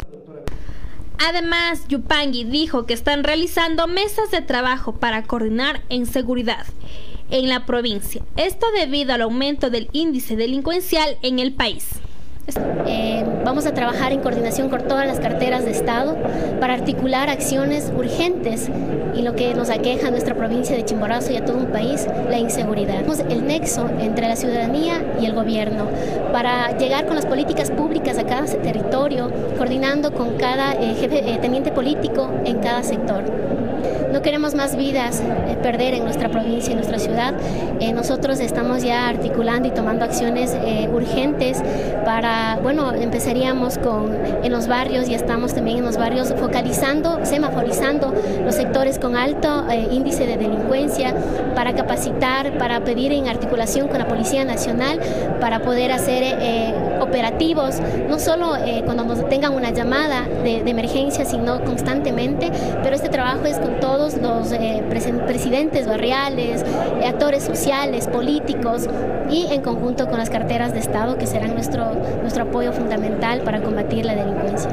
Además, 1.30 1.86
Yupangi 1.88 2.46
dijo 2.46 2.88
que 2.88 2.96
están 2.96 3.24
realizando 3.24 3.88
mesas 3.88 4.32
de 4.32 4.42
trabajo 4.42 4.94
para 4.94 5.24
coordinar 5.24 5.82
en 5.90 6.08
seguridad 6.08 6.66
en 7.30 7.48
la 7.48 7.66
provincia. 7.66 8.24
Esto 8.38 8.66
debido 8.76 9.14
al 9.14 9.22
aumento 9.22 9.70
del 9.70 9.90
índice 9.92 10.36
delincuencial 10.36 11.18
en 11.22 11.40
el 11.40 11.54
país. 11.54 12.02
Eh, 12.88 13.24
vamos 13.46 13.66
a 13.66 13.74
trabajar 13.74 14.12
en 14.12 14.20
coordinación 14.20 14.70
con 14.70 14.88
todas 14.88 15.06
las 15.06 15.20
carteras 15.20 15.64
de 15.64 15.72
Estado 15.72 16.18
para 16.60 16.74
articular 16.74 17.30
acciones 17.30 17.92
urgentes 17.96 18.70
y 19.16 19.22
lo 19.22 19.36
que 19.36 19.54
nos 19.54 19.70
aqueja 19.70 20.08
a 20.08 20.12
nuestra 20.12 20.36
provincia 20.36 20.76
de 20.76 20.84
Chimborazo 20.84 21.32
y 21.32 21.38
a 21.38 21.46
todo 21.46 21.58
un 21.58 21.68
país, 21.68 22.08
la 22.30 22.40
inseguridad. 22.40 23.04
El 23.30 23.46
nexo 23.46 23.88
entre 24.00 24.28
la 24.28 24.36
ciudadanía 24.36 25.02
y 25.22 25.26
el 25.26 25.34
gobierno 25.34 25.86
para 26.32 26.78
llegar 26.78 27.06
con 27.06 27.16
las 27.16 27.26
políticas 27.26 27.70
públicas 27.70 28.18
a 28.18 28.24
cada 28.24 28.46
territorio, 28.46 29.32
coordinando 29.58 30.12
con 30.12 30.38
cada 30.38 30.74
eh, 30.74 30.96
eh, 31.02 31.38
teniente 31.42 31.72
político 31.72 32.30
en 32.46 32.60
cada 32.60 32.84
sector. 32.84 33.24
No 34.12 34.22
queremos 34.22 34.56
más 34.56 34.76
vidas 34.76 35.22
eh, 35.22 35.58
perder 35.62 35.94
en 35.94 36.04
nuestra 36.04 36.30
provincia, 36.30 36.72
en 36.72 36.78
nuestra 36.78 37.00
ciudad. 37.00 37.34
Eh, 37.80 37.94
nosotros 37.94 38.40
estamos 38.40 38.84
ya 38.84 39.08
articulando 39.08 39.68
y 39.68 39.72
tomando 39.72 40.06
acciones 40.06 40.56
eh, 40.66 40.90
urgentes 40.92 41.62
para, 42.06 42.60
bueno, 42.62 42.94
empezaríamos 42.94 43.78
con 43.78 44.12
en 44.44 44.52
los 44.52 44.68
barrios 44.68 45.08
y 45.10 45.14
estamos 45.14 45.54
también 45.54 45.80
en 45.80 45.86
los 45.86 45.98
barrios 45.98 46.34
focalizando, 46.38 47.20
semaforizando 47.24 48.14
los 48.44 48.56
sectores 48.56 49.00
con 49.00 49.16
alto 49.16 49.66
índice 49.92 50.26
de 50.26 50.38
delincuencia 50.38 51.14
para 51.56 51.74
capacitar, 51.74 52.58
para 52.58 52.82
pedir 52.82 53.12
en 53.12 53.28
articulación 53.28 53.88
con 53.88 54.00
la 54.00 54.08
Policía 54.08 54.46
Nacional 54.46 55.00
para 55.40 55.62
poder 55.62 55.92
hacer 55.92 56.24
operativos, 57.02 57.80
no 58.08 58.20
solo 58.20 58.56
eh, 58.56 58.84
cuando 58.86 59.04
tengan 59.26 59.54
una 59.54 59.72
llamada 59.72 60.28
de, 60.44 60.62
emergencia, 60.72 61.26
sino 61.26 61.64
constantemente, 61.64 62.52
pero 62.84 62.96
este 62.96 63.10
trabajo 63.10 63.46
es 63.46 63.58
con 63.58 63.80
todos 63.80 64.16
los 64.18 64.52
eh, 64.52 64.84
presidentes 64.88 65.88
barriales, 65.88 66.64
actores 67.06 67.44
sociales, 67.44 68.08
políticos 68.08 68.88
y 69.30 69.48
en 69.48 69.62
conjunto 69.62 70.08
con 70.08 70.18
las 70.18 70.30
carteras 70.30 70.74
de 70.74 70.80
Estado 70.80 71.18
que 71.18 71.28
serán 71.28 71.54
nuestro, 71.54 71.94
nuestro 72.22 72.44
apoyo 72.44 72.72
fundamental 72.72 73.42
para 73.42 73.62
combatir 73.62 74.06
la 74.06 74.16
delincuencia. 74.16 74.70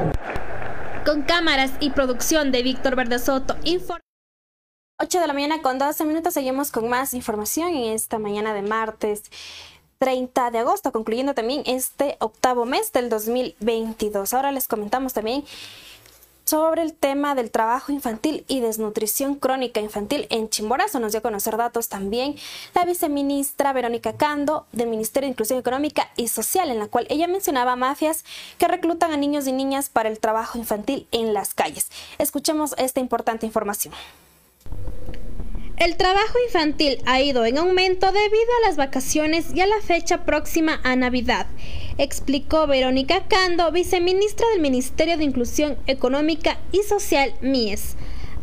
Con 1.05 1.23
cámaras 1.23 1.71
y 1.79 1.89
producción 1.89 2.51
de 2.51 2.63
Víctor 2.63 2.95
Verde 2.95 3.19
Soto, 3.19 3.55
8 5.01 5.21
de 5.21 5.27
la 5.27 5.33
mañana 5.33 5.61
con 5.61 5.79
12 5.79 6.03
minutos 6.03 6.33
seguimos 6.33 6.71
con 6.71 6.89
más 6.89 7.13
información 7.13 7.69
en 7.69 7.93
esta 7.93 8.19
mañana 8.19 8.53
de 8.53 8.61
martes 8.63 9.23
30 9.99 10.51
de 10.51 10.59
agosto, 10.59 10.91
concluyendo 10.91 11.33
también 11.33 11.61
este 11.65 12.15
octavo 12.19 12.65
mes 12.65 12.91
del 12.93 13.09
2022. 13.09 14.33
Ahora 14.33 14.51
les 14.51 14.67
comentamos 14.67 15.13
también 15.13 15.43
sobre 16.45 16.81
el 16.81 16.93
tema 16.93 17.35
del 17.35 17.51
trabajo 17.51 17.91
infantil 17.91 18.43
y 18.47 18.61
desnutrición 18.61 19.35
crónica 19.35 19.81
infantil 19.81 20.25
en 20.31 20.49
Chimborazo. 20.49 20.99
Nos 20.99 21.11
dio 21.11 21.19
a 21.19 21.21
conocer 21.21 21.57
datos 21.57 21.89
también 21.89 22.37
la 22.73 22.85
viceministra 22.85 23.71
Verónica 23.73 24.13
Cando 24.13 24.65
del 24.71 24.87
Ministerio 24.87 25.27
de 25.27 25.33
Inclusión 25.33 25.59
Económica 25.59 26.09
y 26.15 26.29
Social, 26.29 26.71
en 26.71 26.79
la 26.79 26.87
cual 26.87 27.05
ella 27.09 27.27
mencionaba 27.27 27.75
mafias 27.75 28.23
que 28.57 28.67
reclutan 28.67 29.11
a 29.11 29.17
niños 29.17 29.45
y 29.47 29.51
niñas 29.51 29.89
para 29.89 30.09
el 30.09 30.19
trabajo 30.19 30.57
infantil 30.57 31.07
en 31.11 31.33
las 31.35 31.53
calles. 31.53 31.89
Escuchemos 32.17 32.73
esta 32.77 32.99
importante 32.99 33.45
información. 33.45 33.93
El 35.79 35.95
trabajo 35.95 36.37
infantil 36.45 36.97
ha 37.05 37.21
ido 37.21 37.45
en 37.45 37.57
aumento 37.57 38.07
debido 38.11 38.51
a 38.61 38.67
las 38.67 38.75
vacaciones 38.75 39.45
y 39.55 39.61
a 39.61 39.65
la 39.65 39.79
fecha 39.81 40.25
próxima 40.25 40.81
a 40.83 40.97
Navidad, 40.97 41.47
explicó 41.97 42.67
Verónica 42.67 43.29
Cando, 43.29 43.71
viceministra 43.71 44.45
del 44.49 44.59
Ministerio 44.59 45.17
de 45.17 45.23
Inclusión 45.23 45.77
Económica 45.87 46.57
y 46.73 46.83
Social 46.83 47.33
MIES. 47.39 47.95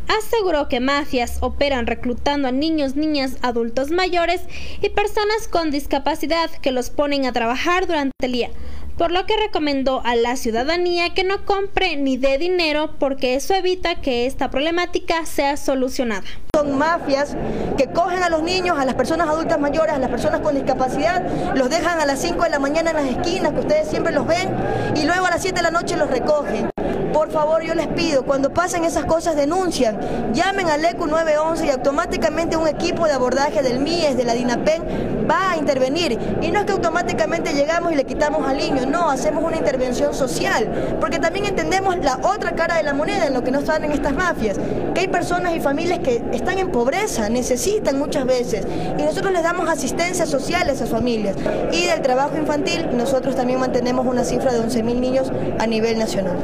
Aseguró 0.07 0.67
que 0.69 0.79
mafias 0.79 1.37
operan 1.41 1.87
reclutando 1.87 2.47
a 2.47 2.51
niños, 2.51 2.95
niñas, 2.95 3.37
adultos 3.41 3.91
mayores 3.91 4.41
y 4.81 4.89
personas 4.89 5.47
con 5.49 5.71
discapacidad 5.71 6.49
que 6.61 6.71
los 6.71 6.89
ponen 6.89 7.25
a 7.25 7.33
trabajar 7.33 7.87
durante 7.87 8.13
el 8.21 8.31
día 8.31 8.49
por 8.97 9.11
lo 9.11 9.25
que 9.25 9.37
recomendó 9.37 10.01
a 10.03 10.15
la 10.15 10.35
ciudadanía 10.35 11.13
que 11.13 11.23
no 11.23 11.45
compre 11.45 11.95
ni 11.97 12.17
dé 12.17 12.37
dinero 12.37 12.95
porque 12.99 13.35
eso 13.35 13.53
evita 13.53 14.01
que 14.01 14.25
esta 14.25 14.49
problemática 14.49 15.25
sea 15.25 15.55
solucionada. 15.55 16.23
Son 16.55 16.77
mafias 16.77 17.37
que 17.77 17.87
cogen 17.87 18.23
a 18.23 18.29
los 18.29 18.41
niños, 18.41 18.77
a 18.79 18.85
las 18.85 18.95
personas 18.95 19.27
adultas 19.27 19.59
mayores, 19.59 19.93
a 19.93 19.99
las 19.99 20.09
personas 20.09 20.41
con 20.41 20.55
discapacidad, 20.55 21.23
los 21.55 21.69
dejan 21.69 21.99
a 21.99 22.05
las 22.05 22.19
5 22.19 22.43
de 22.43 22.49
la 22.49 22.59
mañana 22.59 22.89
en 22.89 22.95
las 22.95 23.05
esquinas, 23.05 23.53
que 23.53 23.59
ustedes 23.59 23.87
siempre 23.87 24.11
los 24.11 24.25
ven, 24.25 24.49
y 24.95 25.05
luego 25.05 25.27
a 25.27 25.29
las 25.29 25.41
7 25.43 25.55
de 25.55 25.63
la 25.63 25.71
noche 25.71 25.95
los 25.95 26.09
recogen. 26.09 26.76
Por 27.13 27.31
favor, 27.31 27.63
yo 27.63 27.73
les 27.75 27.87
pido, 27.87 28.23
cuando 28.23 28.51
pasen 28.53 28.83
esas 28.83 29.05
cosas, 29.05 29.35
denuncian, 29.35 30.33
llamen 30.33 30.67
al 30.67 30.83
ECU 30.83 31.07
911 31.07 31.65
y 31.65 31.69
automáticamente 31.69 32.57
un 32.57 32.67
equipo 32.67 33.05
de 33.05 33.13
abordaje 33.13 33.61
del 33.61 33.79
MIES, 33.79 34.17
de 34.17 34.23
la 34.23 34.33
DINAPEN, 34.33 35.27
va 35.29 35.51
a 35.51 35.57
intervenir. 35.57 36.17
Y 36.41 36.51
no 36.51 36.59
es 36.59 36.65
que 36.65 36.71
automáticamente 36.71 37.53
llegamos 37.53 37.91
y 37.91 37.95
le 37.95 38.05
quitamos 38.05 38.47
al 38.47 38.57
niño, 38.57 38.85
no, 38.85 39.09
hacemos 39.09 39.43
una 39.43 39.57
intervención 39.57 40.13
social, 40.13 40.97
porque 40.99 41.19
también 41.19 41.45
entendemos 41.45 41.97
la 41.97 42.19
otra 42.23 42.55
cara 42.55 42.77
de 42.77 42.83
la 42.83 42.93
moneda 42.93 43.27
en 43.27 43.33
lo 43.33 43.43
que 43.43 43.51
nos 43.51 43.67
en 43.67 43.91
estas 43.91 44.13
mafias, 44.13 44.57
que 44.93 45.01
hay 45.01 45.07
personas 45.09 45.53
y 45.53 45.59
familias 45.59 45.99
que 45.99 46.23
están 46.31 46.57
en 46.57 46.71
pobreza, 46.71 47.27
necesitan 47.27 47.99
muchas 47.99 48.25
veces, 48.25 48.65
y 48.97 49.03
nosotros 49.03 49.33
les 49.33 49.43
damos 49.43 49.69
asistencia 49.69 50.25
social 50.25 50.69
a 50.69 50.71
esas 50.71 50.89
familias. 50.89 51.35
Y 51.71 51.85
del 51.85 52.01
trabajo 52.01 52.37
infantil, 52.37 52.87
nosotros 52.93 53.35
también 53.35 53.59
mantenemos 53.59 54.05
una 54.05 54.23
cifra 54.23 54.53
de 54.53 54.61
11.000 54.61 54.99
niños 54.99 55.31
a 55.59 55.67
nivel 55.67 55.99
nacional. 55.99 56.37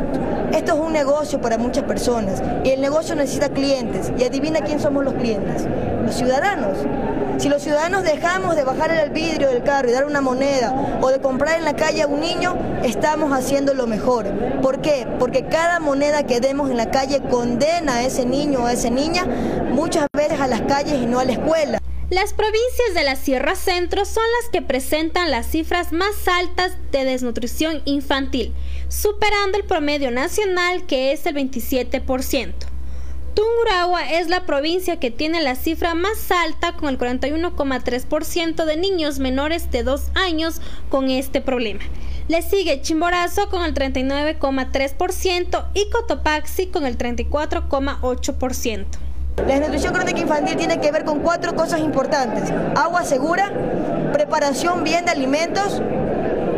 Esto 0.53 0.75
es 0.75 0.79
un 0.79 0.93
negocio 0.93 1.41
para 1.41 1.57
muchas 1.57 1.83
personas 1.85 2.43
y 2.63 2.69
el 2.69 2.79
negocio 2.79 3.15
necesita 3.15 3.49
clientes. 3.49 4.11
Y 4.19 4.23
adivina 4.23 4.61
quién 4.61 4.79
somos 4.79 5.03
los 5.03 5.15
clientes, 5.15 5.65
los 6.05 6.13
ciudadanos. 6.13 6.77
Si 7.39 7.49
los 7.49 7.63
ciudadanos 7.63 8.03
dejamos 8.03 8.55
de 8.55 8.63
bajar 8.63 8.91
el 8.91 9.09
vidrio 9.09 9.49
del 9.49 9.63
carro 9.63 9.89
y 9.89 9.91
dar 9.91 10.05
una 10.05 10.21
moneda 10.21 10.99
o 11.01 11.09
de 11.09 11.19
comprar 11.19 11.57
en 11.57 11.65
la 11.65 11.75
calle 11.75 12.03
a 12.03 12.07
un 12.07 12.19
niño, 12.19 12.55
estamos 12.83 13.33
haciendo 13.33 13.73
lo 13.73 13.87
mejor. 13.87 14.27
¿Por 14.61 14.79
qué? 14.79 15.07
Porque 15.17 15.45
cada 15.45 15.79
moneda 15.79 16.21
que 16.21 16.39
demos 16.39 16.69
en 16.69 16.77
la 16.77 16.91
calle 16.91 17.21
condena 17.31 17.95
a 17.95 18.03
ese 18.03 18.23
niño 18.23 18.59
o 18.61 18.65
a 18.67 18.73
esa 18.73 18.91
niña 18.91 19.25
muchas 19.71 20.05
veces 20.15 20.39
a 20.39 20.47
las 20.47 20.61
calles 20.61 20.93
y 21.01 21.07
no 21.07 21.17
a 21.19 21.25
la 21.25 21.31
escuela. 21.31 21.82
Las 22.13 22.31
provincias 22.31 22.93
de 22.93 23.03
la 23.03 23.15
Sierra 23.15 23.55
Centro 23.55 24.05
son 24.05 24.21
las 24.39 24.51
que 24.51 24.61
presentan 24.61 25.31
las 25.31 25.47
cifras 25.47 25.91
más 25.91 26.27
altas 26.27 26.77
de 26.91 27.05
desnutrición 27.05 27.81
infantil, 27.85 28.53
superando 28.87 29.57
el 29.57 29.63
promedio 29.63 30.11
nacional 30.11 30.85
que 30.85 31.11
es 31.11 31.25
el 31.25 31.33
27%. 31.33 32.53
Tungurahua 33.33 34.11
es 34.11 34.27
la 34.27 34.45
provincia 34.45 34.99
que 34.99 35.09
tiene 35.09 35.41
la 35.41 35.55
cifra 35.55 35.95
más 35.95 36.29
alta 36.29 36.73
con 36.73 36.89
el 36.89 36.99
41,3% 36.99 38.63
de 38.63 38.77
niños 38.77 39.17
menores 39.17 39.71
de 39.71 39.81
2 39.81 40.11
años 40.13 40.61
con 40.89 41.09
este 41.09 41.41
problema. 41.41 41.81
Le 42.27 42.43
sigue 42.43 42.79
Chimborazo 42.83 43.49
con 43.49 43.63
el 43.63 43.73
39,3% 43.73 45.65
y 45.73 45.89
Cotopaxi 45.89 46.67
con 46.67 46.85
el 46.85 46.95
34,8%. 46.95 48.85
La 49.37 49.45
desnutrición 49.45 49.93
crónica 49.93 50.19
infantil 50.19 50.55
tiene 50.55 50.79
que 50.79 50.91
ver 50.91 51.03
con 51.05 51.19
cuatro 51.19 51.55
cosas 51.55 51.79
importantes. 51.79 52.53
Agua 52.75 53.03
segura, 53.03 53.51
preparación 54.13 54.83
bien 54.83 55.05
de 55.05 55.11
alimentos, 55.11 55.81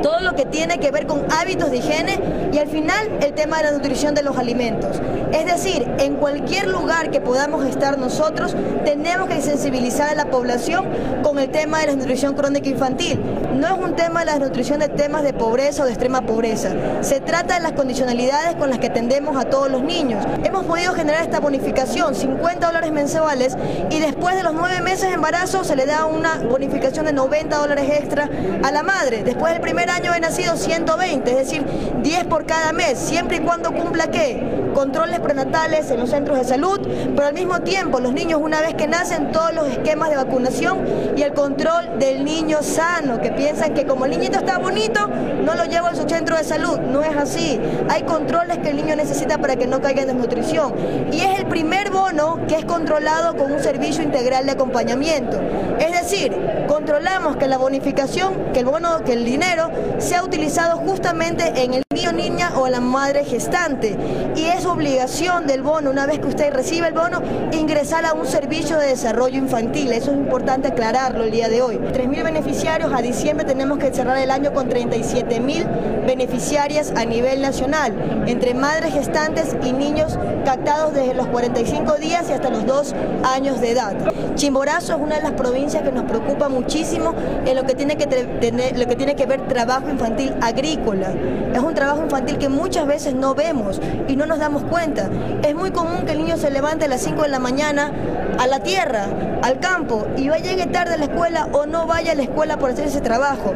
todo 0.05 0.19
lo 0.19 0.35
que 0.35 0.45
tiene 0.45 0.79
que 0.79 0.91
ver 0.91 1.07
con 1.07 1.25
hábitos 1.31 1.71
de 1.71 1.77
higiene 1.77 2.19
y 2.53 2.59
al 2.59 2.67
final 2.67 3.09
el 3.23 3.33
tema 3.33 3.57
de 3.57 3.63
la 3.63 3.71
nutrición 3.71 4.13
de 4.13 4.21
los 4.21 4.37
alimentos. 4.37 5.01
Es 5.33 5.47
decir, 5.47 5.83
en 5.97 6.17
cualquier 6.17 6.67
lugar 6.67 7.09
que 7.09 7.19
podamos 7.19 7.65
estar 7.65 7.97
nosotros, 7.97 8.55
tenemos 8.85 9.27
que 9.27 9.41
sensibilizar 9.41 10.11
a 10.11 10.13
la 10.13 10.25
población 10.25 10.85
con 11.23 11.39
el 11.39 11.49
tema 11.49 11.79
de 11.79 11.87
la 11.87 11.95
nutrición 11.95 12.35
crónica 12.35 12.69
infantil. 12.69 13.19
No 13.55 13.65
es 13.65 13.83
un 13.83 13.95
tema 13.95 14.19
de 14.19 14.27
la 14.27 14.37
nutrición 14.37 14.79
de 14.79 14.89
temas 14.89 15.23
de 15.23 15.33
pobreza 15.33 15.81
o 15.81 15.85
de 15.85 15.93
extrema 15.93 16.21
pobreza. 16.21 16.69
Se 17.01 17.19
trata 17.19 17.55
de 17.55 17.61
las 17.61 17.71
condicionalidades 17.71 18.57
con 18.57 18.69
las 18.69 18.77
que 18.77 18.87
atendemos 18.87 19.35
a 19.37 19.45
todos 19.45 19.71
los 19.71 19.81
niños. 19.81 20.23
Hemos 20.43 20.65
podido 20.65 20.93
generar 20.93 21.23
esta 21.23 21.39
bonificación, 21.39 22.13
50 22.13 22.67
dólares 22.67 22.91
mensuales, 22.91 23.57
y 23.89 23.99
después 23.99 24.35
de 24.35 24.43
los 24.43 24.53
nueve 24.53 24.81
meses 24.81 25.09
de 25.09 25.15
embarazo 25.15 25.63
se 25.63 25.75
le 25.75 25.87
da 25.87 26.05
una 26.05 26.37
bonificación 26.47 27.05
de 27.07 27.13
90 27.13 27.57
dólares 27.57 27.89
extra 27.89 28.29
a 28.61 28.71
la 28.71 28.83
madre. 28.83 29.23
Después 29.23 29.51
del 29.51 29.61
primer 29.61 29.89
año 29.89 29.94
he 30.03 30.19
nacido 30.19 30.55
120, 30.55 31.31
es 31.31 31.37
decir, 31.37 31.65
10 32.01 32.25
por 32.25 32.45
cada 32.45 32.73
mes, 32.73 32.97
siempre 32.99 33.37
y 33.37 33.39
cuando 33.39 33.71
cumpla 33.71 34.07
qué? 34.07 34.64
Controles 34.75 35.21
prenatales 35.21 35.89
en 35.89 36.01
los 36.01 36.09
centros 36.09 36.37
de 36.37 36.43
salud, 36.43 36.81
pero 37.15 37.27
al 37.27 37.33
mismo 37.33 37.61
tiempo 37.61 38.01
los 38.01 38.11
niños 38.11 38.41
una 38.43 38.59
vez 38.59 38.73
que 38.73 38.87
nacen 38.87 39.31
todos 39.31 39.53
los 39.53 39.69
esquemas 39.69 40.09
de 40.09 40.17
vacunación 40.17 40.79
y 41.15 41.21
el 41.21 41.33
control 41.33 41.97
del 41.97 42.25
niño 42.25 42.61
sano, 42.61 43.21
que 43.21 43.31
piensan 43.31 43.73
que 43.73 43.85
como 43.85 44.03
el 44.03 44.11
niñito 44.11 44.37
está 44.37 44.57
bonito, 44.57 45.07
no 45.45 45.55
lo 45.55 45.63
llevo 45.65 45.87
a 45.87 45.95
su 45.95 46.09
centro 46.09 46.35
de 46.35 46.43
salud. 46.43 46.79
No 46.79 47.03
es 47.03 47.15
así. 47.15 47.59
Hay 47.89 48.03
controles 48.03 48.57
que 48.57 48.69
el 48.69 48.77
niño 48.77 48.95
necesita 48.95 49.37
para 49.37 49.55
que 49.55 49.67
no 49.67 49.81
caiga 49.81 50.01
en 50.01 50.07
desnutrición. 50.07 50.73
Y 51.11 51.21
es 51.21 51.39
el 51.39 51.45
primer 51.45 51.91
bono 51.91 52.39
que 52.47 52.55
es 52.55 52.65
controlado 52.65 53.35
con 53.35 53.51
un 53.51 53.59
servicio 53.61 54.03
integral 54.03 54.45
de 54.45 54.53
acompañamiento. 54.53 55.39
Es 55.79 56.01
decir, 56.01 56.35
controlamos 56.67 57.37
que 57.37 57.47
la 57.47 57.57
bonificación, 57.57 58.51
que 58.53 58.59
el 58.59 58.65
bono, 58.65 59.03
que 59.03 59.13
el 59.13 59.23
dinero 59.23 59.69
sea 59.99 60.23
utilizado 60.23 60.77
justamente 60.77 61.63
en 61.63 61.75
el 61.75 61.83
niño, 61.93 62.11
niña 62.11 62.53
o 62.55 62.67
la 62.67 62.81
madre 62.81 63.23
gestante. 63.23 63.95
Y 64.35 64.45
obligación 64.65 65.47
del 65.47 65.61
bono, 65.61 65.89
una 65.89 66.05
vez 66.05 66.19
que 66.19 66.27
usted 66.27 66.53
recibe 66.53 66.87
el 66.87 66.93
bono, 66.93 67.21
ingresar 67.51 68.05
a 68.05 68.13
un 68.13 68.25
servicio 68.25 68.77
de 68.77 68.87
desarrollo 68.87 69.37
infantil. 69.37 69.91
Eso 69.91 70.11
es 70.11 70.17
importante 70.17 70.69
aclararlo 70.69 71.23
el 71.23 71.31
día 71.31 71.49
de 71.49 71.61
hoy. 71.61 71.77
3.000 71.77 72.23
beneficiarios, 72.23 72.93
a 72.93 73.01
diciembre 73.01 73.45
tenemos 73.45 73.77
que 73.77 73.93
cerrar 73.93 74.17
el 74.17 74.31
año 74.31 74.53
con 74.53 74.69
37.000 74.69 76.05
beneficiarias 76.05 76.93
a 76.95 77.05
nivel 77.05 77.41
nacional, 77.41 78.23
entre 78.27 78.53
madres 78.53 78.93
gestantes 78.93 79.55
y 79.63 79.71
niños 79.71 80.17
captados 80.45 80.93
desde 80.93 81.13
los 81.13 81.27
45 81.27 81.95
días 81.95 82.29
y 82.29 82.33
hasta 82.33 82.49
los 82.49 82.65
2 82.65 82.93
años 83.23 83.59
de 83.59 83.71
edad. 83.71 83.95
Chimborazo 84.35 84.93
es 84.93 84.99
una 84.99 85.15
de 85.15 85.23
las 85.23 85.31
provincias 85.31 85.83
que 85.83 85.91
nos 85.91 86.03
preocupa 86.03 86.49
muchísimo 86.49 87.13
en 87.45 87.55
lo 87.55 87.63
que 87.63 87.75
tiene 87.75 87.97
que, 87.97 88.05
tener, 88.05 88.77
lo 88.77 88.85
que, 88.85 88.95
tiene 88.95 89.15
que 89.15 89.25
ver 89.25 89.47
trabajo 89.47 89.89
infantil 89.89 90.35
agrícola. 90.41 91.11
Es 91.53 91.59
un 91.59 91.73
trabajo 91.73 92.03
infantil 92.03 92.37
que 92.37 92.49
muchas 92.49 92.85
veces 92.85 93.15
no 93.15 93.33
vemos 93.33 93.81
y 94.07 94.15
no 94.15 94.25
nos 94.25 94.39
damos 94.39 94.54
cuenta. 94.63 95.09
Es 95.43 95.55
muy 95.55 95.71
común 95.71 96.05
que 96.05 96.13
el 96.13 96.19
niño 96.19 96.37
se 96.37 96.51
levante 96.51 96.85
a 96.85 96.87
las 96.87 97.01
5 97.01 97.23
de 97.23 97.29
la 97.29 97.39
mañana 97.39 97.91
a 98.39 98.47
la 98.47 98.61
tierra, 98.61 99.07
al 99.41 99.59
campo, 99.59 100.07
y 100.17 100.29
vaya 100.29 100.51
llegue 100.51 100.67
tarde 100.67 100.95
a 100.95 100.97
la 100.97 101.05
escuela 101.05 101.47
o 101.53 101.65
no 101.65 101.87
vaya 101.87 102.11
a 102.11 102.15
la 102.15 102.23
escuela 102.23 102.57
por 102.57 102.71
hacer 102.71 102.87
ese 102.87 103.01
trabajo. 103.01 103.53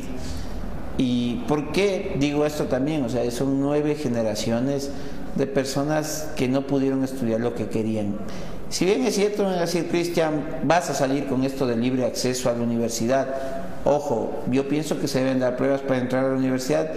¿Y 0.96 1.42
por 1.48 1.72
qué 1.72 2.16
digo 2.20 2.46
esto 2.46 2.66
también? 2.66 3.04
O 3.04 3.08
sea, 3.08 3.28
son 3.32 3.60
nueve 3.60 3.96
generaciones 3.96 4.92
de 5.34 5.46
personas 5.46 6.28
que 6.36 6.48
no 6.48 6.66
pudieron 6.66 7.04
estudiar 7.04 7.40
lo 7.40 7.54
que 7.54 7.68
querían. 7.68 8.16
Si 8.68 8.84
bien 8.84 9.04
es 9.04 9.16
cierto, 9.16 9.44
me 9.44 9.50
va 9.50 9.56
a 9.56 9.60
decir, 9.60 9.88
Cristian, 9.88 10.60
vas 10.62 10.90
a 10.90 10.94
salir 10.94 11.26
con 11.26 11.44
esto 11.44 11.66
de 11.66 11.76
libre 11.76 12.04
acceso 12.04 12.48
a 12.48 12.52
la 12.52 12.62
universidad. 12.62 13.26
Ojo, 13.84 14.42
yo 14.50 14.68
pienso 14.68 15.00
que 15.00 15.08
se 15.08 15.18
deben 15.18 15.40
dar 15.40 15.56
pruebas 15.56 15.80
para 15.80 15.98
entrar 15.98 16.24
a 16.24 16.28
la 16.28 16.36
universidad, 16.36 16.88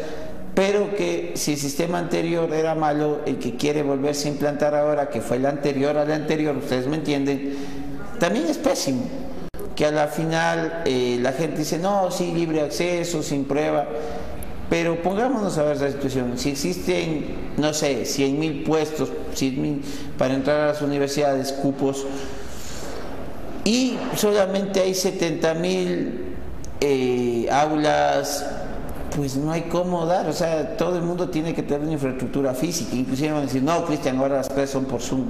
pero 0.53 0.95
que 0.95 1.31
si 1.35 1.53
el 1.53 1.57
sistema 1.57 1.97
anterior 1.97 2.53
era 2.53 2.75
malo, 2.75 3.21
el 3.25 3.39
que 3.39 3.55
quiere 3.55 3.81
volverse 3.81 4.27
a 4.27 4.31
implantar 4.31 4.75
ahora, 4.75 5.09
que 5.09 5.21
fue 5.21 5.37
el 5.37 5.47
anterior 5.47 5.97
al 5.97 6.11
anterior, 6.11 6.55
ustedes 6.55 6.87
me 6.87 6.97
entienden, 6.97 7.55
también 8.19 8.45
es 8.47 8.57
pésimo. 8.57 9.05
Que 9.75 9.87
a 9.87 9.91
la 9.91 10.07
final 10.07 10.83
eh, 10.85 11.17
la 11.19 11.31
gente 11.31 11.57
dice, 11.57 11.79
no, 11.79 12.11
sí, 12.11 12.31
libre 12.31 12.61
acceso, 12.61 13.23
sin 13.23 13.45
prueba. 13.45 13.87
Pero 14.73 14.99
pongámonos 15.03 15.55
a 15.59 15.63
ver 15.65 15.75
esa 15.75 15.91
situación. 15.91 16.35
Si 16.35 16.49
existen, 16.49 17.25
no 17.57 17.75
sé, 17.75 18.05
100 18.05 18.39
mil 18.39 18.63
puestos 18.63 19.11
para 20.17 20.33
entrar 20.33 20.61
a 20.61 20.67
las 20.69 20.81
universidades, 20.81 21.51
cupos, 21.51 22.07
y 23.65 23.95
solamente 24.15 24.79
hay 24.79 24.95
70 24.95 25.53
mil 25.53 26.35
eh, 26.81 27.47
aulas, 27.51 28.47
pues 29.15 29.35
no 29.35 29.51
hay 29.51 29.61
cómo 29.69 30.07
dar. 30.07 30.27
O 30.27 30.33
sea, 30.33 30.75
todo 30.75 30.95
el 30.95 31.03
mundo 31.03 31.29
tiene 31.29 31.53
que 31.53 31.61
tener 31.61 31.81
una 31.81 31.91
infraestructura 31.91 32.55
física. 32.55 32.95
Inclusive 32.95 33.31
van 33.31 33.41
a 33.41 33.45
decir, 33.45 33.61
no, 33.61 33.85
Cristian, 33.85 34.17
ahora 34.17 34.37
las 34.37 34.49
clases 34.49 34.71
son 34.71 34.85
por 34.85 35.01
Zoom. 35.01 35.25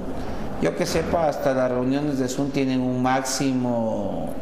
Yo 0.62 0.74
que 0.74 0.86
sepa, 0.86 1.28
hasta 1.28 1.52
las 1.52 1.70
reuniones 1.70 2.18
de 2.18 2.28
Zoom 2.28 2.48
tienen 2.48 2.80
un 2.80 3.02
máximo 3.02 4.32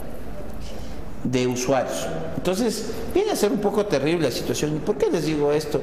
de 1.24 1.46
usuarios. 1.46 2.06
Entonces, 2.36 2.90
viene 3.14 3.30
a 3.30 3.36
ser 3.36 3.52
un 3.52 3.58
poco 3.58 3.86
terrible 3.86 4.28
la 4.28 4.34
situación. 4.34 4.76
¿Y 4.76 4.78
por 4.78 4.96
qué 4.96 5.10
les 5.10 5.26
digo 5.26 5.52
esto? 5.52 5.80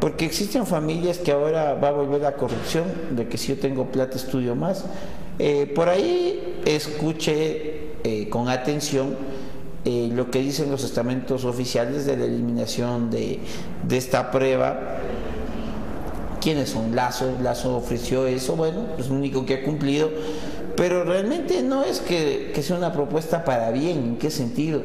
Porque 0.00 0.24
existen 0.24 0.66
familias 0.66 1.18
que 1.18 1.32
ahora 1.32 1.74
va 1.74 1.88
a 1.88 1.92
volver 1.92 2.22
la 2.22 2.34
corrupción, 2.34 2.84
de 3.10 3.28
que 3.28 3.36
si 3.36 3.48
yo 3.48 3.58
tengo 3.58 3.86
plata 3.86 4.16
estudio 4.16 4.54
más. 4.54 4.84
Eh, 5.38 5.70
por 5.74 5.88
ahí 5.88 6.60
escuché 6.64 7.88
eh, 8.04 8.28
con 8.28 8.48
atención 8.48 9.16
eh, 9.84 10.10
lo 10.12 10.30
que 10.30 10.40
dicen 10.40 10.70
los 10.70 10.84
estamentos 10.84 11.44
oficiales 11.44 12.06
de 12.06 12.16
la 12.16 12.24
eliminación 12.24 13.10
de, 13.10 13.40
de 13.86 13.96
esta 13.96 14.30
prueba. 14.30 14.98
¿Quiénes 16.40 16.70
son? 16.70 16.94
Lazo, 16.94 17.36
Lazo 17.42 17.76
ofreció 17.76 18.26
eso, 18.26 18.54
bueno, 18.54 18.86
es 18.96 19.06
el 19.06 19.12
único 19.12 19.44
que 19.44 19.54
ha 19.54 19.64
cumplido 19.64 20.08
pero 20.78 21.02
realmente 21.02 21.60
no 21.60 21.82
es 21.82 21.98
que, 21.98 22.56
sea 22.62 22.76
una 22.76 22.92
propuesta 22.92 23.44
para 23.44 23.72
bien, 23.72 23.98
¿en 23.98 24.16
qué 24.16 24.30
sentido? 24.30 24.80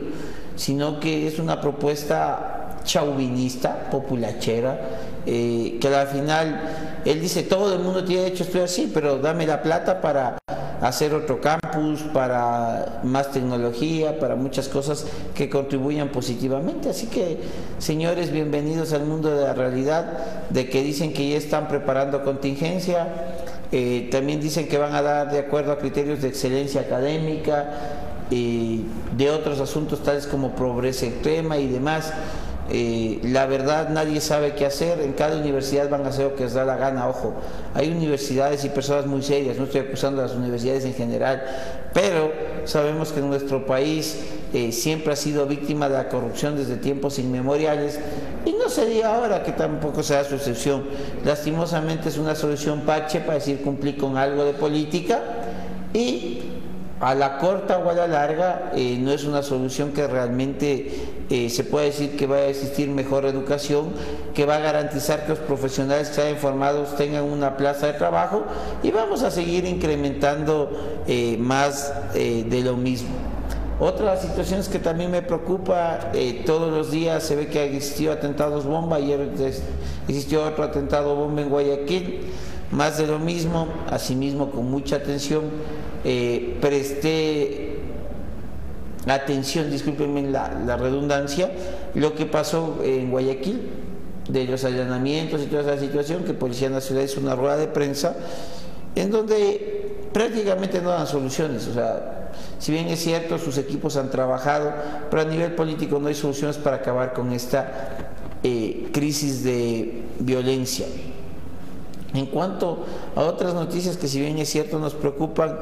Sino 0.55 0.99
que 0.99 1.27
es 1.27 1.37
una 1.37 1.61
propuesta 1.61 2.79
chauvinista, 2.83 3.91
populachera, 3.91 4.79
eh, 5.27 5.77
que 5.79 5.87
al 5.95 6.07
final 6.07 6.61
él 7.05 7.21
dice 7.21 7.43
todo 7.43 7.75
el 7.75 7.79
mundo 7.79 8.03
tiene 8.03 8.23
derecho 8.23 8.41
a 8.43 8.47
estudiar, 8.47 8.69
sí, 8.69 8.91
pero 8.91 9.19
dame 9.19 9.45
la 9.45 9.61
plata 9.61 10.01
para 10.01 10.39
hacer 10.81 11.13
otro 11.13 11.39
campus, 11.39 12.01
para 12.11 13.01
más 13.03 13.31
tecnología, 13.31 14.19
para 14.19 14.35
muchas 14.35 14.69
cosas 14.69 15.05
que 15.35 15.47
contribuyan 15.47 16.09
positivamente. 16.09 16.89
Así 16.89 17.05
que, 17.05 17.37
señores, 17.77 18.31
bienvenidos 18.31 18.93
al 18.93 19.05
mundo 19.05 19.29
de 19.29 19.43
la 19.43 19.53
realidad, 19.53 20.05
de 20.49 20.69
que 20.69 20.81
dicen 20.81 21.13
que 21.13 21.29
ya 21.29 21.37
están 21.37 21.67
preparando 21.67 22.23
contingencia 22.23 23.42
eh, 23.73 24.07
también 24.11 24.39
dicen 24.39 24.67
que 24.67 24.77
van 24.77 24.93
a 24.93 25.01
dar 25.01 25.31
de 25.31 25.39
acuerdo 25.39 25.71
a 25.71 25.79
criterios 25.79 26.21
de 26.21 26.29
excelencia 26.29 26.81
académica, 26.81 27.71
y 28.29 28.85
de 29.15 29.29
otros 29.29 29.59
asuntos 29.59 30.01
tales 30.01 30.27
como 30.27 30.55
pobreza 30.55 31.05
extrema 31.05 31.57
y 31.57 31.67
demás. 31.67 32.13
Eh, 32.71 33.19
la 33.23 33.45
verdad 33.45 33.89
nadie 33.89 34.21
sabe 34.21 34.53
qué 34.53 34.65
hacer, 34.65 35.01
en 35.01 35.11
cada 35.13 35.37
universidad 35.37 35.89
van 35.89 36.05
a 36.05 36.09
hacer 36.09 36.25
lo 36.25 36.35
que 36.35 36.45
les 36.45 36.53
da 36.53 36.63
la 36.63 36.77
gana, 36.77 37.09
ojo, 37.09 37.33
hay 37.73 37.91
universidades 37.91 38.63
y 38.63 38.69
personas 38.69 39.05
muy 39.05 39.21
serias, 39.21 39.57
no 39.57 39.65
estoy 39.65 39.81
acusando 39.81 40.21
a 40.21 40.27
las 40.27 40.35
universidades 40.35 40.85
en 40.85 40.93
general, 40.93 41.43
pero 41.93 42.31
sabemos 42.63 43.11
que 43.11 43.19
nuestro 43.19 43.65
país 43.65 44.17
eh, 44.53 44.71
siempre 44.71 45.13
ha 45.13 45.15
sido 45.15 45.47
víctima 45.47 45.89
de 45.89 45.95
la 45.95 46.09
corrupción 46.09 46.55
desde 46.55 46.75
tiempos 46.75 47.17
inmemoriales 47.17 47.99
y 48.45 48.51
no 48.51 48.69
sería 48.69 49.15
ahora 49.15 49.41
que 49.41 49.51
tampoco 49.51 50.03
sea 50.03 50.23
su 50.23 50.35
excepción. 50.35 50.83
Lastimosamente 51.25 52.09
es 52.09 52.19
una 52.19 52.35
solución 52.35 52.81
pache 52.81 53.19
para 53.19 53.35
decir 53.35 53.63
cumplir 53.63 53.97
con 53.97 54.15
algo 54.15 54.45
de 54.45 54.53
política 54.53 55.23
y 55.91 56.41
a 56.99 57.15
la 57.15 57.39
corta 57.39 57.79
o 57.79 57.89
a 57.89 57.93
la 57.93 58.07
larga 58.07 58.71
eh, 58.75 58.99
no 59.01 59.11
es 59.11 59.23
una 59.23 59.41
solución 59.41 59.91
que 59.91 60.05
realmente 60.05 61.01
eh, 61.31 61.49
se 61.49 61.63
pueda 61.63 61.85
decir 61.85 62.15
que 62.15 62.27
va 62.27 62.35
a 62.35 62.45
existir 62.45 62.89
mejor 62.89 63.25
educación, 63.25 63.87
que 64.35 64.45
va 64.45 64.57
a 64.57 64.59
garantizar 64.59 65.23
que 65.23 65.29
los 65.29 65.39
profesionales 65.39 66.09
que 66.09 66.13
sean 66.13 66.37
formados 66.37 66.95
tengan 66.95 67.23
una 67.23 67.57
plaza 67.57 67.87
de 67.87 67.93
trabajo 67.93 68.43
y 68.83 68.91
vamos 68.91 69.23
a 69.23 69.31
seguir 69.31 69.65
incrementando 69.65 70.69
más 71.39 71.91
de 72.13 72.61
lo 72.63 72.77
mismo. 72.77 73.33
Otra 73.79 74.17
situación 74.17 74.59
es 74.59 74.69
que 74.69 74.79
también 74.79 75.11
me 75.11 75.21
preocupa, 75.21 76.11
todos 76.45 76.71
los 76.71 76.91
días 76.91 77.23
se 77.23 77.35
ve 77.35 77.47
que 77.47 77.59
ha 77.59 77.63
existido 77.63 78.13
atentados 78.13 78.65
bomba, 78.65 78.97
ayer 78.97 79.29
existió 80.07 80.45
otro 80.45 80.63
atentado 80.63 81.15
bomba 81.15 81.41
en 81.41 81.49
Guayaquil, 81.49 82.21
más 82.71 82.97
de 82.97 83.07
lo 83.07 83.19
mismo, 83.19 83.67
asimismo 83.89 84.51
con 84.51 84.69
mucha 84.69 84.97
atención 84.97 85.43
eh, 86.05 86.57
presté 86.59 87.77
atención, 89.07 89.69
discúlpenme 89.69 90.23
la, 90.23 90.77
redundancia, 90.77 91.51
lo 91.95 92.13
que 92.13 92.25
pasó 92.25 92.79
en 92.83 93.11
Guayaquil, 93.11 93.69
de 94.29 94.45
los 94.45 94.63
allanamientos 94.63 95.41
y 95.41 95.45
toda 95.47 95.61
esa 95.61 95.77
situación, 95.77 96.23
que 96.23 96.33
Policía 96.33 96.69
Nacional 96.69 97.05
hizo 97.05 97.19
una 97.19 97.35
rueda 97.35 97.57
de 97.57 97.67
prensa, 97.67 98.15
en 98.95 99.11
donde 99.11 100.07
prácticamente 100.13 100.81
no 100.81 100.89
dan 100.89 101.07
soluciones. 101.07 101.67
O 101.67 101.73
sea, 101.73 102.22
si 102.63 102.71
bien 102.71 102.87
es 102.87 103.03
cierto, 103.03 103.37
sus 103.39 103.57
equipos 103.57 103.97
han 103.97 104.09
trabajado, 104.09 104.71
pero 105.09 105.21
a 105.21 105.25
nivel 105.25 105.53
político 105.53 105.99
no 105.99 106.07
hay 106.07 106.15
soluciones 106.15 106.55
para 106.55 106.77
acabar 106.77 107.11
con 107.11 107.33
esta 107.33 107.97
eh, 108.41 108.87
crisis 108.93 109.43
de 109.43 110.03
violencia. 110.19 110.85
En 112.13 112.25
cuanto 112.27 112.85
a 113.17 113.23
otras 113.23 113.53
noticias 113.53 113.97
que 113.97 114.07
si 114.07 114.21
bien 114.21 114.37
es 114.37 114.49
cierto 114.49 114.79
nos 114.79 114.93
preocupan, 114.93 115.59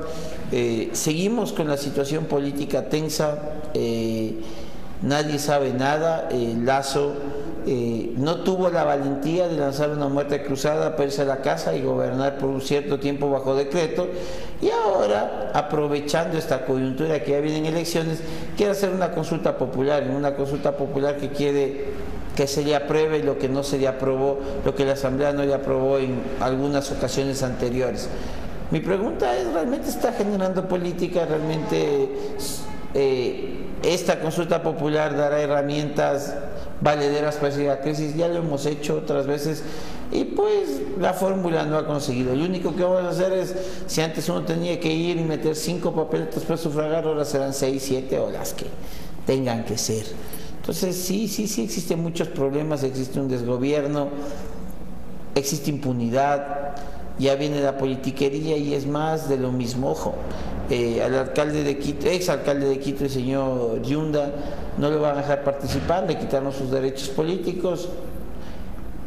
eh, 0.52 0.92
seguimos 0.94 1.54
con 1.54 1.68
la 1.68 1.78
situación 1.78 2.26
política 2.26 2.88
tensa, 2.88 3.40
eh, 3.74 4.36
nadie 5.02 5.40
sabe 5.40 5.74
nada, 5.74 6.30
el 6.30 6.68
Lazo 6.68 7.14
no 7.66 8.38
tuvo 8.38 8.70
la 8.70 8.84
valentía 8.84 9.48
de 9.48 9.58
lanzar 9.58 9.92
una 9.92 10.08
muerte 10.08 10.42
cruzada 10.44 10.96
para 10.96 11.26
la 11.26 11.42
casa 11.42 11.76
y 11.76 11.82
gobernar 11.82 12.38
por 12.38 12.50
un 12.50 12.62
cierto 12.62 13.00
tiempo 13.00 13.30
bajo 13.30 13.56
decreto 13.56 14.08
y 14.62 14.70
ahora 14.70 15.52
aprovechando 15.54 16.38
esta 16.38 16.66
coyuntura 16.66 17.24
que 17.24 17.32
ya 17.32 17.40
vienen 17.40 17.66
elecciones 17.66 18.20
quiere 18.58 18.72
hacer 18.72 18.90
una 18.90 19.12
consulta 19.12 19.58
popular, 19.58 20.04
una 20.16 20.36
consulta 20.36 20.76
popular 20.76 21.18
que 21.18 21.30
quiere 21.30 21.86
que 22.36 22.48
se 22.48 22.64
le 22.64 22.76
apruebe 22.76 23.24
lo 23.24 23.38
que 23.38 23.50
no 23.50 23.64
se 23.64 23.78
le 23.78 23.88
aprobó, 23.88 24.40
lo 24.66 24.74
que 24.74 24.86
la 24.86 24.94
Asamblea 24.94 25.34
no 25.34 25.44
le 25.44 25.54
aprobó 25.54 25.98
en 25.98 26.22
algunas 26.40 26.92
ocasiones 26.92 27.44
anteriores. 27.44 28.10
Mi 28.72 28.80
pregunta 28.80 29.38
es, 29.38 29.52
¿realmente 29.52 29.90
está 29.90 30.14
generando 30.14 30.68
política? 30.68 31.26
¿Realmente 31.26 32.10
eh, 32.94 33.58
esta 33.84 34.20
consulta 34.20 34.64
popular 34.64 35.16
dará 35.16 35.42
herramientas 35.42 36.36
valederas 36.82 37.36
para 37.36 37.50
esa 37.50 37.80
crisis? 37.82 38.16
Ya 38.16 38.28
lo 38.28 38.40
hemos 38.40 38.66
hecho 38.66 38.98
otras 38.98 39.28
veces 39.28 39.64
y 40.12 40.26
pues 40.26 40.82
la 41.00 41.14
fórmula 41.14 41.64
no 41.66 41.78
ha 41.78 41.88
conseguido. 41.88 42.36
Lo 42.36 42.44
único 42.44 42.76
que 42.76 42.84
vamos 42.84 43.04
a 43.04 43.10
hacer 43.10 43.32
es, 43.34 43.56
si 43.88 44.02
antes 44.02 44.28
uno 44.28 44.44
tenía 44.44 44.80
que 44.80 44.92
ir 44.92 45.18
y 45.18 45.24
meter 45.24 45.56
cinco 45.56 45.94
papeletas 45.94 46.44
para 46.44 46.58
sufragar, 46.58 47.06
ahora 47.06 47.24
serán 47.24 47.54
seis, 47.54 47.84
siete 47.86 48.20
o 48.20 48.30
las 48.30 48.54
que 48.54 48.66
tengan 49.26 49.64
que 49.64 49.78
ser. 49.78 50.06
Entonces 50.60 50.96
sí, 50.96 51.28
sí, 51.28 51.48
sí 51.48 51.64
existen 51.64 52.02
muchos 52.04 52.28
problemas, 52.28 52.84
existe 52.84 53.20
un 53.20 53.28
desgobierno, 53.28 54.10
existe 55.34 55.70
impunidad, 55.70 56.76
ya 57.18 57.36
viene 57.36 57.62
la 57.62 57.78
politiquería 57.78 58.58
y 58.58 58.74
es 58.74 58.86
más 58.86 59.30
de 59.30 59.38
lo 59.38 59.52
mismo. 59.52 59.92
Ojo, 59.92 60.16
al 61.02 61.16
alcalde 61.16 61.64
de 61.64 61.78
Quito, 61.78 62.08
ex 62.08 62.30
alcalde 62.30 62.68
de 62.68 62.80
Quito, 62.80 63.04
el 63.04 63.10
señor 63.10 63.82
Yunda, 63.82 64.32
no 64.78 64.90
lo 64.90 65.02
van 65.02 65.18
a 65.18 65.22
dejar 65.22 65.44
participar, 65.44 66.06
le 66.08 66.18
quitaron 66.18 66.52
sus 66.54 66.72
derechos 66.72 67.10
políticos. 67.10 67.90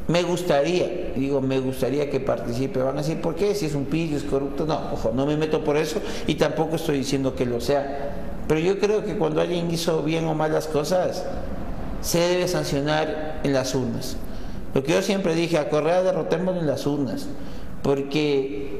Me 0.06 0.22
gustaría, 0.22 1.12
digo, 1.16 1.40
me 1.40 1.58
gustaría 1.60 2.10
que 2.10 2.20
participe. 2.20 2.82
Van 2.82 2.98
a 2.98 3.00
decir, 3.00 3.20
¿por 3.22 3.34
qué? 3.34 3.54
Si 3.54 3.66
es 3.66 3.74
un 3.74 3.86
pillo, 3.86 4.18
es 4.18 4.24
corrupto. 4.24 4.66
No, 4.66 4.92
ojo, 4.92 5.12
no 5.14 5.24
me 5.24 5.36
meto 5.36 5.64
por 5.64 5.78
eso 5.78 6.00
y 6.26 6.34
tampoco 6.34 6.76
estoy 6.76 6.98
diciendo 6.98 7.34
que 7.34 7.46
lo 7.46 7.60
sea 7.60 8.12
pero 8.46 8.60
yo 8.60 8.78
creo 8.78 9.04
que 9.04 9.16
cuando 9.16 9.40
alguien 9.40 9.70
hizo 9.70 10.02
bien 10.02 10.26
o 10.26 10.34
mal 10.34 10.52
las 10.52 10.66
cosas, 10.66 11.24
se 12.02 12.18
debe 12.18 12.48
sancionar 12.48 13.40
en 13.42 13.52
las 13.52 13.74
urnas. 13.74 14.16
Lo 14.74 14.82
que 14.82 14.92
yo 14.92 15.02
siempre 15.02 15.34
dije, 15.34 15.56
a 15.56 15.70
Correa 15.70 16.02
derrotémoslo 16.02 16.60
en 16.60 16.66
las 16.66 16.86
urnas, 16.86 17.26
porque 17.82 18.73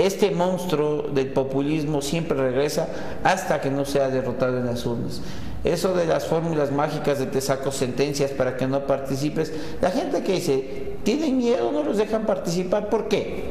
este 0.00 0.30
monstruo 0.30 1.02
del 1.14 1.28
populismo 1.28 2.00
siempre 2.00 2.36
regresa 2.36 2.88
hasta 3.22 3.60
que 3.60 3.70
no 3.70 3.84
sea 3.84 4.08
derrotado 4.08 4.58
en 4.58 4.66
las 4.66 4.86
urnas. 4.86 5.20
Eso 5.62 5.94
de 5.94 6.06
las 6.06 6.26
fórmulas 6.26 6.72
mágicas 6.72 7.18
de 7.18 7.26
te 7.26 7.42
saco 7.42 7.70
sentencias 7.70 8.30
para 8.30 8.56
que 8.56 8.66
no 8.66 8.86
participes, 8.86 9.52
la 9.82 9.90
gente 9.90 10.22
que 10.22 10.32
dice, 10.32 10.94
tienen 11.02 11.36
miedo, 11.36 11.70
no 11.70 11.82
los 11.82 11.98
dejan 11.98 12.24
participar, 12.24 12.88
¿por 12.88 13.08
qué? 13.08 13.50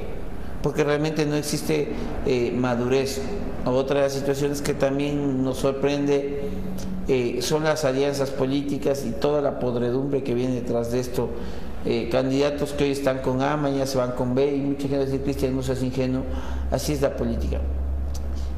Porque 0.63 0.83
realmente 0.83 1.25
no 1.25 1.35
existe 1.35 1.89
eh, 2.25 2.51
madurez. 2.55 3.21
Otra 3.65 3.97
de 3.97 4.03
las 4.03 4.13
situaciones 4.13 4.61
que 4.61 4.73
también 4.73 5.43
nos 5.43 5.57
sorprende 5.57 6.41
eh, 7.07 7.39
son 7.41 7.63
las 7.63 7.85
alianzas 7.85 8.31
políticas 8.31 9.05
y 9.05 9.11
toda 9.11 9.41
la 9.41 9.59
podredumbre 9.59 10.23
que 10.23 10.33
viene 10.33 10.55
detrás 10.55 10.91
de 10.91 10.99
esto. 10.99 11.29
Eh, 11.85 12.09
candidatos 12.11 12.73
que 12.73 12.83
hoy 12.83 12.91
están 12.91 13.19
con 13.19 13.41
A, 13.41 13.55
mañana 13.55 13.85
se 13.85 13.97
van 13.97 14.11
con 14.11 14.35
B 14.35 14.53
y 14.53 14.59
mucha 14.59 14.87
gente 14.87 15.05
dice, 15.05 15.21
Cristian, 15.21 15.55
no 15.55 15.63
seas 15.63 15.81
ingenuo, 15.81 16.23
así 16.71 16.93
es 16.93 17.01
la 17.01 17.15
política. 17.15 17.59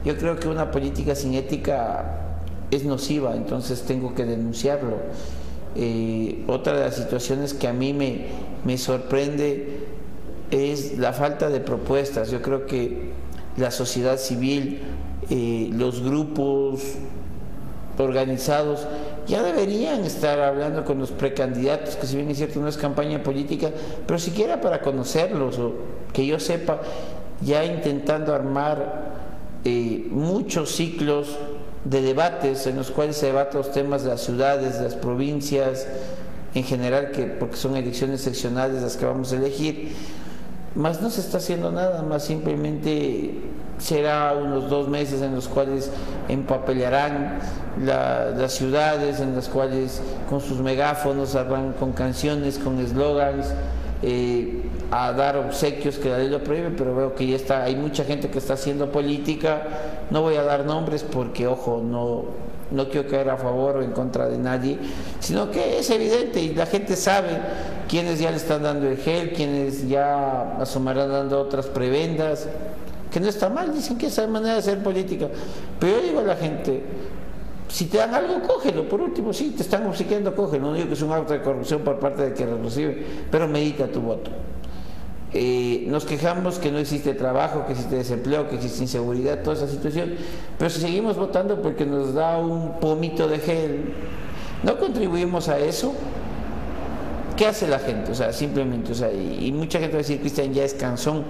Yo 0.04 0.18
creo 0.18 0.40
que 0.40 0.48
una 0.48 0.72
política 0.72 1.14
sin 1.14 1.36
ética 1.36 2.38
es 2.72 2.84
nociva, 2.84 3.36
entonces 3.36 3.84
tengo 3.84 4.16
que 4.16 4.26
denunciarlo. 4.26 4.98
Eh, 5.76 6.44
otra 6.48 6.74
de 6.74 6.86
las 6.86 6.96
situaciones 6.96 7.54
que 7.54 7.68
a 7.68 7.74
mí 7.74 7.94
me, 7.94 8.26
me 8.66 8.78
sorprende 8.78 9.86
es 10.50 10.98
la 10.98 11.14
falta 11.14 11.50
de 11.50 11.60
propuestas. 11.60 12.32
Yo 12.32 12.42
creo 12.42 12.66
que 12.66 13.12
la 13.58 13.70
sociedad 13.70 14.18
civil, 14.18 14.82
eh, 15.30 15.70
los 15.72 16.02
grupos 16.02 16.82
organizados, 17.98 18.88
ya 19.28 19.44
deberían 19.44 20.04
estar 20.04 20.40
hablando 20.40 20.84
con 20.84 21.00
los 21.00 21.12
precandidatos, 21.12 21.96
que 21.96 22.08
si 22.08 22.16
bien 22.16 22.30
es 22.30 22.38
cierto 22.38 22.60
no 22.60 22.68
es 22.68 22.78
campaña 22.78 23.22
política, 23.24 23.70
pero 24.06 24.20
siquiera 24.20 24.60
para 24.62 24.82
conocerlos 24.82 25.60
o 25.60 25.74
que 26.14 26.26
yo 26.26 26.40
sepa, 26.40 26.82
ya 27.42 27.64
intentando 27.66 28.34
armar 28.34 29.12
eh, 29.64 30.08
muchos 30.10 30.72
ciclos 30.72 31.38
de 31.86 32.02
debates 32.02 32.68
en 32.68 32.76
los 32.76 32.92
cuales 32.92 33.18
se 33.18 33.28
debatan 33.28 33.58
los 33.58 33.72
temas 33.72 34.04
de 34.04 34.10
las 34.10 34.22
ciudades, 34.22 34.78
de 34.78 34.84
las 34.84 34.96
provincias, 34.96 35.88
en 36.54 36.64
general, 36.64 37.12
que, 37.12 37.24
porque 37.24 37.56
son 37.56 37.76
elecciones 37.76 38.22
seccionales 38.22 38.82
las 38.82 38.98
que 38.98 39.06
vamos 39.06 39.32
a 39.32 39.38
elegir, 39.38 39.94
más 40.76 41.02
no 41.02 41.10
se 41.10 41.22
está 41.22 41.38
haciendo 41.38 41.72
nada, 41.72 42.02
más 42.02 42.24
simplemente 42.24 43.36
será 43.82 44.34
unos 44.34 44.70
dos 44.70 44.88
meses 44.88 45.22
en 45.22 45.34
los 45.34 45.48
cuales 45.48 45.92
empapelarán 46.30 47.40
las 47.84 48.54
ciudades, 48.54 49.20
en 49.20 49.36
las 49.36 49.50
cuales 49.50 50.02
con 50.30 50.40
sus 50.40 50.60
megáfonos 50.60 51.36
hablan 51.36 51.74
con 51.74 51.94
canciones, 51.94 52.60
con 52.60 52.80
eslogans, 52.80 53.48
eh, 54.04 54.62
a 54.92 55.14
dar 55.14 55.38
obsequios 55.38 55.98
que 55.98 56.10
la 56.10 56.18
ley 56.18 56.30
lo 56.30 56.44
prohíbe, 56.44 56.72
pero 56.72 56.96
veo 56.96 57.16
que 57.16 57.26
ya 57.26 57.36
está, 57.36 57.64
hay 57.64 57.76
mucha 57.76 58.04
gente 58.04 58.30
que 58.30 58.38
está 58.38 58.54
haciendo 58.54 58.92
política, 58.92 59.64
no 60.10 60.22
voy 60.22 60.36
a 60.36 60.44
dar 60.44 60.66
nombres 60.66 61.04
porque, 61.04 61.48
ojo, 61.48 61.82
no, 61.84 62.26
no 62.72 62.90
quiero 62.90 63.10
caer 63.10 63.30
a 63.30 63.38
favor 63.38 63.78
o 63.78 63.82
en 63.84 63.92
contra 63.92 64.28
de 64.28 64.38
nadie, 64.38 64.78
sino 65.20 65.50
que 65.50 65.80
es 65.80 65.90
evidente 65.90 66.42
y 66.42 66.54
la 66.54 66.66
gente 66.66 66.96
sabe 66.96 67.30
quiénes 67.88 68.20
ya 68.20 68.32
le 68.32 68.38
están 68.38 68.64
dando 68.64 68.88
el 68.88 68.98
gel, 68.98 69.34
quienes 69.34 69.88
ya 69.88 70.58
asomarán 70.60 71.12
dando 71.12 71.40
otras 71.40 71.68
prebendas, 71.68 72.48
que 73.12 73.20
no 73.20 73.28
está 73.28 73.50
mal, 73.50 73.74
dicen 73.74 73.98
que 73.98 74.08
esa 74.08 74.24
es 74.24 74.30
manera 74.30 74.54
de 74.54 74.60
hacer 74.60 74.82
política. 74.82 75.28
Pero 75.80 75.98
yo 75.98 76.04
digo 76.04 76.20
a 76.22 76.24
la 76.24 76.36
gente, 76.36 76.82
si 77.68 77.86
te 77.86 77.98
dan 77.98 78.16
algo, 78.16 78.42
cógelo. 78.48 78.88
Por 78.88 79.02
último, 79.02 79.34
sí, 79.34 79.54
te 79.56 79.64
están 79.64 79.86
obsequiando, 79.86 80.36
cógelo. 80.36 80.68
No 80.68 80.74
digo 80.74 80.88
que 80.88 80.94
es 80.94 81.02
un 81.02 81.12
acto 81.12 81.34
de 81.34 81.42
corrupción 81.42 81.82
por 81.82 82.00
parte 82.00 82.24
de 82.24 82.34
quien 82.34 82.50
lo 82.50 82.62
recibe, 82.62 83.06
pero 83.30 83.48
medita 83.48 83.88
tu 83.88 84.02
voto. 84.02 84.32
Eh, 85.34 85.86
nos 85.88 86.04
quejamos 86.04 86.60
que 86.60 86.72
no 86.72 86.78
existe 86.80 87.14
trabajo, 87.14 87.66
que 87.66 87.72
existe 87.72 87.96
desempleo, 87.96 88.50
que 88.50 88.56
existe 88.56 88.82
inseguridad, 88.82 89.42
toda 89.44 89.56
esa 89.56 89.68
situación, 89.68 90.16
pero 90.58 90.70
si 90.70 90.82
seguimos 90.82 91.16
votando 91.16 91.62
porque 91.62 91.86
nos 91.86 92.14
da 92.14 92.38
un 92.38 92.82
pomito 92.82 93.30
de 93.30 93.40
gel, 93.40 93.94
no 94.64 94.78
contribuimos 94.78 95.48
a 95.48 95.58
eso, 95.58 95.94
¿qué 97.42 97.48
hace 97.48 97.68
la 97.68 97.80
gente? 97.80 98.12
O 98.12 98.14
sea, 98.14 98.32
simplemente, 98.34 98.92
o 98.92 98.94
sea, 98.94 99.12
y, 99.12 99.52
mucha 99.52 99.80
gente 99.80 99.94
va 99.94 100.02
a 100.02 100.04
decir, 100.04 100.20
Cristian, 100.20 100.54
ya 100.54 100.64
es 100.64 100.76
cansón 100.76 101.24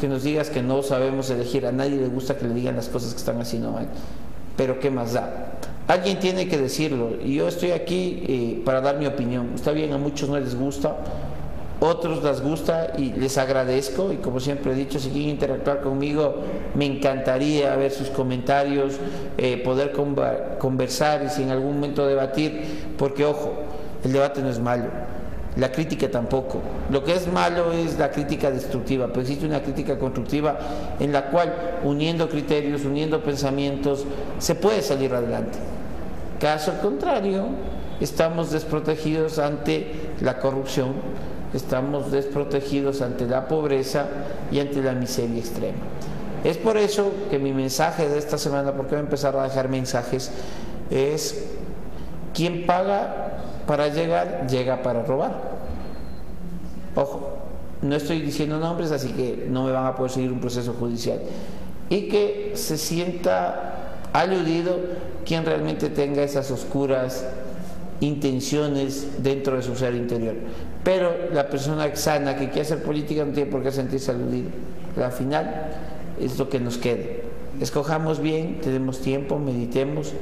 que 0.00 0.08
nos 0.08 0.22
digas 0.22 0.48
que 0.48 0.62
no 0.62 0.82
sabemos 0.82 1.28
elegir, 1.28 1.66
a 1.66 1.72
nadie 1.72 1.98
le 1.98 2.08
gusta 2.08 2.38
que 2.38 2.48
le 2.48 2.54
digan 2.54 2.74
las 2.74 2.88
cosas 2.88 3.12
que 3.12 3.18
están 3.18 3.38
haciendo 3.38 3.72
mal, 3.72 3.86
pero 4.56 4.80
¿qué 4.80 4.90
más 4.90 5.12
da? 5.12 5.58
Alguien 5.86 6.20
tiene 6.20 6.48
que 6.48 6.56
decirlo, 6.56 7.10
y 7.22 7.34
yo 7.34 7.48
estoy 7.48 7.72
aquí 7.72 8.24
eh, 8.26 8.62
para 8.64 8.80
dar 8.80 8.96
mi 8.96 9.04
opinión, 9.04 9.50
está 9.54 9.72
bien, 9.72 9.92
a 9.92 9.98
muchos 9.98 10.30
no 10.30 10.40
les 10.40 10.54
gusta, 10.54 10.96
otros 11.80 12.24
les 12.24 12.40
gusta 12.40 12.94
y 12.96 13.12
les 13.12 13.36
agradezco 13.36 14.10
y 14.10 14.16
como 14.16 14.40
siempre 14.40 14.72
he 14.72 14.74
dicho, 14.74 14.98
si 14.98 15.10
quieren 15.10 15.28
interactuar 15.28 15.82
conmigo, 15.82 16.36
me 16.76 16.86
encantaría 16.86 17.76
ver 17.76 17.90
sus 17.90 18.08
comentarios, 18.08 18.94
eh, 19.36 19.58
poder 19.62 19.92
conversar 20.58 21.24
y 21.26 21.28
si 21.28 21.42
en 21.42 21.50
algún 21.50 21.74
momento 21.74 22.06
debatir, 22.06 22.94
porque 22.96 23.26
ojo, 23.26 23.52
el 24.02 24.14
debate 24.14 24.40
no 24.40 24.48
es 24.48 24.58
malo, 24.58 24.86
la 25.56 25.72
crítica 25.72 26.10
tampoco. 26.10 26.60
Lo 26.90 27.02
que 27.04 27.14
es 27.14 27.30
malo 27.30 27.72
es 27.72 27.98
la 27.98 28.10
crítica 28.10 28.50
destructiva, 28.50 29.08
pero 29.08 29.22
existe 29.22 29.46
una 29.46 29.62
crítica 29.62 29.98
constructiva 29.98 30.58
en 31.00 31.12
la 31.12 31.26
cual 31.26 31.52
uniendo 31.84 32.28
criterios, 32.28 32.84
uniendo 32.84 33.22
pensamientos, 33.22 34.04
se 34.38 34.54
puede 34.54 34.82
salir 34.82 35.14
adelante. 35.14 35.58
Caso 36.40 36.74
contrario, 36.80 37.46
estamos 38.00 38.52
desprotegidos 38.52 39.38
ante 39.38 40.12
la 40.20 40.38
corrupción, 40.38 40.92
estamos 41.52 42.12
desprotegidos 42.12 43.02
ante 43.02 43.26
la 43.26 43.48
pobreza 43.48 44.06
y 44.52 44.60
ante 44.60 44.82
la 44.82 44.92
miseria 44.92 45.40
extrema. 45.40 45.78
Es 46.44 46.56
por 46.56 46.76
eso 46.76 47.10
que 47.30 47.40
mi 47.40 47.52
mensaje 47.52 48.08
de 48.08 48.18
esta 48.18 48.38
semana, 48.38 48.72
porque 48.72 48.90
voy 48.90 48.98
a 48.98 49.04
empezar 49.04 49.36
a 49.36 49.42
dejar 49.42 49.68
mensajes, 49.68 50.30
es 50.90 51.46
quien 52.32 52.64
paga 52.66 53.27
para 53.68 53.88
llegar, 53.88 54.46
llega 54.48 54.82
para 54.82 55.02
robar. 55.02 55.30
Ojo, 56.96 57.36
no 57.82 57.94
estoy 57.94 58.22
diciendo 58.22 58.58
nombres, 58.58 58.90
así 58.92 59.10
que 59.10 59.46
no 59.50 59.66
me 59.66 59.72
van 59.72 59.84
a 59.84 59.94
poder 59.94 60.10
seguir 60.10 60.32
un 60.32 60.40
proceso 60.40 60.72
judicial. 60.72 61.20
Y 61.90 62.08
que 62.08 62.52
se 62.54 62.78
sienta 62.78 64.00
aludido 64.14 64.74
quien 65.26 65.44
realmente 65.44 65.90
tenga 65.90 66.22
esas 66.22 66.50
oscuras 66.50 67.26
intenciones 68.00 69.22
dentro 69.22 69.56
de 69.56 69.62
su 69.62 69.76
ser 69.76 69.94
interior. 69.94 70.36
Pero 70.82 71.12
la 71.34 71.50
persona 71.50 71.94
sana 71.94 72.36
que 72.36 72.46
quiere 72.46 72.62
hacer 72.62 72.82
política 72.82 73.22
no 73.22 73.32
tiene 73.32 73.50
por 73.50 73.62
qué 73.62 73.70
sentirse 73.70 74.12
aludido. 74.12 74.48
Al 74.96 75.12
final 75.12 75.72
es 76.18 76.38
lo 76.38 76.48
que 76.48 76.58
nos 76.58 76.78
queda. 76.78 77.04
Escojamos 77.60 78.20
bien, 78.20 78.62
tenemos 78.62 79.00
tiempo, 79.00 79.38
meditemos 79.38 80.14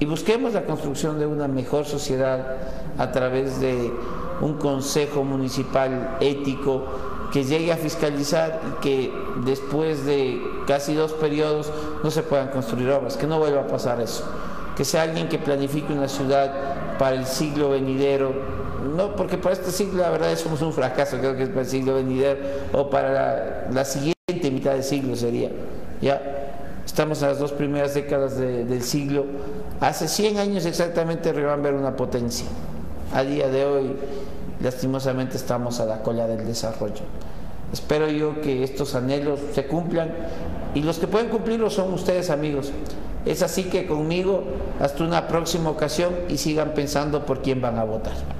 y 0.00 0.06
busquemos 0.06 0.54
la 0.54 0.64
construcción 0.64 1.18
de 1.18 1.26
una 1.26 1.46
mejor 1.46 1.84
sociedad 1.84 2.56
a 2.98 3.12
través 3.12 3.60
de 3.60 3.92
un 4.40 4.54
consejo 4.54 5.22
municipal 5.24 6.16
ético 6.20 6.84
que 7.30 7.44
llegue 7.44 7.70
a 7.70 7.76
fiscalizar 7.76 8.60
y 8.66 8.80
que 8.80 9.12
después 9.44 10.06
de 10.06 10.40
casi 10.66 10.94
dos 10.94 11.12
periodos 11.12 11.70
no 12.02 12.10
se 12.10 12.22
puedan 12.22 12.48
construir 12.48 12.90
obras, 12.90 13.18
que 13.18 13.26
no 13.26 13.38
vuelva 13.38 13.60
a 13.60 13.66
pasar 13.66 14.00
eso, 14.00 14.24
que 14.74 14.86
sea 14.86 15.02
alguien 15.02 15.28
que 15.28 15.38
planifique 15.38 15.92
una 15.92 16.08
ciudad 16.08 16.98
para 16.98 17.16
el 17.16 17.26
siglo 17.26 17.70
venidero, 17.70 18.32
no 18.96 19.14
porque 19.14 19.36
para 19.36 19.54
este 19.54 19.70
siglo 19.70 20.02
la 20.02 20.10
verdad 20.10 20.34
somos 20.36 20.62
un 20.62 20.72
fracaso, 20.72 21.18
creo 21.18 21.36
que 21.36 21.44
es 21.44 21.48
para 21.50 21.60
el 21.60 21.66
siglo 21.66 21.94
venidero 21.94 22.40
o 22.72 22.88
para 22.88 23.68
la, 23.70 23.84
siguiente 23.84 24.50
mitad 24.50 24.72
del 24.72 24.82
siglo 24.82 25.14
sería, 25.14 25.50
ya. 26.00 26.39
Estamos 26.84 27.22
en 27.22 27.28
las 27.28 27.38
dos 27.38 27.52
primeras 27.52 27.94
décadas 27.94 28.36
del 28.36 28.82
siglo. 28.82 29.24
Hace 29.80 30.08
100 30.08 30.38
años 30.38 30.66
exactamente 30.66 31.32
Río 31.32 31.56
ver 31.58 31.74
una 31.74 31.96
potencia. 31.96 32.46
A 33.14 33.22
día 33.22 33.48
de 33.48 33.64
hoy 33.64 33.96
lastimosamente 34.62 35.36
estamos 35.36 35.80
a 35.80 35.86
la 35.86 36.02
cola 36.02 36.26
del 36.26 36.46
desarrollo. 36.46 37.02
Espero 37.72 38.08
yo 38.08 38.40
que 38.40 38.64
estos 38.64 38.94
anhelos 38.94 39.40
se 39.54 39.66
cumplan 39.66 40.10
y 40.74 40.82
los 40.82 40.98
que 40.98 41.06
pueden 41.06 41.28
cumplirlos 41.28 41.74
son 41.74 41.92
ustedes 41.92 42.30
amigos. 42.30 42.72
Es 43.26 43.42
así 43.42 43.64
que 43.64 43.86
conmigo 43.86 44.44
hasta 44.80 45.04
una 45.04 45.28
próxima 45.28 45.70
ocasión 45.70 46.14
y 46.28 46.38
sigan 46.38 46.72
pensando 46.74 47.26
por 47.26 47.42
quién 47.42 47.60
van 47.60 47.78
a 47.78 47.84
votar. 47.84 48.39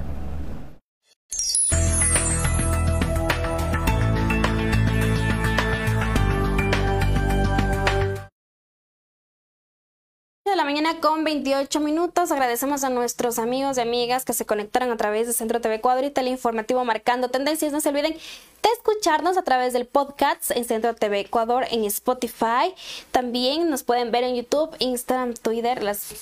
Con 10.99 11.23
28 11.23 11.79
minutos. 11.79 12.31
Agradecemos 12.31 12.83
a 12.83 12.89
nuestros 12.89 13.39
amigos 13.39 13.77
y 13.77 13.81
amigas 13.81 14.25
que 14.25 14.33
se 14.33 14.45
conectaron 14.45 14.91
a 14.91 14.97
través 14.97 15.27
de 15.27 15.33
Centro 15.33 15.61
TV 15.61 15.75
Ecuador 15.75 16.03
y 16.03 16.09
Teleinformativo 16.09 16.83
Marcando 16.83 17.29
Tendencias. 17.29 17.71
No 17.71 17.79
se 17.79 17.89
olviden 17.89 18.13
de 18.13 18.69
escucharnos 18.75 19.37
a 19.37 19.43
través 19.43 19.73
del 19.73 19.85
podcast 19.85 20.51
en 20.51 20.65
Centro 20.65 20.93
TV 20.95 21.21
Ecuador, 21.21 21.65
en 21.71 21.85
Spotify. 21.85 22.73
También 23.11 23.69
nos 23.69 23.83
pueden 23.83 24.11
ver 24.11 24.23
en 24.23 24.35
YouTube, 24.35 24.75
Instagram, 24.79 25.35
Twitter, 25.35 25.81
las, 25.81 26.13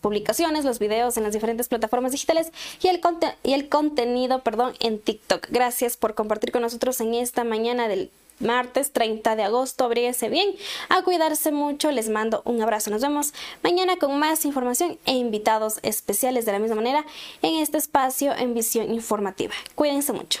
publicaciones, 0.00 0.64
los 0.64 0.78
videos 0.78 1.16
en 1.16 1.24
las 1.24 1.32
diferentes 1.32 1.68
plataformas 1.68 2.12
digitales 2.12 2.50
y 2.82 2.88
el, 2.88 3.00
y 3.42 3.52
el 3.52 3.68
contenido 3.68 4.42
perdón, 4.42 4.74
en 4.80 4.98
TikTok. 4.98 5.48
Gracias 5.50 5.96
por 5.96 6.14
compartir 6.14 6.52
con 6.52 6.62
nosotros 6.62 7.00
en 7.00 7.14
esta 7.14 7.44
mañana 7.44 7.88
del 7.88 8.10
martes 8.40 8.92
30 8.92 9.36
de 9.36 9.42
agosto. 9.42 9.84
Abríguese 9.84 10.28
bien, 10.28 10.54
a 10.88 11.02
cuidarse 11.02 11.52
mucho. 11.52 11.90
Les 11.90 12.08
mando 12.08 12.42
un 12.44 12.60
abrazo. 12.62 12.90
Nos 12.90 13.02
vemos 13.02 13.34
mañana 13.62 13.96
con 13.96 14.18
más 14.18 14.44
información 14.44 14.98
e 15.06 15.12
invitados 15.12 15.78
especiales 15.82 16.46
de 16.46 16.52
la 16.52 16.58
misma 16.58 16.76
manera 16.76 17.04
en 17.42 17.60
este 17.60 17.78
espacio 17.78 18.34
en 18.34 18.54
visión 18.54 18.92
informativa. 18.92 19.54
Cuídense 19.74 20.12
mucho. 20.12 20.40